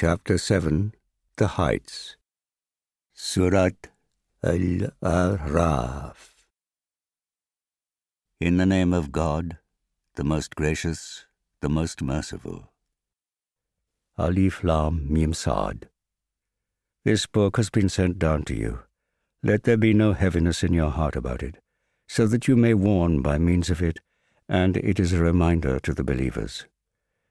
Chapter 0.00 0.38
7 0.38 0.94
The 1.38 1.48
Heights 1.58 2.14
Surat 3.12 3.88
Al 4.44 4.92
Araf 5.02 6.34
In 8.38 8.58
the 8.58 8.64
name 8.64 8.92
of 8.92 9.10
God, 9.10 9.58
the 10.14 10.22
most 10.22 10.54
gracious, 10.54 11.26
the 11.60 11.68
most 11.68 12.00
merciful. 12.00 12.70
Alif 14.16 14.62
Lam 14.62 15.04
Mim. 15.12 15.34
This 17.04 17.26
book 17.26 17.56
has 17.56 17.68
been 17.68 17.88
sent 17.88 18.20
down 18.20 18.44
to 18.44 18.54
you. 18.54 18.78
Let 19.42 19.64
there 19.64 19.76
be 19.76 19.94
no 19.94 20.12
heaviness 20.12 20.62
in 20.62 20.72
your 20.72 20.90
heart 20.90 21.16
about 21.16 21.42
it, 21.42 21.56
so 22.06 22.28
that 22.28 22.46
you 22.46 22.54
may 22.54 22.72
warn 22.72 23.20
by 23.20 23.36
means 23.36 23.68
of 23.68 23.82
it, 23.82 23.98
and 24.48 24.76
it 24.76 25.00
is 25.00 25.12
a 25.12 25.18
reminder 25.18 25.80
to 25.80 25.92
the 25.92 26.04
believers. 26.04 26.66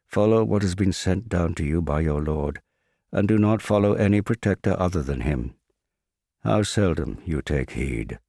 Follow 0.07 0.43
what 0.43 0.61
has 0.61 0.73
been 0.73 0.93
sent 0.93 1.29
down 1.29 1.53
to 1.55 1.65
you 1.65 1.81
by 1.81 1.99
your 1.99 2.21
Lord, 2.21 2.61
and 3.11 3.27
do 3.27 3.37
not 3.37 3.61
follow 3.61 3.93
any 3.93 4.21
protector 4.21 4.75
other 4.79 5.03
than 5.03 5.21
him. 5.21 5.55
How 6.43 6.63
seldom 6.63 7.19
you 7.25 7.41
take 7.41 7.71
heed. 7.71 8.19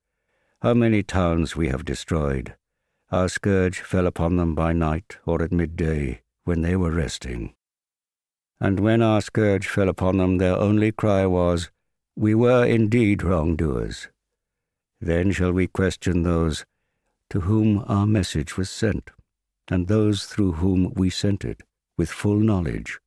How 0.60 0.74
many 0.74 1.02
towns 1.02 1.54
we 1.54 1.68
have 1.68 1.84
destroyed. 1.84 2.56
Our 3.10 3.28
scourge 3.28 3.80
fell 3.80 4.06
upon 4.06 4.36
them 4.36 4.54
by 4.54 4.72
night 4.72 5.18
or 5.24 5.40
at 5.40 5.52
midday 5.52 6.22
when 6.44 6.62
they 6.62 6.74
were 6.76 6.90
resting. 6.90 7.54
And 8.60 8.80
when 8.80 9.00
our 9.00 9.20
scourge 9.20 9.68
fell 9.68 9.88
upon 9.88 10.18
them, 10.18 10.38
their 10.38 10.56
only 10.56 10.90
cry 10.90 11.26
was, 11.26 11.70
We 12.16 12.34
were 12.34 12.66
indeed 12.66 13.22
wrongdoers. 13.22 14.08
Then 15.00 15.30
shall 15.30 15.52
we 15.52 15.68
question 15.68 16.22
those 16.22 16.66
to 17.30 17.40
whom 17.40 17.84
our 17.86 18.06
message 18.06 18.56
was 18.56 18.68
sent, 18.68 19.10
and 19.68 19.86
those 19.86 20.24
through 20.24 20.52
whom 20.52 20.92
we 20.94 21.08
sent 21.08 21.44
it, 21.44 21.62
with 21.98 22.10
full 22.10 22.38
knowledge. 22.38 22.98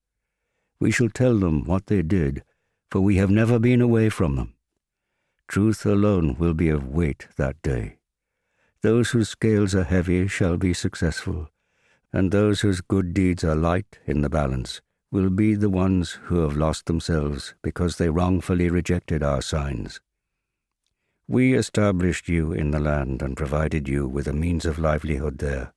We 0.80 0.92
shall 0.92 1.10
tell 1.10 1.40
them 1.40 1.64
what 1.64 1.88
they 1.88 2.04
did, 2.04 2.44
for 2.92 3.02
we 3.02 3.16
have 3.16 3.32
never 3.32 3.58
been 3.58 3.82
away 3.82 4.10
from 4.10 4.36
them. 4.36 4.54
Truth 5.48 5.86
alone 5.86 6.36
will 6.38 6.54
be 6.54 6.70
of 6.70 6.88
weight 6.88 7.28
that 7.38 7.60
day. 7.64 7.98
Those 8.84 9.12
whose 9.12 9.30
scales 9.30 9.74
are 9.74 9.84
heavy 9.84 10.28
shall 10.28 10.58
be 10.58 10.74
successful, 10.74 11.50
and 12.14 12.32
those 12.32 12.62
whose 12.62 12.82
good 12.82 13.14
deeds 13.14 13.44
are 13.44 13.56
light 13.56 14.00
in 14.06 14.22
the 14.22 14.30
balance 14.30 14.82
will 15.12 15.30
be 15.30 15.56
the 15.56 15.70
ones 15.70 16.20
who 16.24 16.40
have 16.40 16.56
lost 16.56 16.86
themselves 16.86 17.54
because 17.62 17.98
they 17.98 18.10
wrongfully 18.10 18.70
rejected 18.70 19.22
our 19.22 19.42
signs. 19.42 20.00
We 21.28 21.54
established 21.54 22.28
you 22.28 22.52
in 22.52 22.72
the 22.72 22.80
land 22.80 23.22
and 23.22 23.38
provided 23.38 23.88
you 23.88 24.08
with 24.08 24.28
a 24.28 24.34
means 24.34 24.66
of 24.66 24.80
livelihood 24.80 25.38
there. 25.38 25.74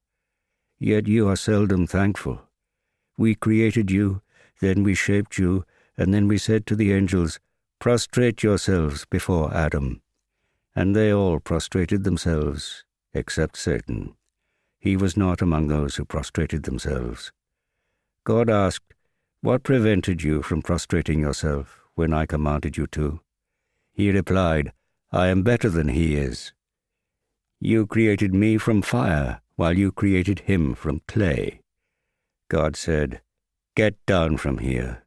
Yet 0.79 1.07
you 1.07 1.29
are 1.29 1.37
seldom 1.37 1.87
thankful. 1.87 2.43
We 3.17 3.35
created 3.35 3.91
you, 3.91 4.23
then 4.61 4.83
we 4.83 4.95
shaped 4.95 5.39
you, 5.39 5.65
and 5.97 6.13
then 6.13 6.27
we 6.27 6.39
said 6.39 6.67
to 6.67 6.77
the 6.77 6.93
angels, 6.93 7.39
Prostrate 7.79 8.43
yourselves 8.43 9.05
before 9.05 9.55
Adam. 9.55 10.01
And 10.75 10.97
they 10.97 11.13
all 11.13 11.39
prostrated 11.39 12.03
themselves, 12.05 12.85
except 13.13 13.57
Satan. 13.57 14.15
He 14.79 14.97
was 14.97 15.17
not 15.17 15.41
among 15.41 15.69
those 15.69 15.97
who 15.97 16.05
prostrated 16.05 16.65
themselves. 16.65 17.33
God 18.25 18.51
asked, 18.51 18.95
What 19.41 19.63
prevented 19.63 20.23
you 20.23 20.43
from 20.43 20.63
prostrating 20.63 21.21
yourself 21.21 21.81
when 21.95 22.13
I 22.13 22.27
commanded 22.27 22.77
you 22.77 22.87
to? 22.89 23.21
He 23.93 24.11
replied, 24.11 24.73
I 25.13 25.29
am 25.29 25.43
better 25.43 25.71
than 25.71 25.89
he 25.89 26.17
is. 26.17 26.53
You 27.61 27.87
created 27.87 28.35
me 28.35 28.59
from 28.59 28.83
fire, 28.83 29.41
while 29.57 29.79
you 29.79 29.93
created 29.93 30.41
him 30.41 30.75
from 30.75 31.03
clay. 31.07 31.61
God 32.49 32.77
said, 32.77 33.21
Get 33.75 33.95
down 34.07 34.37
from 34.37 34.59
here. 34.59 35.05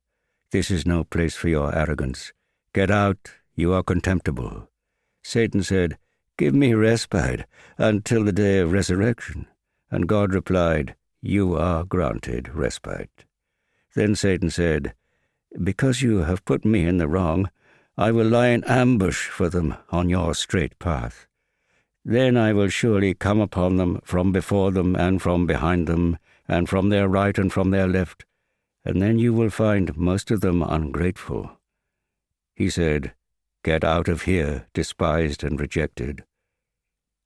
This 0.51 0.71
is 0.71 0.85
no 0.85 1.03
place 1.03 1.35
for 1.35 1.49
your 1.49 1.75
arrogance. 1.75 2.33
Get 2.73 2.89
out, 2.91 3.31
you 3.55 3.73
are 3.73 3.83
contemptible. 3.83 4.69
Satan 5.23 5.63
said, 5.63 5.97
Give 6.37 6.53
me 6.53 6.73
respite 6.73 7.45
until 7.77 8.23
the 8.23 8.31
day 8.31 8.59
of 8.59 8.71
resurrection. 8.71 9.47
And 9.89 10.07
God 10.07 10.33
replied, 10.33 10.95
You 11.21 11.55
are 11.55 11.83
granted 11.83 12.49
respite. 12.53 13.25
Then 13.95 14.15
Satan 14.15 14.49
said, 14.49 14.93
Because 15.61 16.01
you 16.01 16.19
have 16.19 16.45
put 16.45 16.63
me 16.63 16.85
in 16.85 16.97
the 16.97 17.07
wrong, 17.07 17.49
I 17.97 18.11
will 18.11 18.27
lie 18.27 18.49
in 18.49 18.63
ambush 18.65 19.27
for 19.27 19.49
them 19.49 19.75
on 19.89 20.07
your 20.07 20.35
straight 20.35 20.77
path. 20.77 21.25
Then 22.05 22.37
I 22.37 22.53
will 22.53 22.69
surely 22.69 23.13
come 23.15 23.41
upon 23.41 23.77
them 23.77 23.99
from 24.03 24.31
before 24.31 24.71
them 24.71 24.95
and 24.95 25.21
from 25.21 25.47
behind 25.47 25.87
them, 25.87 26.17
and 26.47 26.69
from 26.69 26.89
their 26.89 27.07
right 27.07 27.37
and 27.37 27.51
from 27.51 27.71
their 27.71 27.87
left, 27.87 28.25
and 28.85 29.01
then 29.01 29.19
you 29.19 29.33
will 29.33 29.49
find 29.49 29.97
most 29.97 30.31
of 30.31 30.41
them 30.41 30.63
ungrateful. 30.63 31.51
He 32.55 32.69
said, 32.69 33.13
Get 33.63 33.83
out 33.83 34.07
of 34.07 34.23
here, 34.23 34.67
despised 34.73 35.43
and 35.43 35.59
rejected. 35.59 36.23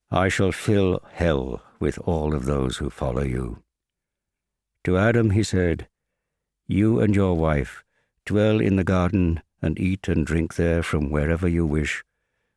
I 0.09 0.27
shall 0.27 0.51
fill 0.51 1.03
hell 1.11 1.61
with 1.79 1.99
all 1.99 2.33
of 2.33 2.45
those 2.45 2.77
who 2.77 2.89
follow 2.89 3.23
you. 3.23 3.63
To 4.85 4.97
Adam 4.97 5.29
he 5.29 5.43
said, 5.43 5.87
You 6.67 6.99
and 6.99 7.15
your 7.15 7.37
wife 7.37 7.83
dwell 8.25 8.59
in 8.59 8.75
the 8.75 8.83
garden 8.83 9.41
and 9.61 9.79
eat 9.79 10.07
and 10.07 10.25
drink 10.25 10.55
there 10.55 10.81
from 10.81 11.11
wherever 11.11 11.47
you 11.47 11.65
wish, 11.65 12.03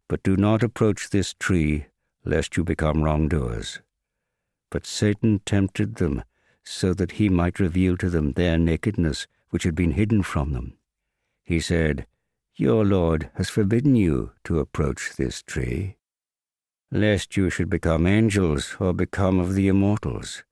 but 0.09 0.23
do 0.23 0.37
not 0.37 0.63
approach 0.63 1.11
this 1.11 1.35
tree, 1.35 1.87
lest 2.25 2.57
you 2.57 2.65
become 2.65 3.03
wrongdoers. 3.03 3.81
But 4.71 4.87
Satan 4.87 5.41
tempted 5.45 5.97
them, 5.97 6.25
so 6.65 6.95
that 6.95 7.13
he 7.13 7.29
might 7.29 7.61
reveal 7.61 7.97
to 7.99 8.11
them 8.11 8.33
their 8.33 8.59
nakedness, 8.59 9.27
which 9.51 9.65
had 9.65 9.75
been 9.75 9.93
hidden 9.93 10.23
from 10.23 10.53
them. 10.53 10.77
He 11.45 11.61
said, 11.61 12.07
Your 12.57 12.85
Lord 12.85 13.31
has 13.35 13.51
forbidden 13.51 13.95
you 13.95 14.33
to 14.45 14.59
approach 14.59 15.13
this 15.17 15.43
tree, 15.43 15.97
lest 16.91 17.37
you 17.37 17.51
should 17.51 17.69
become 17.69 18.07
angels 18.07 18.77
or 18.81 18.93
become 18.93 19.39
of 19.39 19.55
the 19.55 19.69
immortals. 19.69 20.43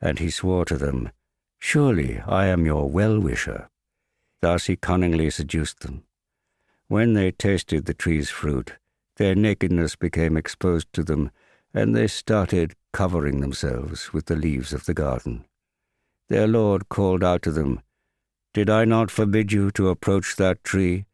And 0.00 0.18
he 0.18 0.30
swore 0.30 0.64
to 0.66 0.76
them, 0.76 1.10
Surely 1.58 2.20
I 2.20 2.46
am 2.46 2.64
your 2.64 2.88
well 2.88 3.18
wisher. 3.18 3.68
Thus 4.42 4.66
he 4.66 4.76
cunningly 4.76 5.30
seduced 5.30 5.80
them. 5.80 6.04
When 6.88 7.14
they 7.14 7.32
tasted 7.32 7.86
the 7.86 7.94
tree's 7.94 8.30
fruit, 8.30 8.74
their 9.16 9.34
nakedness 9.34 9.96
became 9.96 10.36
exposed 10.36 10.92
to 10.92 11.02
them, 11.02 11.30
and 11.74 11.96
they 11.96 12.06
started 12.06 12.76
covering 12.96 13.40
themselves 13.40 14.14
with 14.14 14.24
the 14.24 14.34
leaves 14.34 14.72
of 14.72 14.86
the 14.86 14.94
garden. 14.94 15.44
Their 16.30 16.46
Lord 16.46 16.88
called 16.88 17.22
out 17.22 17.42
to 17.42 17.50
them, 17.50 17.82
Did 18.54 18.70
I 18.70 18.86
not 18.86 19.10
forbid 19.10 19.52
you 19.52 19.70
to 19.72 19.90
approach 19.90 20.36
that 20.36 20.64
tree? 20.64 21.04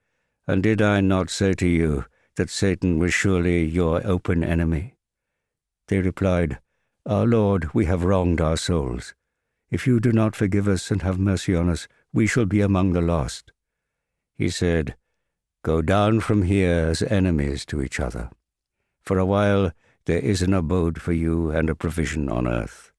And 0.46 0.62
did 0.62 0.80
I 0.80 1.00
not 1.00 1.28
say 1.28 1.54
to 1.54 1.66
you 1.66 2.04
that 2.36 2.50
Satan 2.50 3.00
was 3.00 3.12
surely 3.12 3.64
your 3.64 4.00
open 4.06 4.44
enemy? 4.44 4.94
They 5.88 6.00
replied, 6.00 6.60
Our 7.04 7.26
Lord, 7.26 7.74
we 7.74 7.86
have 7.86 8.04
wronged 8.04 8.40
our 8.40 8.56
souls. 8.56 9.12
If 9.68 9.84
you 9.84 9.98
do 9.98 10.12
not 10.12 10.36
forgive 10.36 10.68
us 10.68 10.88
and 10.92 11.02
have 11.02 11.18
mercy 11.18 11.56
on 11.56 11.68
us, 11.68 11.88
we 12.12 12.28
shall 12.28 12.46
be 12.46 12.60
among 12.60 12.92
the 12.92 13.00
lost. 13.00 13.50
He 14.36 14.50
said, 14.50 14.94
Go 15.64 15.82
down 15.82 16.20
from 16.20 16.42
here 16.42 16.86
as 16.90 17.02
enemies 17.02 17.66
to 17.66 17.82
each 17.82 17.98
other. 17.98 18.30
For 19.02 19.18
a 19.18 19.26
while 19.26 19.72
there 20.06 20.18
is 20.18 20.42
an 20.42 20.52
abode 20.52 21.00
for 21.00 21.12
you 21.12 21.50
and 21.50 21.70
a 21.70 21.74
provision 21.74 22.28
on 22.28 22.46
earth. 22.46 22.92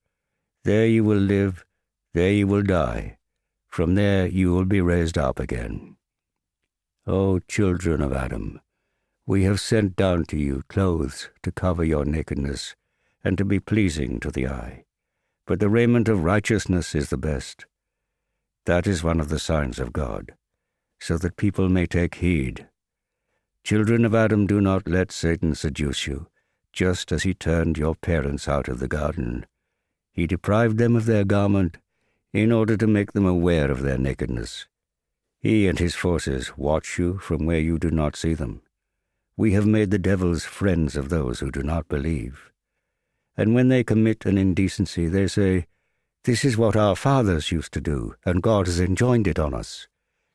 There 0.64 0.88
you 0.88 1.04
will 1.04 1.18
live, 1.18 1.66
there 2.14 2.32
you 2.32 2.48
will 2.48 2.64
die. 2.64 3.18
From 3.68 3.96
there 3.96 4.28
you 4.28 4.54
will 4.54 4.66
be 4.66 4.82
raised 4.82 5.18
up 5.18 5.40
again. 5.40 5.98
O 7.06 7.40
children 7.40 8.02
of 8.02 8.14
Adam, 8.14 8.62
we 9.26 9.44
have 9.44 9.60
sent 9.60 9.96
down 9.96 10.24
to 10.26 10.38
you 10.38 10.64
clothes 10.70 11.30
to 11.42 11.52
cover 11.52 11.84
your 11.84 12.06
nakedness 12.06 12.76
and 13.24 13.38
to 13.38 13.44
be 13.44 13.60
pleasing 13.60 14.20
to 14.20 14.32
the 14.32 14.48
eye. 14.48 14.86
But 15.46 15.60
the 15.60 15.70
raiment 15.70 16.08
of 16.08 16.24
righteousness 16.24 16.96
is 16.96 17.10
the 17.10 17.18
best. 17.18 17.66
That 18.66 18.88
is 18.88 19.04
one 19.04 19.20
of 19.20 19.28
the 19.28 19.40
signs 19.40 19.80
of 19.80 19.92
God, 19.92 20.36
so 21.00 21.18
that 21.18 21.36
people 21.36 21.68
may 21.68 21.86
take 21.86 22.16
heed. 22.16 22.68
Children 23.64 24.06
of 24.06 24.16
Adam, 24.16 24.48
do 24.48 24.62
not 24.62 24.88
let 24.88 25.12
Satan 25.12 25.56
seduce 25.56 26.08
you, 26.08 26.28
just 26.74 27.12
as 27.12 27.24
he 27.24 27.34
turned 27.34 27.78
your 27.78 27.96
parents 27.96 28.48
out 28.48 28.68
of 28.68 28.80
the 28.80 28.88
garden. 28.88 29.46
He 30.12 30.28
deprived 30.28 30.78
them 30.78 30.96
of 30.96 31.06
their 31.06 31.24
garment 31.24 31.78
in 32.34 32.52
order 32.52 32.76
to 32.76 32.88
make 32.88 33.14
them 33.14 33.26
aware 33.26 33.72
of 33.72 33.82
their 33.82 33.98
nakedness. 33.98 34.68
He 35.40 35.68
and 35.68 35.80
his 35.80 35.96
forces 35.96 36.58
watch 36.58 36.98
you 36.98 37.20
from 37.20 37.46
where 37.46 37.60
you 37.60 37.78
do 37.78 37.92
not 37.92 38.16
see 38.16 38.34
them. 38.34 38.62
We 39.38 39.54
have 39.54 39.66
made 39.66 39.92
the 39.92 40.00
devils 40.00 40.44
friends 40.44 40.96
of 40.96 41.10
those 41.10 41.40
who 41.40 41.52
do 41.52 41.64
not 41.64 41.88
believe. 41.88 42.52
And 43.38 43.54
when 43.54 43.70
they 43.70 43.84
commit 43.84 44.26
an 44.26 44.38
indecency, 44.38 45.08
they 45.08 45.28
say, 45.28 45.68
this 46.24 46.46
is 46.46 46.58
what 46.58 46.78
our 46.78 46.96
fathers 46.96 47.52
used 47.52 47.74
to 47.74 47.82
do, 47.82 48.16
and 48.26 48.42
God 48.42 48.68
has 48.68 48.80
enjoined 48.80 49.28
it 49.28 49.38
on 49.38 49.54
us. 49.54 49.88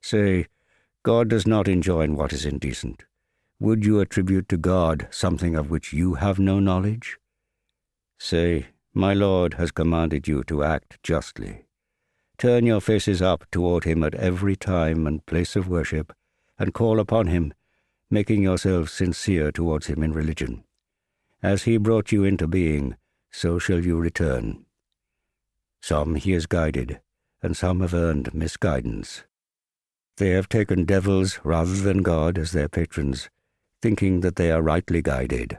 Say, 0.02 0.46
God 1.02 1.28
does 1.28 1.46
not 1.46 1.66
enjoin 1.66 2.14
what 2.14 2.32
is 2.32 2.44
indecent. 2.44 3.04
Would 3.60 3.84
you 3.84 3.98
attribute 3.98 4.48
to 4.50 4.56
God 4.56 5.08
something 5.10 5.56
of 5.56 5.68
which 5.68 5.92
you 5.92 6.14
have 6.14 6.38
no 6.38 6.60
knowledge? 6.60 7.18
Say, 8.16 8.68
My 8.94 9.14
Lord 9.14 9.54
has 9.54 9.72
commanded 9.72 10.28
you 10.28 10.44
to 10.44 10.62
act 10.62 11.02
justly. 11.02 11.64
Turn 12.36 12.66
your 12.66 12.80
faces 12.80 13.20
up 13.20 13.44
toward 13.50 13.82
him 13.82 14.04
at 14.04 14.14
every 14.14 14.54
time 14.54 15.08
and 15.08 15.26
place 15.26 15.56
of 15.56 15.68
worship, 15.68 16.12
and 16.56 16.72
call 16.72 17.00
upon 17.00 17.26
him, 17.26 17.52
making 18.08 18.42
yourselves 18.42 18.92
sincere 18.92 19.50
towards 19.50 19.88
him 19.88 20.04
in 20.04 20.12
religion. 20.12 20.62
As 21.42 21.64
he 21.64 21.78
brought 21.78 22.12
you 22.12 22.22
into 22.22 22.46
being, 22.46 22.96
so 23.32 23.58
shall 23.58 23.84
you 23.84 23.98
return. 23.98 24.66
Some 25.80 26.14
he 26.14 26.30
has 26.30 26.46
guided, 26.46 27.00
and 27.42 27.56
some 27.56 27.80
have 27.80 27.94
earned 27.94 28.32
misguidance. 28.32 29.24
They 30.16 30.30
have 30.30 30.48
taken 30.48 30.84
devils 30.84 31.40
rather 31.42 31.74
than 31.74 32.02
God 32.02 32.38
as 32.38 32.52
their 32.52 32.68
patrons, 32.68 33.30
thinking 33.82 34.20
that 34.20 34.36
they 34.36 34.50
are 34.50 34.62
rightly 34.62 35.02
guided. 35.02 35.58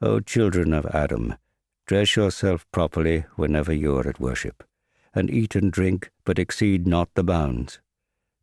O 0.00 0.20
children 0.20 0.72
of 0.72 0.86
Adam, 0.86 1.36
dress 1.86 2.16
yourself 2.16 2.66
properly 2.72 3.24
whenever 3.36 3.72
you 3.72 3.96
are 3.96 4.08
at 4.08 4.20
worship, 4.20 4.64
and 5.14 5.30
eat 5.30 5.54
and 5.54 5.70
drink, 5.70 6.10
but 6.24 6.38
exceed 6.38 6.86
not 6.86 7.08
the 7.14 7.24
bounds. 7.24 7.80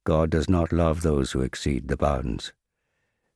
God 0.05 0.29
does 0.29 0.49
not 0.49 0.71
love 0.71 1.01
those 1.01 1.31
who 1.31 1.41
exceed 1.41 1.87
the 1.87 1.97
bounds. 1.97 2.53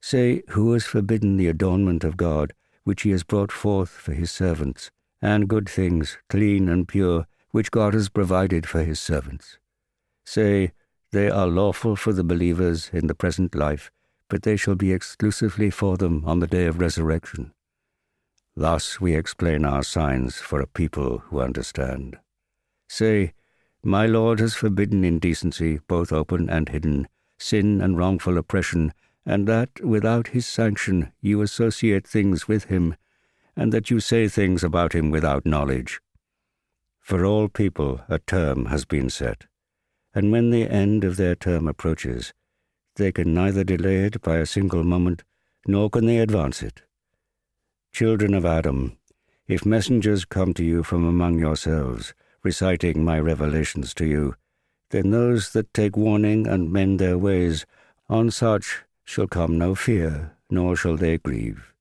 Say, 0.01 0.43
who 0.49 0.73
has 0.73 0.85
forbidden 0.85 1.37
the 1.37 1.47
adornment 1.47 2.03
of 2.03 2.17
God, 2.17 2.53
which 2.83 3.03
he 3.03 3.11
has 3.11 3.23
brought 3.23 3.51
forth 3.51 3.89
for 3.89 4.13
his 4.13 4.31
servants, 4.31 4.91
and 5.21 5.47
good 5.47 5.69
things, 5.69 6.17
clean 6.29 6.67
and 6.67 6.87
pure, 6.87 7.27
which 7.51 7.71
God 7.71 7.93
has 7.93 8.09
provided 8.09 8.67
for 8.67 8.83
his 8.83 8.99
servants? 8.99 9.57
Say, 10.25 10.71
they 11.11 11.29
are 11.29 11.47
lawful 11.47 11.95
for 11.95 12.11
the 12.11 12.23
believers 12.23 12.89
in 12.91 13.07
the 13.07 13.15
present 13.15 13.55
life, 13.55 13.91
but 14.33 14.41
they 14.41 14.55
shall 14.57 14.73
be 14.73 14.91
exclusively 14.91 15.69
for 15.69 15.95
them 15.95 16.23
on 16.25 16.39
the 16.39 16.47
day 16.47 16.65
of 16.65 16.79
resurrection. 16.79 17.53
Thus 18.55 18.99
we 18.99 19.13
explain 19.13 19.63
our 19.63 19.83
signs 19.83 20.37
for 20.37 20.59
a 20.59 20.65
people 20.65 21.19
who 21.27 21.39
understand. 21.39 22.17
Say, 22.89 23.33
My 23.83 24.07
Lord 24.07 24.39
has 24.39 24.55
forbidden 24.55 25.03
indecency, 25.03 25.81
both 25.87 26.11
open 26.11 26.49
and 26.49 26.67
hidden, 26.67 27.07
sin 27.37 27.79
and 27.79 27.95
wrongful 27.95 28.39
oppression, 28.39 28.95
and 29.23 29.47
that, 29.47 29.69
without 29.83 30.29
his 30.29 30.47
sanction, 30.47 31.11
you 31.21 31.43
associate 31.43 32.07
things 32.07 32.47
with 32.47 32.63
him, 32.63 32.95
and 33.55 33.71
that 33.71 33.91
you 33.91 33.99
say 33.99 34.27
things 34.27 34.63
about 34.63 34.93
him 34.93 35.11
without 35.11 35.45
knowledge. 35.45 36.01
For 36.99 37.23
all 37.23 37.49
people 37.49 38.01
a 38.09 38.17
term 38.17 38.65
has 38.65 38.83
been 38.83 39.11
set 39.11 39.45
and 40.15 40.31
when 40.31 40.51
the 40.51 40.69
end 40.69 41.03
of 41.03 41.17
their 41.17 41.35
term 41.35 41.67
approaches, 41.67 42.33
they 42.95 43.11
can 43.11 43.33
neither 43.33 43.63
delay 43.63 44.05
it 44.05 44.21
by 44.21 44.37
a 44.37 44.45
single 44.45 44.83
moment, 44.83 45.23
nor 45.67 45.89
can 45.89 46.05
they 46.05 46.19
advance 46.19 46.61
it. 46.61 46.81
Children 47.91 48.33
of 48.33 48.45
Adam, 48.45 48.97
if 49.47 49.65
messengers 49.65 50.25
come 50.25 50.53
to 50.53 50.63
you 50.63 50.83
from 50.83 51.05
among 51.05 51.39
yourselves, 51.39 52.13
reciting 52.43 53.03
my 53.03 53.19
revelations 53.19 53.93
to 53.95 54.05
you, 54.05 54.35
then 54.89 55.11
those 55.11 55.51
that 55.53 55.73
take 55.73 55.97
warning 55.97 56.47
and 56.47 56.71
mend 56.71 56.99
their 56.99 57.17
ways, 57.17 57.65
on 58.09 58.29
such 58.29 58.83
shall 59.03 59.27
come 59.27 59.57
no 59.57 59.75
fear, 59.75 60.35
nor 60.49 60.75
shall 60.75 60.97
they 60.97 61.17
grieve. 61.17 61.73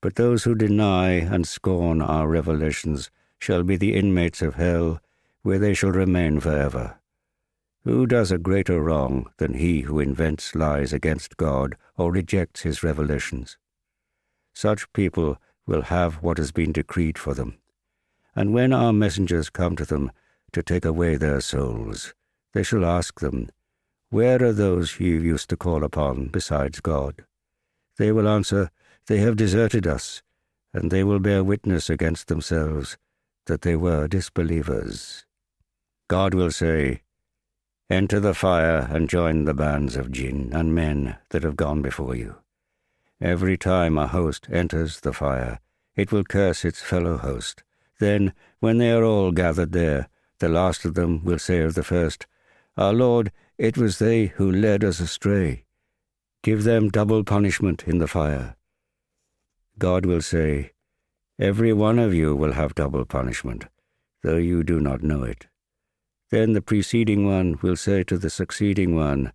But 0.00 0.16
those 0.16 0.44
who 0.44 0.54
deny 0.54 1.12
and 1.12 1.46
scorn 1.46 2.02
our 2.02 2.26
revelations 2.26 3.10
shall 3.38 3.62
be 3.62 3.76
the 3.76 3.94
inmates 3.94 4.42
of 4.42 4.56
hell, 4.56 5.00
where 5.42 5.58
they 5.58 5.74
shall 5.74 5.92
remain 5.92 6.40
forever. 6.40 6.98
Who 7.84 8.06
does 8.06 8.30
a 8.30 8.38
greater 8.38 8.80
wrong 8.80 9.28
than 9.38 9.54
he 9.54 9.80
who 9.80 9.98
invents 9.98 10.54
lies 10.54 10.92
against 10.92 11.36
God 11.36 11.76
or 11.96 12.12
rejects 12.12 12.62
his 12.62 12.84
revelations? 12.84 13.58
Such 14.54 14.92
people 14.92 15.38
will 15.66 15.82
have 15.82 16.22
what 16.22 16.38
has 16.38 16.52
been 16.52 16.70
decreed 16.70 17.18
for 17.18 17.34
them. 17.34 17.58
And 18.36 18.54
when 18.54 18.72
our 18.72 18.92
messengers 18.92 19.50
come 19.50 19.74
to 19.76 19.84
them 19.84 20.12
to 20.52 20.62
take 20.62 20.84
away 20.84 21.16
their 21.16 21.40
souls, 21.40 22.14
they 22.52 22.62
shall 22.62 22.84
ask 22.84 23.18
them, 23.18 23.48
Where 24.10 24.42
are 24.44 24.52
those 24.52 25.00
you 25.00 25.20
used 25.20 25.50
to 25.50 25.56
call 25.56 25.82
upon 25.82 26.28
besides 26.28 26.80
God? 26.80 27.24
They 27.98 28.12
will 28.12 28.28
answer, 28.28 28.70
They 29.06 29.18
have 29.18 29.36
deserted 29.36 29.88
us, 29.88 30.22
and 30.72 30.90
they 30.90 31.02
will 31.02 31.18
bear 31.18 31.42
witness 31.42 31.90
against 31.90 32.28
themselves 32.28 32.96
that 33.46 33.62
they 33.62 33.74
were 33.74 34.06
disbelievers. 34.06 35.26
God 36.08 36.32
will 36.32 36.52
say, 36.52 37.02
Enter 37.92 38.20
the 38.20 38.32
fire 38.32 38.88
and 38.90 39.06
join 39.06 39.44
the 39.44 39.52
bands 39.52 39.96
of 39.96 40.10
jinn 40.10 40.48
and 40.54 40.74
men 40.74 41.18
that 41.28 41.42
have 41.42 41.56
gone 41.56 41.82
before 41.82 42.14
you. 42.14 42.36
Every 43.20 43.58
time 43.58 43.98
a 43.98 44.06
host 44.06 44.46
enters 44.50 45.00
the 45.00 45.12
fire, 45.12 45.60
it 45.94 46.10
will 46.10 46.24
curse 46.24 46.64
its 46.64 46.80
fellow 46.80 47.18
host. 47.18 47.62
Then, 48.00 48.32
when 48.60 48.78
they 48.78 48.92
are 48.92 49.04
all 49.04 49.30
gathered 49.30 49.72
there, 49.72 50.08
the 50.38 50.48
last 50.48 50.86
of 50.86 50.94
them 50.94 51.22
will 51.22 51.38
say 51.38 51.60
of 51.60 51.74
the 51.74 51.82
first, 51.82 52.26
Our 52.78 52.94
Lord, 52.94 53.30
it 53.58 53.76
was 53.76 53.98
they 53.98 54.28
who 54.28 54.50
led 54.50 54.82
us 54.84 54.98
astray. 54.98 55.66
Give 56.42 56.64
them 56.64 56.88
double 56.88 57.24
punishment 57.24 57.84
in 57.86 57.98
the 57.98 58.08
fire. 58.08 58.56
God 59.78 60.06
will 60.06 60.22
say, 60.22 60.72
Every 61.38 61.74
one 61.74 61.98
of 61.98 62.14
you 62.14 62.34
will 62.34 62.52
have 62.52 62.74
double 62.74 63.04
punishment, 63.04 63.66
though 64.22 64.38
you 64.38 64.64
do 64.64 64.80
not 64.80 65.02
know 65.02 65.24
it. 65.24 65.46
Then 66.32 66.54
the 66.54 66.62
preceding 66.62 67.26
one 67.26 67.58
will 67.60 67.76
say 67.76 68.04
to 68.04 68.16
the 68.16 68.30
succeeding 68.30 68.96
one, 68.96 69.34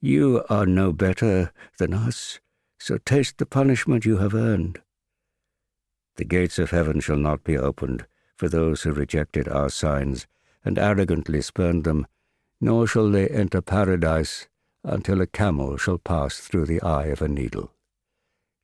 You 0.00 0.44
are 0.50 0.66
no 0.66 0.92
better 0.92 1.52
than 1.78 1.94
us, 1.94 2.40
so 2.76 2.98
taste 2.98 3.38
the 3.38 3.46
punishment 3.46 4.04
you 4.04 4.16
have 4.16 4.34
earned. 4.34 4.82
The 6.16 6.24
gates 6.24 6.58
of 6.58 6.72
heaven 6.72 6.98
shall 6.98 7.18
not 7.18 7.44
be 7.44 7.56
opened 7.56 8.06
for 8.36 8.48
those 8.48 8.82
who 8.82 8.92
rejected 8.92 9.46
our 9.46 9.68
signs 9.68 10.26
and 10.64 10.76
arrogantly 10.76 11.40
spurned 11.40 11.84
them, 11.84 12.04
nor 12.60 12.88
shall 12.88 13.08
they 13.12 13.28
enter 13.28 13.62
paradise 13.62 14.48
until 14.82 15.20
a 15.20 15.28
camel 15.28 15.76
shall 15.76 15.98
pass 15.98 16.40
through 16.40 16.66
the 16.66 16.82
eye 16.82 17.06
of 17.06 17.22
a 17.22 17.28
needle. 17.28 17.70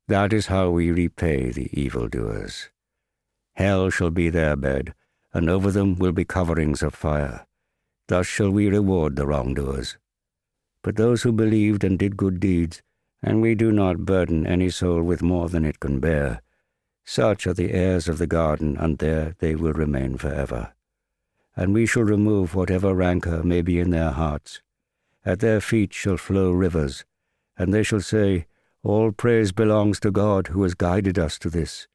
That 0.09 0.33
is 0.33 0.47
how 0.47 0.71
we 0.71 0.91
repay 0.91 1.53
the 1.53 1.71
evildoers. 1.81 2.71
Hell 3.53 3.91
shall 3.91 4.11
be 4.11 4.29
their 4.29 4.57
bed, 4.57 4.93
and 5.33 5.49
over 5.49 5.71
them 5.71 5.95
will 5.95 6.11
be 6.11 6.25
coverings 6.25 6.83
of 6.83 6.97
fire. 6.97 7.47
Thus 8.11 8.27
shall 8.27 8.51
we 8.51 8.69
reward 8.69 9.15
the 9.15 9.25
wrongdoers. 9.25 9.97
But 10.83 10.97
those 10.97 11.23
who 11.23 11.31
believed 11.31 11.85
and 11.85 11.97
did 11.97 12.17
good 12.17 12.41
deeds, 12.41 12.83
and 13.23 13.41
we 13.41 13.55
do 13.55 13.71
not 13.71 14.05
burden 14.05 14.49
any 14.49 14.69
soul 14.69 15.05
with 15.05 15.23
more 15.23 15.49
than 15.49 15.65
it 15.65 15.79
can 15.79 16.01
bear, 16.01 16.43
such 17.05 17.47
are 17.47 17.55
the 17.55 17.71
heirs 17.71 18.09
of 18.09 18.19
the 18.19 18.27
garden, 18.27 18.77
and 18.77 18.99
there 18.99 19.37
they 19.39 19.55
will 19.55 19.75
remain 19.75 20.17
forever. 20.17 20.73
And 21.55 21.73
we 21.73 21.87
shall 21.87 22.03
remove 22.03 22.57
whatever 22.57 22.97
rancour 22.97 23.45
may 23.45 23.63
be 23.63 23.79
in 23.79 23.91
their 23.91 24.11
hearts. 24.11 24.61
At 25.25 25.39
their 25.39 25.61
feet 25.61 25.95
shall 25.95 26.17
flow 26.17 26.51
rivers, 26.51 27.05
and 27.57 27.73
they 27.73 27.85
shall 27.85 28.01
say, 28.01 28.47
All 28.83 29.13
praise 29.13 29.53
belongs 29.53 30.01
to 30.01 30.11
God 30.11 30.49
who 30.49 30.65
has 30.65 30.75
guided 30.75 31.17
us 31.17 31.39
to 31.39 31.49
this. 31.49 31.87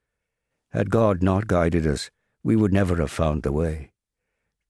Had 0.70 0.92
God 0.92 1.22
not 1.22 1.48
guided 1.48 1.86
us, 1.86 2.10
we 2.42 2.56
would 2.56 2.72
never 2.72 2.96
have 3.02 3.12
found 3.12 3.44
the 3.44 3.52
way 3.52 3.92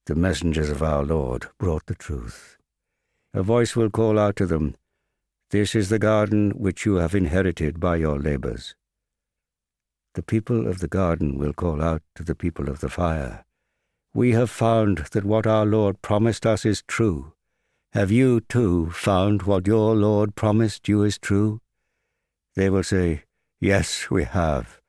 the 0.06 0.16
messengers 0.16 0.70
of 0.70 0.84
our 0.84 1.04
Lord 1.04 1.48
brought 1.58 1.88
the 1.88 1.96
truth. 1.96 2.58
A 3.34 3.42
voice 3.42 3.76
will 3.76 3.90
call 3.90 4.20
out 4.20 4.36
to 4.36 4.46
them, 4.46 4.76
This 5.50 5.74
is 5.74 5.90
the 5.90 5.98
garden 5.98 6.52
which 6.52 6.86
you 6.86 6.96
have 6.96 7.16
inherited 7.16 7.80
by 7.80 7.96
your 7.96 8.20
labors. 8.20 8.76
The 10.14 10.22
people 10.22 10.68
of 10.68 10.80
the 10.80 10.88
garden 10.88 11.40
will 11.40 11.54
call 11.54 11.82
out 11.82 12.04
to 12.16 12.24
the 12.24 12.36
people 12.36 12.70
of 12.70 12.82
the 12.82 12.90
fire, 12.90 13.46
We 14.14 14.34
have 14.34 14.52
found 14.52 15.00
that 15.12 15.26
what 15.26 15.48
our 15.48 15.66
Lord 15.66 16.04
promised 16.04 16.46
us 16.46 16.66
is 16.66 16.84
true. 16.88 17.34
Have 17.94 18.12
you, 18.12 18.42
too, 18.42 18.92
found 18.92 19.44
what 19.44 19.66
your 19.66 19.96
Lord 19.96 20.36
promised 20.36 20.88
you 20.88 21.04
is 21.04 21.18
true? 21.18 21.62
They 22.56 22.70
will 22.70 22.84
say, 22.84 23.24
Yes, 23.60 24.12
we 24.12 24.24
have. 24.24 24.80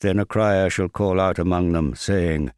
Then 0.00 0.20
a 0.20 0.24
crier 0.24 0.70
shall 0.70 0.88
call 0.88 1.18
out 1.18 1.40
among 1.40 1.72
them, 1.72 1.96
saying, 1.96 2.52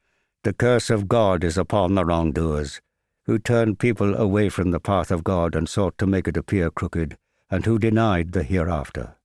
the 0.47 0.53
curse 0.53 0.91
of 0.91 1.09
God 1.09 1.43
is 1.43 1.59
upon 1.59 1.97
the 1.97 2.05
wrongdoers, 2.05 2.81
who 3.25 3.37
turned 3.37 3.81
people 3.81 4.15
away 4.15 4.49
from 4.49 4.71
the 4.71 4.79
path 4.79 5.11
of 5.11 5.25
God 5.25 5.57
and 5.57 5.69
sought 5.69 5.99
to 5.99 6.07
make 6.07 6.29
it 6.29 6.37
appear 6.37 6.71
crooked, 6.71 7.19
and 7.51 7.67
who 7.67 7.81
denied 7.81 8.31
the 8.31 8.45
hereafter. 8.45 9.17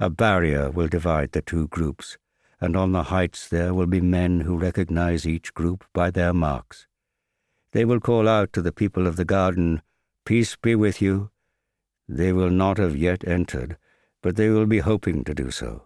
A 0.00 0.08
barrier 0.08 0.70
will 0.70 0.88
divide 0.88 1.32
the 1.32 1.42
two 1.42 1.68
groups, 1.68 2.16
and 2.62 2.74
on 2.74 2.92
the 2.92 3.02
heights 3.12 3.46
there 3.46 3.74
will 3.74 3.84
be 3.84 4.00
men 4.00 4.40
who 4.40 4.56
recognize 4.56 5.26
each 5.26 5.52
group 5.52 5.84
by 5.92 6.10
their 6.10 6.32
marks. 6.32 6.86
They 7.72 7.84
will 7.84 8.00
call 8.00 8.26
out 8.26 8.54
to 8.54 8.62
the 8.62 8.72
people 8.72 9.06
of 9.06 9.16
the 9.16 9.26
garden, 9.26 9.82
Peace 10.24 10.56
be 10.56 10.74
with 10.74 11.02
you. 11.02 11.28
They 12.08 12.32
will 12.32 12.48
not 12.48 12.78
have 12.78 12.96
yet 12.96 13.22
entered, 13.28 13.76
but 14.22 14.36
they 14.36 14.48
will 14.48 14.64
be 14.64 14.78
hoping 14.78 15.24
to 15.24 15.34
do 15.34 15.50
so. 15.50 15.82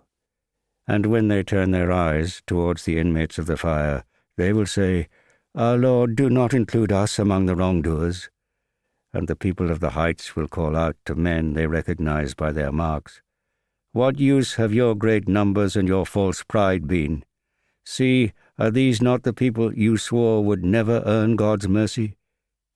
And 0.86 1.06
when 1.06 1.26
they 1.26 1.42
turn 1.42 1.72
their 1.72 1.90
eyes 1.90 2.44
towards 2.46 2.84
the 2.84 2.96
inmates 2.96 3.36
of 3.36 3.46
the 3.46 3.56
fire, 3.56 4.04
they 4.40 4.54
will 4.54 4.64
say, 4.64 5.06
Our 5.54 5.76
Lord, 5.76 6.16
do 6.16 6.30
not 6.30 6.54
include 6.54 6.90
us 6.90 7.18
among 7.18 7.44
the 7.44 7.54
wrongdoers. 7.54 8.30
And 9.12 9.28
the 9.28 9.36
people 9.36 9.70
of 9.70 9.80
the 9.80 9.90
heights 9.90 10.34
will 10.34 10.48
call 10.48 10.74
out 10.74 10.96
to 11.04 11.14
men 11.14 11.52
they 11.52 11.66
recognize 11.66 12.32
by 12.32 12.50
their 12.50 12.72
marks, 12.72 13.20
What 13.92 14.18
use 14.18 14.54
have 14.54 14.72
your 14.72 14.94
great 14.94 15.28
numbers 15.28 15.76
and 15.76 15.86
your 15.86 16.06
false 16.06 16.42
pride 16.42 16.88
been? 16.88 17.22
See, 17.84 18.32
Are 18.58 18.70
these 18.70 19.02
not 19.02 19.24
the 19.24 19.34
people 19.34 19.74
you 19.74 19.98
swore 19.98 20.42
would 20.42 20.64
never 20.64 21.02
earn 21.04 21.36
God's 21.36 21.68
mercy? 21.68 22.16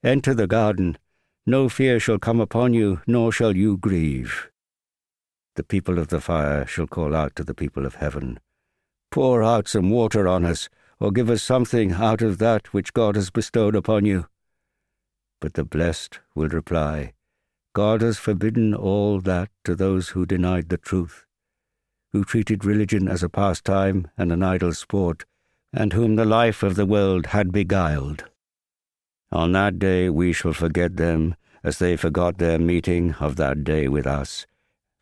Enter 0.03 0.35
the 0.35 0.47
garden. 0.47 0.99
No 1.47 1.71
fear 1.71 1.99
shall 1.99 2.19
come 2.19 2.41
upon 2.41 2.75
you, 2.75 3.01
nor 3.07 3.33
shall 3.33 3.57
you 3.57 3.79
grieve. 3.79 4.51
The 5.57 5.65
people 5.65 5.99
of 5.99 6.09
the 6.09 6.21
fire 6.21 6.67
shall 6.67 6.87
call 6.87 7.15
out 7.15 7.35
to 7.37 7.45
the 7.45 7.55
people 7.55 7.87
of 7.87 7.95
heaven, 7.95 8.39
Pour 9.11 9.43
out 9.43 9.69
some 9.69 9.89
water 9.89 10.27
on 10.27 10.45
us, 10.45 10.69
or 11.01 11.11
give 11.11 11.31
us 11.31 11.43
something 11.43 11.93
out 11.93 12.23
of 12.23 12.39
that 12.39 12.73
which 12.73 12.93
God 12.93 13.17
has 13.17 13.31
bestowed 13.31 13.75
upon 13.75 14.05
you. 14.05 14.27
But 15.41 15.55
the 15.55 15.65
blessed 15.65 16.21
will 16.35 16.49
reply, 16.49 17.13
God 17.75 18.03
has 18.03 18.19
forbidden 18.19 18.75
all 18.75 19.21
that 19.21 19.51
to 19.65 19.75
those 19.75 20.11
who 20.11 20.27
denied 20.27 20.69
the 20.69 20.79
truth, 20.79 21.27
who 22.13 22.25
treated 22.25 22.65
religion 22.65 23.09
as 23.09 23.23
a 23.23 23.29
pastime 23.29 24.09
and 24.17 24.31
an 24.31 24.43
idle 24.43 24.73
sport, 24.73 25.25
and 25.73 25.93
whom 25.93 26.15
the 26.15 26.25
life 26.25 26.63
of 26.63 26.77
the 26.77 26.87
world 26.87 27.27
had 27.27 27.51
beguiled. 27.51 28.25
On 29.33 29.51
that 29.53 29.81
day 29.81 30.09
we 30.09 30.33
shall 30.33 30.53
forget 30.53 30.97
them 30.97 31.35
as 31.65 31.79
they 31.79 31.97
forgot 31.97 32.39
their 32.39 32.59
meeting 32.59 33.15
of 33.15 33.35
that 33.37 33.65
day 33.65 33.89
with 33.89 34.07
us, 34.07 34.47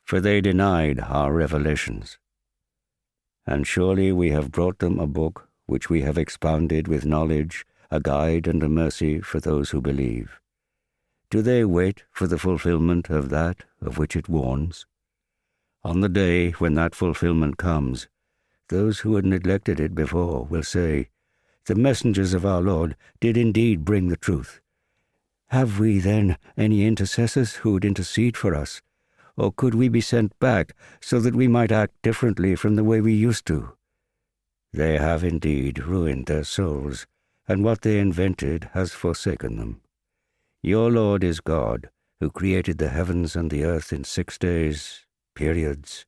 for 0.05 0.21
they 0.21 0.41
denied 0.41 0.99
our 1.01 1.33
revelations. 1.33 2.19
And 3.47 3.67
surely 3.67 4.13
we 4.13 4.31
have 4.31 4.51
brought 4.51 4.79
them 4.79 4.99
a 4.99 5.07
book 5.07 5.49
which 5.73 5.88
we 5.88 6.02
have 6.02 6.19
expounded 6.19 6.87
with 6.87 7.07
knowledge, 7.07 7.64
a 7.91 7.99
guide 7.99 8.47
and 8.47 8.62
a 8.62 8.69
mercy 8.69 9.21
for 9.21 9.41
those 9.41 9.71
who 9.71 9.81
believe. 9.81 10.38
Do 11.31 11.41
they 11.41 11.64
wait 11.64 12.05
for 12.11 12.26
the 12.26 12.37
fulfillment 12.37 13.09
of 13.09 13.31
that 13.31 13.64
of 13.81 13.97
which 13.97 14.14
it 14.14 14.29
warns? 14.29 14.85
On 15.83 16.00
the 16.00 16.11
day 16.11 16.50
when 16.50 16.75
that 16.75 16.95
fulfillment 16.95 17.57
comes, 17.57 18.07
those 18.69 19.00
who 19.00 19.17
had 19.17 19.25
neglected 19.25 19.81
it 19.81 19.95
before 19.95 20.45
will 20.45 20.62
say, 20.62 21.09
The 21.64 21.75
messengers 21.75 22.35
of 22.35 22.45
our 22.45 22.61
Lord 22.61 22.95
did 23.19 23.38
indeed 23.38 23.83
bring 23.83 24.09
the 24.09 24.19
truth. 24.19 24.61
Have 25.49 25.81
we 25.81 26.00
then 26.00 26.37
any 26.55 26.87
intercessors 26.87 27.55
who 27.57 27.73
would 27.73 27.87
intercede 27.87 28.37
for 28.37 28.55
us? 28.55 28.83
Or 29.38 29.50
could 29.50 29.75
we 29.75 29.88
be 29.88 30.02
sent 30.02 30.38
back 30.38 30.76
so 31.00 31.19
that 31.21 31.35
we 31.35 31.49
might 31.49 31.73
act 31.73 31.95
differently 32.02 32.57
from 32.57 32.76
the 32.76 32.85
way 32.85 33.00
we 33.00 33.14
used 33.14 33.47
to? 33.47 33.73
They 34.73 34.97
have 34.97 35.23
indeed 35.23 35.85
ruined 35.85 36.26
their 36.26 36.45
souls, 36.45 37.07
and 37.47 37.62
what 37.62 37.83
they 37.83 37.99
invented 37.99 38.71
has 38.73 38.93
forsaken 38.93 39.57
them. 39.57 39.83
Your 40.62 40.91
Lord 40.91 41.23
is 41.23 41.41
God, 41.41 41.91
who 42.21 42.31
created 42.31 42.79
the 42.79 42.88
heavens 42.88 43.37
and 43.37 43.50
the 43.50 43.64
earth 43.64 43.93
in 43.93 44.05
six 44.05 44.38
days, 44.38 45.05
periods, 45.35 46.07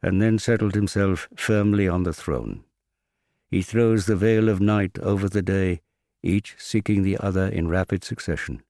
and 0.00 0.22
then 0.22 0.38
settled 0.38 0.74
himself 0.74 1.28
firmly 1.34 1.88
on 1.88 2.04
the 2.04 2.12
throne. 2.12 2.62
He 3.50 3.62
throws 3.62 4.06
the 4.06 4.14
veil 4.14 4.48
of 4.48 4.60
night 4.60 4.98
over 5.00 5.28
the 5.28 5.42
day, 5.42 5.80
each 6.22 6.54
seeking 6.58 7.02
the 7.02 7.18
other 7.18 7.48
in 7.48 7.66
rapid 7.66 8.04
succession. 8.04 8.62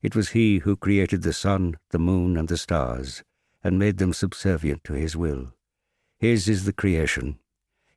It 0.00 0.14
was 0.14 0.30
he 0.30 0.58
who 0.58 0.76
created 0.76 1.22
the 1.22 1.32
sun, 1.32 1.76
the 1.90 1.98
moon, 1.98 2.36
and 2.36 2.46
the 2.46 2.56
stars, 2.56 3.24
and 3.64 3.80
made 3.80 3.98
them 3.98 4.12
subservient 4.12 4.84
to 4.84 4.92
his 4.92 5.16
will. 5.16 5.54
His 6.18 6.48
is 6.48 6.66
the 6.66 6.72
creation, 6.72 7.39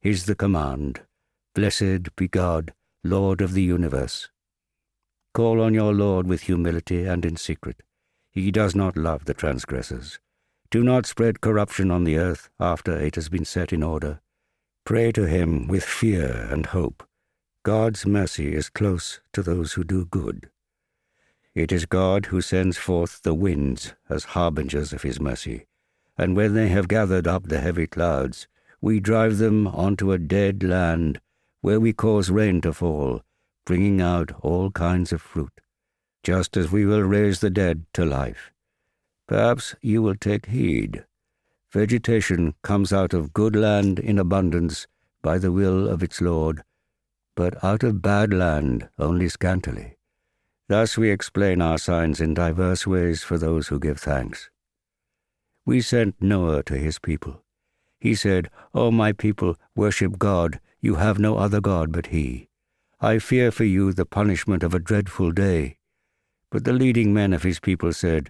his 0.04 0.26
the 0.26 0.36
command. 0.36 1.00
Blessed 1.56 2.14
be 2.18 2.28
God, 2.28 2.74
Lord 3.06 3.40
of 3.40 3.54
the 3.54 3.64
universe. 3.64 4.28
Call 5.34 5.62
on 5.62 5.74
your 5.74 5.94
Lord 5.94 6.28
with 6.28 6.42
humility 6.42 7.06
and 7.06 7.24
in 7.24 7.38
secret. 7.38 7.84
He 8.30 8.52
does 8.52 8.76
not 8.76 8.98
love 8.98 9.24
the 9.24 9.34
transgressors. 9.34 10.20
Do 10.70 10.84
not 10.84 11.06
spread 11.06 11.40
corruption 11.40 11.90
on 11.90 12.04
the 12.04 12.18
earth 12.18 12.50
after 12.60 12.98
it 12.98 13.16
has 13.16 13.30
been 13.30 13.46
set 13.46 13.72
in 13.72 13.82
order. 13.82 14.20
Pray 14.84 15.14
to 15.14 15.26
him 15.26 15.70
with 15.70 15.86
fear 15.86 16.50
and 16.52 16.66
hope. 16.66 17.08
God's 17.64 18.06
mercy 18.06 18.54
is 18.54 18.70
close 18.70 19.22
to 19.32 19.42
those 19.42 19.72
who 19.72 19.86
do 19.86 20.04
good. 20.04 20.50
It 21.56 21.72
is 21.72 21.86
God 21.86 22.26
who 22.26 22.42
sends 22.42 22.78
forth 22.78 23.22
the 23.22 23.34
winds 23.34 23.94
as 24.10 24.36
harbingers 24.36 24.92
of 24.92 25.04
his 25.04 25.22
mercy, 25.22 25.66
and 26.18 26.36
when 26.36 26.56
they 26.56 26.68
have 26.68 26.90
gathered 26.90 27.26
up 27.26 27.48
the 27.48 27.62
heavy 27.62 27.88
clouds, 27.88 28.50
we 28.84 29.00
drive 29.00 29.38
them 29.38 29.66
onto 29.66 30.12
a 30.12 30.18
dead 30.18 30.62
land 30.62 31.18
where 31.62 31.80
we 31.80 31.94
cause 31.94 32.30
rain 32.30 32.60
to 32.60 32.74
fall, 32.74 33.22
bringing 33.66 34.02
out 34.02 34.30
all 34.42 34.70
kinds 34.72 35.14
of 35.14 35.22
fruit, 35.22 35.62
just 36.22 36.58
as 36.58 36.70
we 36.70 36.86
will 36.86 37.00
raise 37.00 37.40
the 37.40 37.50
dead 37.50 37.86
to 37.94 38.04
life. 38.04 38.52
Perhaps 39.26 39.74
you 39.82 40.02
will 40.02 40.16
take 40.16 40.48
heed. 40.48 41.06
Vegetation 41.72 42.56
comes 42.62 42.92
out 42.92 43.14
of 43.14 43.32
good 43.32 43.56
land 43.56 44.00
in 44.00 44.20
abundance 44.20 44.86
by 45.22 45.38
the 45.38 45.54
will 45.54 45.88
of 45.88 46.04
its 46.04 46.20
Lord, 46.20 46.62
but 47.38 47.64
out 47.64 47.84
of 47.84 48.02
bad 48.02 48.34
land 48.34 48.90
only 49.00 49.30
scantily. 49.30 49.96
Thus 50.68 50.98
we 50.98 51.10
explain 51.10 51.62
our 51.62 51.78
signs 51.78 52.20
in 52.20 52.34
diverse 52.34 52.86
ways 52.86 53.24
for 53.24 53.38
those 53.38 53.70
who 53.70 53.80
give 53.80 54.02
thanks. 54.02 54.50
We 55.66 55.80
sent 55.80 56.22
Noah 56.22 56.64
to 56.64 56.76
his 56.76 57.00
people. 57.00 57.43
He 58.04 58.16
said, 58.16 58.50
O 58.74 58.92
my 58.92 59.14
people, 59.14 59.56
worship 59.78 60.20
God, 60.20 60.60
you 60.82 60.96
have 60.96 61.20
no 61.20 61.38
other 61.38 61.62
God 61.62 61.94
but 61.94 62.08
He. 62.08 62.50
I 63.00 63.18
fear 63.18 63.50
for 63.50 63.64
you 63.64 63.94
the 63.94 64.06
punishment 64.06 64.62
of 64.62 64.74
a 64.74 64.80
dreadful 64.80 65.32
day. 65.32 65.78
But 66.52 66.66
the 66.66 66.74
leading 66.74 67.14
men 67.14 67.32
of 67.32 67.44
his 67.44 67.62
people 67.62 67.94
said, 67.94 68.30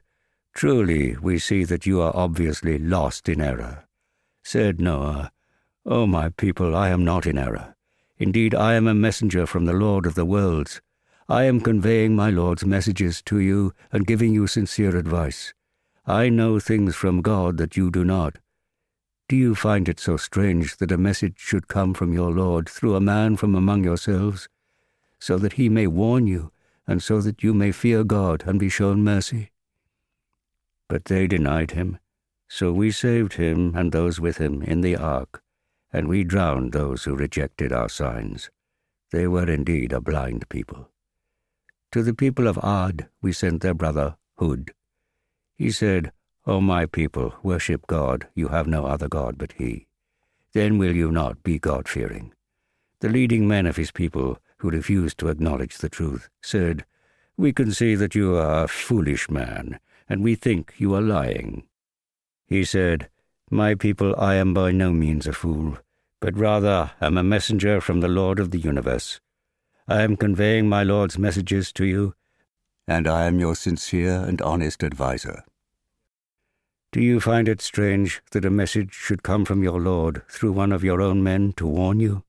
Truly, 0.53 1.17
we 1.17 1.39
see 1.39 1.63
that 1.63 1.87
you 1.87 2.01
are 2.01 2.15
obviously 2.15 2.77
lost 2.77 3.27
in 3.27 3.41
error. 3.41 3.87
Said 4.43 4.79
Noah, 4.79 5.31
O 5.87 6.05
my 6.05 6.29
people, 6.29 6.75
I 6.75 6.89
am 6.89 7.03
not 7.03 7.25
in 7.25 7.39
error. 7.39 7.73
Indeed, 8.19 8.53
I 8.53 8.75
am 8.75 8.85
a 8.85 8.93
messenger 8.93 9.47
from 9.47 9.65
the 9.65 9.73
Lord 9.73 10.05
of 10.05 10.13
the 10.13 10.23
worlds. 10.23 10.83
I 11.27 11.45
am 11.45 11.59
conveying 11.59 12.15
my 12.15 12.29
Lord's 12.29 12.63
messages 12.63 13.23
to 13.23 13.39
you 13.39 13.73
and 13.91 14.05
giving 14.05 14.35
you 14.35 14.45
sincere 14.45 14.95
advice. 14.95 15.51
I 16.05 16.29
know 16.29 16.59
things 16.59 16.95
from 16.95 17.23
God 17.23 17.57
that 17.57 17.75
you 17.75 17.89
do 17.89 18.03
not. 18.03 18.37
Do 19.29 19.35
you 19.35 19.55
find 19.55 19.87
it 19.87 19.99
so 19.99 20.17
strange 20.17 20.77
that 20.77 20.91
a 20.91 20.97
message 20.97 21.35
should 21.37 21.67
come 21.67 21.93
from 21.93 22.13
your 22.13 22.31
Lord 22.31 22.67
through 22.67 22.95
a 22.95 23.01
man 23.01 23.37
from 23.37 23.55
among 23.55 23.83
yourselves, 23.83 24.49
so 25.19 25.37
that 25.37 25.53
he 25.53 25.69
may 25.69 25.87
warn 25.87 26.27
you, 26.27 26.51
and 26.85 27.01
so 27.01 27.21
that 27.21 27.41
you 27.41 27.53
may 27.53 27.71
fear 27.71 28.03
God 28.03 28.43
and 28.45 28.59
be 28.59 28.69
shown 28.69 29.03
mercy? 29.03 29.51
But 30.89 31.05
they 31.05 31.27
denied 31.27 31.71
him, 31.71 31.99
so 32.47 32.73
we 32.73 32.91
saved 32.91 33.33
him 33.33 33.75
and 33.75 33.91
those 33.91 34.19
with 34.19 34.37
him 34.37 34.61
in 34.61 34.81
the 34.81 34.97
ark, 34.97 35.41
and 35.91 36.07
we 36.07 36.23
drowned 36.23 36.73
those 36.73 37.05
who 37.05 37.15
rejected 37.15 37.71
our 37.71 37.89
signs. 37.89 38.49
They 39.11 39.27
were 39.27 39.49
indeed 39.49 39.93
a 39.93 40.01
blind 40.01 40.49
people. 40.49 40.89
To 41.93 42.03
the 42.03 42.13
people 42.13 42.47
of 42.47 42.59
Ad 42.61 43.07
we 43.21 43.31
sent 43.31 43.61
their 43.61 43.73
brother 43.73 44.17
Hud. 44.37 44.71
He 45.55 45.71
said, 45.71 46.11
O 46.45 46.59
my 46.59 46.85
people, 46.85 47.33
worship 47.41 47.87
God, 47.87 48.27
you 48.35 48.49
have 48.49 48.67
no 48.67 48.85
other 48.85 49.07
God 49.07 49.37
but 49.37 49.53
He. 49.53 49.87
Then 50.53 50.77
will 50.77 50.95
you 50.95 51.11
not 51.11 51.41
be 51.41 51.57
God 51.57 51.87
fearing. 51.87 52.33
The 53.03 53.09
leading 53.09 53.47
men 53.47 53.65
of 53.65 53.75
his 53.75 53.91
people, 53.91 54.39
who 54.59 54.69
refused 54.69 55.17
to 55.17 55.27
acknowledge 55.27 55.77
the 55.77 55.89
truth, 55.89 56.29
said, 56.41 56.85
We 57.35 57.51
can 57.51 57.71
see 57.73 57.95
that 57.95 58.15
you 58.15 58.37
are 58.37 58.63
a 58.63 58.67
foolish 58.69 59.29
man, 59.29 59.79
and 60.07 60.23
we 60.23 60.35
think 60.35 60.75
you 60.77 60.95
are 60.95 61.01
lying. 61.01 61.63
He 62.45 62.63
said, 62.63 63.09
My 63.49 63.75
people, 63.75 64.15
I 64.17 64.35
am 64.35 64.53
by 64.53 64.71
no 64.71 64.93
means 64.93 65.27
a 65.27 65.33
fool, 65.33 65.79
but 66.21 66.37
rather 66.37 66.91
am 67.01 67.17
a 67.17 67.23
messenger 67.23 67.81
from 67.81 67.99
the 67.99 68.07
Lord 68.07 68.39
of 68.39 68.51
the 68.51 68.59
universe. 68.59 69.19
I 69.87 70.03
am 70.03 70.15
conveying 70.15 70.69
my 70.69 70.83
Lord's 70.83 71.17
messages 71.17 71.73
to 71.73 71.85
you, 71.85 72.15
and 72.87 73.05
I 73.05 73.25
am 73.25 73.39
your 73.39 73.55
sincere 73.55 74.23
and 74.23 74.41
honest 74.41 74.81
adviser. 74.81 75.43
Do 76.93 77.01
you 77.01 77.19
find 77.19 77.49
it 77.49 77.59
strange 77.59 78.21
that 78.33 78.45
a 78.45 78.51
message 78.51 78.93
should 78.93 79.23
come 79.23 79.45
from 79.45 79.63
your 79.63 79.81
Lord 79.81 80.21
through 80.29 80.51
one 80.51 80.71
of 80.71 80.83
your 80.83 81.01
own 81.01 81.23
men 81.23 81.51
to 81.53 81.65
warn 81.65 81.99
you? 81.99 82.23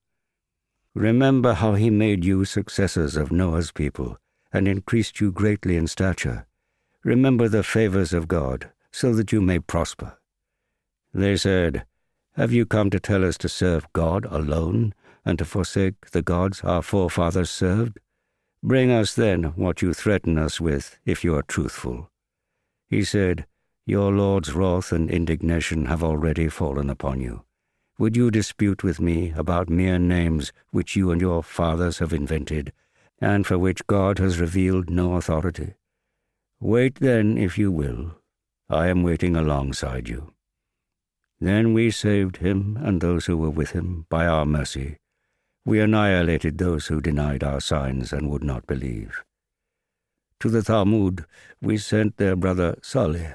Remember 0.94 1.52
how 1.52 1.75
he 1.75 1.90
made 1.90 2.25
you 2.25 2.47
successors 2.47 3.14
of 3.14 3.30
Noah's 3.30 3.73
people 3.73 4.16
and 4.54 4.66
increased 4.66 5.21
you 5.21 5.33
greatly 5.33 5.76
in 5.76 5.87
stature. 5.87 6.47
Remember 7.02 7.47
the 7.47 7.62
favors 7.62 8.14
of 8.14 8.26
God, 8.26 8.71
so 8.90 9.12
that 9.12 9.33
you 9.33 9.42
may 9.42 9.59
prosper. 9.59 10.16
They 11.12 11.37
said, 11.37 11.85
Have 12.33 12.50
you 12.50 12.64
come 12.64 12.88
to 12.88 12.99
tell 12.99 13.23
us 13.23 13.37
to 13.38 13.50
serve 13.50 13.92
God 13.92 14.25
alone 14.30 14.94
and 15.26 15.38
to 15.40 15.44
forsake 15.44 16.12
the 16.12 16.23
gods 16.23 16.62
our 16.62 16.80
forefathers 16.80 17.50
served? 17.50 17.99
Bring 18.62 18.90
us 18.90 19.12
then 19.12 19.52
what 19.56 19.83
you 19.83 19.92
threaten 19.92 20.38
us 20.38 20.59
with, 20.59 20.99
if 21.04 21.23
you 21.23 21.35
are 21.35 21.42
truthful. 21.42 22.09
He 22.88 23.04
said, 23.04 23.44
Your 23.87 24.12
Lord's 24.12 24.53
wrath 24.55 24.93
and 24.93 25.11
indignation 25.11 25.87
have 25.87 26.03
already 26.03 26.49
fallen 26.49 26.91
upon 26.91 27.21
you. 27.21 27.45
Would 27.99 28.17
you 28.17 28.31
dispute 28.31 28.83
with 28.83 29.00
me 29.00 29.33
about 29.37 29.69
mere 29.69 29.99
names 29.99 30.53
which 30.71 30.97
you 30.97 31.11
and 31.11 31.21
your 31.21 31.43
fathers 31.43 31.99
have 31.99 32.12
invented, 32.12 32.73
and 33.21 33.47
for 33.47 33.59
which 33.59 33.87
God 33.87 34.19
has 34.19 34.41
revealed 34.41 34.91
no 34.91 35.14
authority? 35.14 35.75
Wait 36.61 36.97
then, 36.97 37.38
if 37.38 37.59
you 37.59 37.71
will. 37.71 38.17
I 38.69 38.88
am 38.88 39.03
waiting 39.03 39.37
alongside 39.37 40.09
you. 40.09 40.33
Then 41.41 41.75
we 41.75 41.91
saved 41.91 42.38
him 42.38 42.79
and 42.83 43.00
those 43.00 43.26
who 43.26 43.37
were 43.37 43.50
with 43.50 43.71
him 43.71 44.07
by 44.09 44.26
our 44.26 44.47
mercy 44.47 44.99
we 45.67 45.81
annihilated 45.81 46.59
those 46.59 46.87
who 46.87 47.00
denied 47.00 47.43
our 47.43 47.61
signs 47.61 48.12
and 48.12 48.29
would 48.29 48.45
not 48.45 48.67
believe. 48.67 49.25
To 50.41 50.50
the 50.50 50.61
Thamud 50.61 51.25
we 51.62 51.79
sent 51.79 52.19
their 52.19 52.37
brother 52.37 52.76
Salih. 52.83 53.35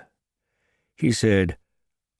He 1.00 1.13
said, 1.13 1.58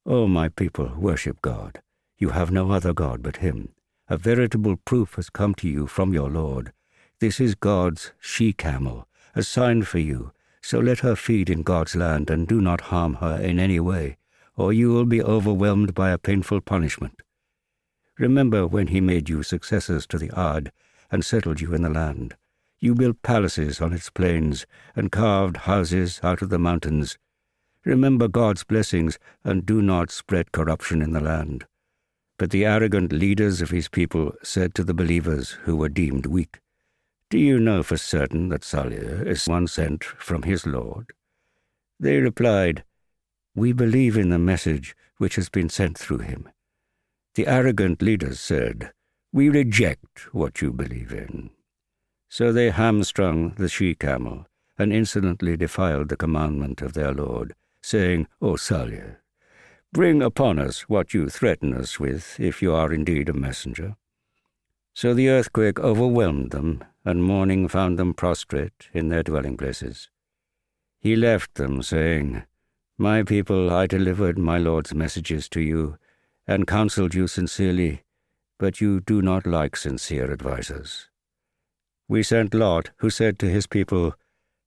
O 0.06 0.26
my 0.26 0.48
people, 0.48 0.94
worship 0.96 1.42
God. 1.42 1.82
You 2.16 2.30
have 2.30 2.50
no 2.50 2.70
other 2.70 2.94
God 2.94 3.22
but 3.22 3.36
Him. 3.36 3.74
A 4.08 4.16
veritable 4.16 4.76
proof 4.78 5.16
has 5.16 5.28
come 5.28 5.54
to 5.56 5.68
you 5.68 5.86
from 5.86 6.14
your 6.14 6.30
Lord. 6.30 6.72
This 7.20 7.40
is 7.40 7.54
God's 7.54 8.12
she 8.18 8.54
camel, 8.54 9.06
a 9.34 9.42
sign 9.42 9.82
for 9.82 9.98
you. 9.98 10.32
So 10.62 10.78
let 10.78 11.00
her 11.00 11.14
feed 11.14 11.50
in 11.50 11.62
God's 11.62 11.94
land 11.94 12.30
and 12.30 12.48
do 12.48 12.62
not 12.62 12.80
harm 12.92 13.14
her 13.14 13.36
in 13.36 13.58
any 13.58 13.80
way, 13.80 14.16
or 14.56 14.72
you 14.72 14.88
will 14.88 15.04
be 15.04 15.22
overwhelmed 15.22 15.92
by 15.94 16.10
a 16.10 16.18
painful 16.18 16.62
punishment. 16.62 17.20
Remember 18.18 18.66
when 18.66 18.86
he 18.86 19.00
made 19.02 19.28
you 19.28 19.42
successors 19.42 20.06
to 20.06 20.16
the 20.16 20.30
Ad 20.34 20.72
and 21.10 21.22
settled 21.22 21.60
you 21.60 21.74
in 21.74 21.82
the 21.82 21.90
land. 21.90 22.34
You 22.80 22.94
built 22.94 23.22
palaces 23.22 23.82
on 23.82 23.92
its 23.92 24.08
plains 24.08 24.64
and 24.96 25.12
carved 25.12 25.58
houses 25.58 26.20
out 26.22 26.40
of 26.40 26.48
the 26.48 26.58
mountains. 26.58 27.18
Remember 27.84 28.28
God's 28.28 28.64
blessings 28.64 29.18
and 29.42 29.64
do 29.64 29.80
not 29.80 30.10
spread 30.10 30.52
corruption 30.52 31.00
in 31.00 31.12
the 31.12 31.20
land. 31.20 31.66
But 32.38 32.50
the 32.50 32.64
arrogant 32.64 33.12
leaders 33.12 33.60
of 33.60 33.70
his 33.70 33.88
people 33.88 34.32
said 34.42 34.74
to 34.74 34.84
the 34.84 34.94
believers 34.94 35.50
who 35.64 35.76
were 35.76 35.88
deemed 35.88 36.26
weak, 36.26 36.60
Do 37.30 37.38
you 37.38 37.58
know 37.58 37.82
for 37.82 37.96
certain 37.96 38.48
that 38.48 38.64
Salih 38.64 39.26
is 39.26 39.46
one 39.46 39.66
sent 39.66 40.04
from 40.04 40.42
his 40.42 40.66
Lord? 40.66 41.12
They 41.98 42.18
replied, 42.18 42.84
We 43.54 43.72
believe 43.72 44.16
in 44.16 44.30
the 44.30 44.38
message 44.38 44.96
which 45.18 45.36
has 45.36 45.48
been 45.48 45.68
sent 45.68 45.98
through 45.98 46.18
him. 46.18 46.48
The 47.34 47.46
arrogant 47.46 48.02
leaders 48.02 48.40
said, 48.40 48.92
We 49.32 49.48
reject 49.48 50.34
what 50.34 50.60
you 50.60 50.72
believe 50.72 51.12
in. 51.12 51.50
So 52.28 52.52
they 52.52 52.70
hamstrung 52.70 53.50
the 53.56 53.68
she 53.68 53.94
camel 53.94 54.46
and 54.78 54.92
insolently 54.92 55.56
defiled 55.56 56.08
the 56.08 56.16
commandment 56.16 56.80
of 56.80 56.94
their 56.94 57.12
Lord, 57.12 57.54
saying, 57.82 58.26
O 58.40 58.56
Salih, 58.56 59.16
bring 59.92 60.22
upon 60.22 60.58
us 60.58 60.82
what 60.82 61.14
you 61.14 61.28
threaten 61.28 61.74
us 61.74 61.98
with, 61.98 62.38
if 62.38 62.62
you 62.62 62.74
are 62.74 62.92
indeed 62.92 63.28
a 63.28 63.32
messenger. 63.32 63.96
So 64.94 65.14
the 65.14 65.28
earthquake 65.28 65.78
overwhelmed 65.80 66.50
them, 66.50 66.84
and 67.04 67.24
morning 67.24 67.68
found 67.68 67.98
them 67.98 68.14
prostrate 68.14 68.88
in 68.92 69.08
their 69.08 69.22
dwelling 69.22 69.56
places. 69.56 70.10
He 70.98 71.16
left 71.16 71.54
them, 71.54 71.82
saying, 71.82 72.42
My 72.98 73.22
people, 73.22 73.70
I 73.70 73.86
delivered 73.86 74.38
my 74.38 74.58
Lord's 74.58 74.94
messages 74.94 75.48
to 75.50 75.60
you 75.60 75.96
and 76.46 76.66
counseled 76.66 77.14
you 77.14 77.26
sincerely, 77.26 78.02
but 78.58 78.80
you 78.80 79.00
do 79.00 79.22
not 79.22 79.46
like 79.46 79.76
sincere 79.76 80.32
advisers. 80.32 81.08
We 82.08 82.22
sent 82.22 82.54
Lot, 82.54 82.90
who 82.96 83.08
said 83.08 83.38
to 83.38 83.48
his 83.48 83.66
people, 83.66 84.14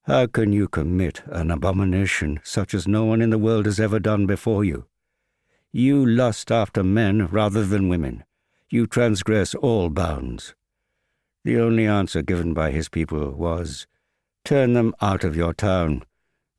How 0.03 0.27
can 0.27 0.53
you 0.53 0.67
commit 0.67 1.22
an 1.27 1.51
abomination 1.51 2.39
such 2.43 2.74
as 2.74 2.88
no 2.88 3.05
one 3.05 3.22
in 3.22 3.29
the 3.29 3.38
world 3.38 3.65
has 3.65 3.79
ever 3.79 4.00
done 4.00 4.25
before 4.25 4.63
you? 4.63 4.86
You 5.72 6.05
lust 6.05 6.51
after 6.51 6.83
men 6.83 7.27
rather 7.27 7.65
than 7.65 7.89
women. 7.89 8.24
You 8.69 8.88
transgress 8.88 9.55
all 9.55 9.89
bounds. 9.89 10.55
The 11.43 11.60
only 11.60 11.86
answer 11.86 12.22
given 12.22 12.53
by 12.53 12.72
his 12.72 12.89
people 12.89 13.31
was, 13.31 13.88
Turn 14.45 14.74
them 14.74 14.93
out 15.01 15.24
of 15.24 15.36
your 15.36 15.53
town. 15.53 16.03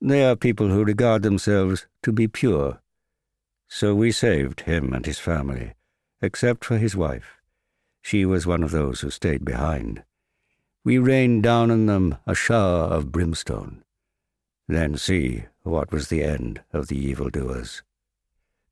They 0.00 0.24
are 0.24 0.36
people 0.36 0.68
who 0.68 0.84
regard 0.84 1.22
themselves 1.22 1.86
to 2.02 2.12
be 2.12 2.28
pure 2.28 2.80
so 3.74 3.92
we 3.92 4.12
saved 4.12 4.60
him 4.62 4.92
and 4.92 5.04
his 5.04 5.18
family, 5.18 5.74
except 6.22 6.64
for 6.64 6.78
his 6.78 6.94
wife. 6.94 7.40
She 8.02 8.24
was 8.24 8.46
one 8.46 8.62
of 8.62 8.70
those 8.70 9.00
who 9.00 9.10
stayed 9.10 9.44
behind. 9.44 10.04
We 10.84 10.98
rained 10.98 11.42
down 11.42 11.70
on 11.70 11.86
them 11.86 12.18
a 12.26 12.34
shower 12.34 12.84
of 12.84 13.10
brimstone. 13.10 13.82
Then 14.68 14.96
see 14.98 15.44
what 15.62 15.90
was 15.90 16.08
the 16.08 16.22
end 16.22 16.62
of 16.72 16.88
the 16.88 16.98
evildoers. 16.98 17.82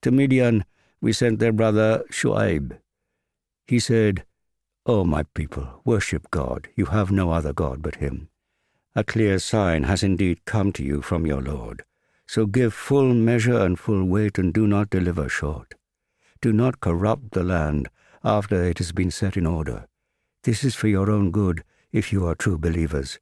To 0.03 0.11
Midian 0.11 0.65
we 1.01 1.13
sent 1.13 1.41
their 1.41 1.53
brother 1.53 2.05
Shuaib. 2.11 2.79
He 3.67 3.81
said, 3.81 4.25
O 4.85 5.05
my 5.05 5.23
people, 5.35 5.81
worship 5.85 6.31
God. 6.31 6.69
You 6.77 6.87
have 6.87 7.11
no 7.11 7.33
other 7.33 7.53
God 7.53 7.83
but 7.83 7.97
him. 7.97 8.29
A 8.95 9.03
clear 9.03 9.39
sign 9.39 9.85
has 9.85 10.03
indeed 10.03 10.45
come 10.45 10.73
to 10.75 10.85
you 10.85 11.01
from 11.01 11.27
your 11.27 11.41
Lord. 11.41 11.85
So 12.27 12.47
give 12.47 12.75
full 12.75 13.15
measure 13.15 13.59
and 13.59 13.79
full 13.79 14.05
weight, 14.05 14.39
and 14.39 14.53
do 14.53 14.67
not 14.67 14.91
deliver 14.91 15.29
short. 15.29 15.75
Do 16.41 16.53
not 16.53 16.81
corrupt 16.81 17.33
the 17.33 17.43
land 17.43 17.89
after 18.23 18.63
it 18.63 18.79
has 18.79 18.93
been 18.93 19.11
set 19.11 19.37
in 19.37 19.47
order. 19.47 19.87
This 20.45 20.63
is 20.63 20.75
for 20.75 20.89
your 20.89 21.11
own 21.11 21.31
good, 21.31 21.65
if 21.93 22.13
you 22.13 22.27
are 22.27 22.35
true 22.35 22.59
believers. 22.59 23.21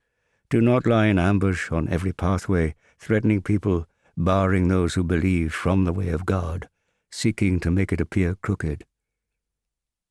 Do 0.48 0.61
not 0.61 0.87
lie 0.87 1.06
in 1.06 1.18
ambush 1.18 1.70
on 1.70 1.88
every 1.88 2.12
pathway, 2.12 2.74
threatening 2.98 3.42
people, 3.42 3.87
barring 4.16 4.68
those 4.68 4.94
who 4.94 5.04
believe 5.04 5.52
from 5.52 5.85
the 5.85 5.92
way 5.92 6.09
of 6.09 6.26
God, 6.26 6.68
seeking 7.11 7.61
to 7.61 7.70
make 7.70 7.92
it 7.92 8.00
appear 8.00 8.37
crooked. 8.37 8.85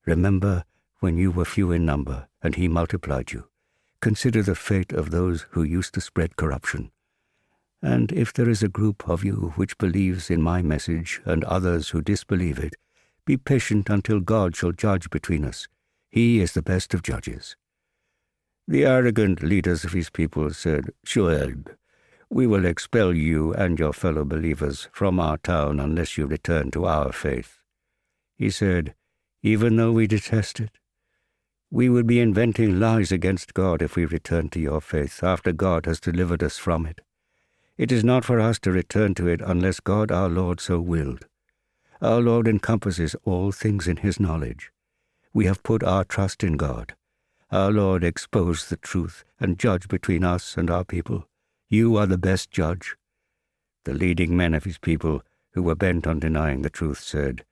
Remember 0.05 0.63
when 0.99 1.17
you 1.17 1.31
were 1.31 1.45
few 1.45 1.71
in 1.71 1.85
number, 1.85 2.27
and 2.41 2.55
he 2.55 2.67
multiplied 2.67 3.31
you. 3.31 3.47
Consider 4.01 4.41
the 4.41 4.55
fate 4.55 4.91
of 4.91 5.11
those 5.11 5.45
who 5.51 5.63
used 5.63 5.93
to 5.93 6.01
spread 6.01 6.35
corruption. 6.35 6.91
And 7.81 8.11
if 8.11 8.33
there 8.33 8.49
is 8.49 8.63
a 8.63 8.69
group 8.69 9.07
of 9.07 9.23
you 9.23 9.53
which 9.55 9.77
believes 9.77 10.29
in 10.29 10.41
my 10.41 10.61
message 10.61 11.21
and 11.25 11.43
others 11.45 11.89
who 11.89 12.01
disbelieve 12.01 12.59
it, 12.59 12.75
be 13.25 13.37
patient 13.37 13.89
until 13.89 14.19
God 14.19 14.55
shall 14.55 14.71
judge 14.71 15.09
between 15.09 15.45
us. 15.45 15.67
He 16.09 16.39
is 16.39 16.53
the 16.53 16.61
best 16.61 16.93
of 16.93 17.03
judges. 17.03 17.55
The 18.69 18.85
arrogant 18.85 19.41
leaders 19.41 19.83
of 19.83 19.93
his 19.93 20.11
people 20.11 20.53
said, 20.53 20.91
Shuaib, 21.03 21.75
we 22.29 22.45
will 22.45 22.65
expel 22.65 23.15
you 23.15 23.51
and 23.55 23.79
your 23.79 23.93
fellow 23.93 24.23
believers 24.23 24.87
from 24.91 25.19
our 25.19 25.39
town 25.39 25.79
unless 25.79 26.19
you 26.19 26.27
return 26.27 26.69
to 26.71 26.85
our 26.85 27.11
faith. 27.11 27.57
He 28.37 28.51
said, 28.51 28.93
Even 29.41 29.75
though 29.75 29.91
we 29.91 30.05
detest 30.05 30.59
it, 30.59 30.77
we 31.71 31.89
would 31.89 32.05
be 32.05 32.19
inventing 32.19 32.79
lies 32.79 33.11
against 33.11 33.55
God 33.55 33.81
if 33.81 33.95
we 33.95 34.05
return 34.05 34.49
to 34.49 34.59
your 34.59 34.81
faith 34.81 35.23
after 35.23 35.51
God 35.51 35.87
has 35.87 35.99
delivered 35.99 36.43
us 36.43 36.59
from 36.59 36.85
it. 36.85 37.01
It 37.75 37.91
is 37.91 38.03
not 38.03 38.23
for 38.23 38.39
us 38.39 38.59
to 38.59 38.71
return 38.71 39.15
to 39.15 39.27
it 39.27 39.41
unless 39.41 39.79
God 39.79 40.11
our 40.11 40.29
Lord 40.29 40.59
so 40.59 40.79
willed. 40.79 41.25
Our 42.03 42.21
Lord 42.21 42.47
encompasses 42.47 43.15
all 43.25 43.51
things 43.51 43.87
in 43.87 43.97
his 43.97 44.19
knowledge. 44.19 44.71
We 45.33 45.45
have 45.45 45.63
put 45.63 45.83
our 45.83 46.03
trust 46.03 46.43
in 46.43 46.55
God. 46.55 46.93
Our 47.51 47.71
Lord 47.71 48.03
expose 48.03 48.69
the 48.69 48.77
truth 48.77 49.23
and 49.39 49.57
judge 49.57 49.87
between 49.87 50.23
us 50.23 50.55
and 50.55 50.69
our 50.69 50.85
people. 50.85 51.27
You 51.67 51.97
are 51.97 52.05
the 52.05 52.17
best 52.17 52.51
judge. 52.51 52.95
The 53.85 53.93
leading 53.93 54.37
men 54.37 54.53
of 54.53 54.65
his 54.65 54.77
people, 54.77 55.23
who 55.53 55.63
were 55.63 55.75
bent 55.75 56.05
on 56.05 56.19
denying 56.19 56.61
the 56.61 56.69
truth, 56.69 56.99
said, 56.99 57.43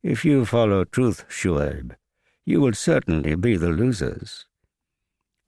If 0.00 0.24
you 0.24 0.44
follow 0.44 0.84
truth, 0.84 1.24
Shuaib, 1.28 1.96
you 2.44 2.60
will 2.60 2.74
certainly 2.74 3.34
be 3.34 3.56
the 3.56 3.70
losers. 3.70 4.46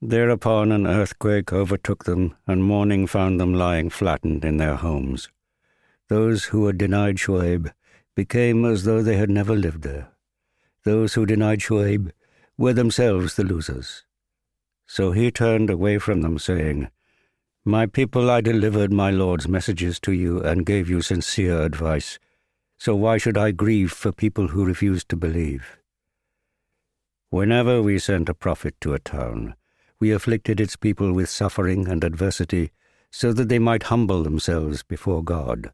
Thereupon 0.03 0.73
an 0.73 0.89
earthquake 0.89 1.53
overtook 1.53 2.05
them, 2.05 2.37
and 2.49 2.65
morning 2.65 3.07
found 3.07 3.41
them 3.41 3.55
lying 3.55 3.91
flattened 3.91 4.45
in 4.45 4.57
their 4.57 4.75
homes. 4.75 5.29
Those 6.09 6.47
who 6.47 6.67
had 6.67 6.79
denied 6.79 7.17
Shuaib 7.17 7.73
became 8.17 8.65
as 8.65 8.85
though 8.85 9.03
they 9.03 9.17
had 9.17 9.31
never 9.31 9.55
lived 9.55 9.83
there. 9.83 10.09
Those 10.85 11.15
who 11.15 11.27
denied 11.27 11.61
Shuaib 11.61 12.11
were 12.57 12.73
themselves 12.73 13.35
the 13.35 13.45
losers. 13.45 14.05
So 14.87 15.13
he 15.13 15.31
turned 15.31 15.71
away 15.71 15.99
from 15.99 16.23
them, 16.23 16.39
saying, 16.39 16.89
My 17.65 17.87
people, 17.87 18.31
I 18.31 18.41
delivered 18.41 18.93
my 18.93 19.11
Lord's 19.11 19.49
messages 19.49 19.99
to 20.01 20.13
you 20.13 20.43
and 20.43 20.67
gave 20.67 20.89
you 20.89 21.01
sincere 21.01 21.63
advice. 21.63 22.19
So 22.79 22.95
why 22.95 23.19
should 23.19 23.39
I 23.39 23.51
grieve 23.51 23.93
for 23.93 24.13
people 24.13 24.49
who 24.49 24.65
refuse 24.65 25.05
to 25.05 25.17
believe? 25.17 25.79
Whenever 27.31 27.83
we 27.83 27.99
sent 27.99 28.29
a 28.29 28.35
prophet 28.35 28.77
to 28.83 28.95
a 28.95 28.99
town, 28.99 29.55
we 29.99 30.13
afflicted 30.13 30.61
its 30.61 30.77
people 30.77 31.13
with 31.13 31.29
suffering 31.29 31.89
and 31.89 32.05
adversity, 32.05 32.71
so 33.11 33.33
that 33.33 33.49
they 33.49 33.59
might 33.59 33.85
humble 33.85 34.23
themselves 34.23 34.83
before 34.83 35.25
God. 35.25 35.73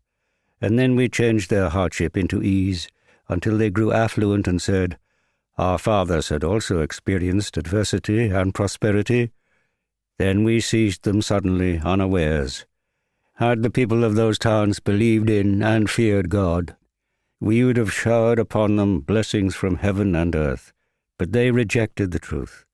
And 0.61 0.79
then 0.79 0.95
we 0.95 1.09
changed 1.09 1.51
their 1.51 1.69
hardship 1.69 2.17
into 2.17 2.43
ease, 2.43 2.89
until 3.29 3.59
they 3.59 3.71
grew 3.71 3.93
affluent 3.93 4.47
and 4.47 4.61
said, 4.61 4.99
Our 5.59 5.79
fathers 5.79 6.29
had 6.29 6.45
also 6.45 6.81
experienced 6.81 7.57
adversity 7.57 8.29
and 8.29 8.55
prosperity. 8.55 9.31
Then 10.19 10.45
we 10.45 10.61
seized 10.61 11.03
them 11.03 11.23
suddenly, 11.23 11.79
unawares. 11.79 12.67
Had 13.35 13.63
the 13.63 13.71
people 13.71 14.05
of 14.05 14.15
those 14.15 14.39
towns 14.39 14.81
believed 14.81 15.31
in 15.31 15.63
and 15.63 15.89
feared 15.89 16.29
God, 16.29 16.77
we 17.41 17.65
would 17.65 17.77
have 17.77 17.93
showered 17.93 18.39
upon 18.39 18.77
them 18.77 19.01
blessings 19.01 19.55
from 19.55 19.77
heaven 19.77 20.15
and 20.15 20.35
earth, 20.35 20.73
but 21.19 21.33
they 21.33 21.51
rejected 21.51 22.11
the 22.11 22.19
truth 22.19 22.65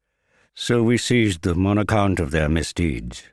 so 0.59 0.83
we 0.83 0.97
seized 0.97 1.43
them 1.43 1.67
on 1.67 1.77
account 1.77 2.19
of 2.19 2.31
their 2.31 2.49
misdeeds. 2.49 3.25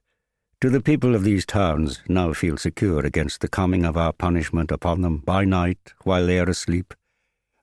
Do 0.59 0.69
the 0.69 0.81
people 0.81 1.15
of 1.15 1.23
these 1.23 1.45
towns 1.45 2.01
now 2.09 2.33
feel 2.33 2.57
secure 2.57 3.05
against 3.05 3.39
the 3.39 3.47
coming 3.47 3.85
of 3.85 3.95
our 3.95 4.11
punishment 4.11 4.71
upon 4.71 5.01
them 5.01 5.17
by 5.19 5.45
night 5.45 5.93
while 6.03 6.27
they 6.27 6.37
are 6.37 6.49
asleep? 6.49 6.93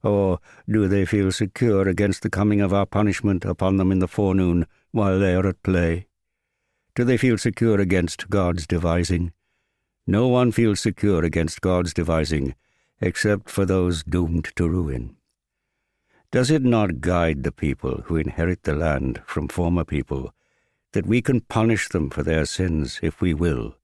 Or 0.03 0.41
do 0.69 0.89
they 0.89 1.05
feel 1.05 1.31
secure 1.31 1.89
against 1.89 2.23
the 2.23 2.31
coming 2.31 2.61
of 2.61 2.73
our 2.73 2.87
punishment 2.87 3.45
upon 3.45 3.77
them 3.77 3.93
in 3.93 3.99
the 3.99 4.09
forenoon 4.09 4.67
while 4.93 5.19
they 5.19 5.35
are 5.35 5.47
at 5.47 5.63
play? 5.63 6.07
Do 6.95 7.05
they 7.05 7.17
feel 7.17 7.39
secure 7.39 7.81
against 7.81 8.31
God's 8.31 8.67
devising? 8.67 9.33
No 10.07 10.27
one 10.29 10.53
feels 10.53 10.81
secure 10.81 11.25
against 11.25 11.61
God's 11.61 11.95
devising, 11.95 12.55
except 13.01 13.49
for 13.49 13.65
those 13.65 14.03
doomed 14.03 14.51
to 14.57 14.69
ruin. 14.69 15.17
Does 16.33 16.51
it 16.51 16.63
not 16.63 17.01
guide 17.01 17.43
the 17.43 17.53
people 17.53 18.03
who 18.07 18.17
inherit 18.17 18.63
the 18.63 18.75
land 18.75 19.21
from 19.27 19.49
former 19.49 19.85
people, 19.85 20.33
that 20.93 21.07
we 21.07 21.21
can 21.23 21.41
punish 21.43 21.89
them 21.89 22.09
for 22.11 22.23
their 22.23 22.47
sins 22.47 23.01
if 23.03 23.21
we 23.21 23.35
will, 23.35 23.77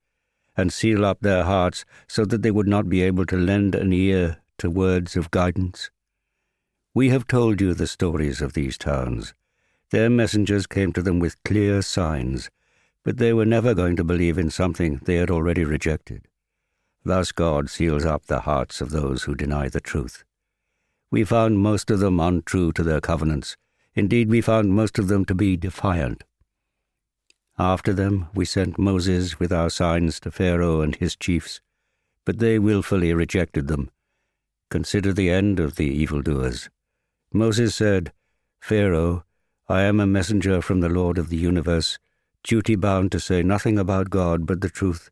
and 0.57 0.72
seal 0.72 1.05
up 1.05 1.20
their 1.20 1.44
hearts 1.44 1.85
so 2.09 2.24
that 2.24 2.42
they 2.42 2.50
would 2.50 2.68
not 2.68 2.88
be 2.88 3.02
able 3.02 3.26
to 3.26 3.37
lend 3.37 3.74
an 3.74 3.92
ear 3.92 4.38
to 4.59 4.70
words 4.70 5.16
of 5.16 5.31
guidance? 5.31 5.90
We 6.96 7.11
have 7.11 7.26
told 7.26 7.61
you 7.61 7.74
the 7.74 7.87
stories 7.87 8.40
of 8.40 8.54
these 8.54 8.78
towns. 8.78 9.35
Their 9.90 10.09
messengers 10.09 10.66
came 10.66 10.94
to 10.94 11.02
them 11.02 11.18
with 11.18 11.37
clear 11.44 11.82
signs, 11.82 12.48
but 13.04 13.18
they 13.18 13.35
were 13.35 13.44
never 13.44 13.74
going 13.74 13.96
to 13.96 14.02
believe 14.02 14.38
in 14.38 14.48
something 14.48 15.02
they 15.04 15.16
had 15.16 15.30
already 15.30 15.62
rejected. 15.62 16.26
Thus 17.04 17.32
God 17.32 17.68
seals 17.68 18.06
up 18.06 18.24
the 18.24 18.40
hearts 18.40 18.80
of 18.80 18.92
those 18.92 19.24
who 19.24 19.35
deny 19.35 19.68
the 19.68 19.78
truth. 19.78 20.24
We 21.11 21.22
found 21.22 21.59
most 21.59 21.90
of 21.90 21.98
them 21.98 22.18
untrue 22.18 22.72
to 22.72 22.82
their 22.82 23.02
covenants. 23.02 23.59
Indeed, 23.94 24.30
we 24.30 24.40
found 24.40 24.72
most 24.72 24.98
of 24.98 25.09
them 25.09 25.26
to 25.26 25.35
be 25.35 25.54
defiant. 25.54 26.24
After 27.59 27.92
them, 27.92 28.28
we 28.35 28.46
sent 28.46 28.78
Moses 28.78 29.38
with 29.38 29.52
our 29.52 29.68
signs 29.68 30.18
to 30.20 30.30
Pharaoh 30.30 30.80
and 30.80 30.96
his 30.96 31.14
chiefs, 31.14 31.61
but 32.24 32.38
they 32.38 32.59
wilfully 32.59 33.12
rejected 33.12 33.68
them. 33.68 33.90
Consider 34.70 35.12
the 35.12 35.28
end 35.28 35.61
of 35.61 35.76
the 35.76 35.85
evildoers. 35.85 36.70
Moses 37.37 37.75
said, 37.75 38.14
Pharaoh, 38.61 39.25
I 39.68 39.83
am 39.83 40.01
a 40.01 40.07
messenger 40.07 40.62
from 40.62 40.81
the 40.81 40.88
Lord 40.88 41.18
of 41.18 41.29
the 41.29 41.37
universe, 41.37 41.99
duty 42.42 42.77
bound 42.77 43.12
to 43.12 43.20
say 43.20 43.42
nothing 43.42 43.79
about 43.79 44.09
God 44.09 44.46
but 44.46 44.62
the 44.62 44.70
truth, 44.70 45.11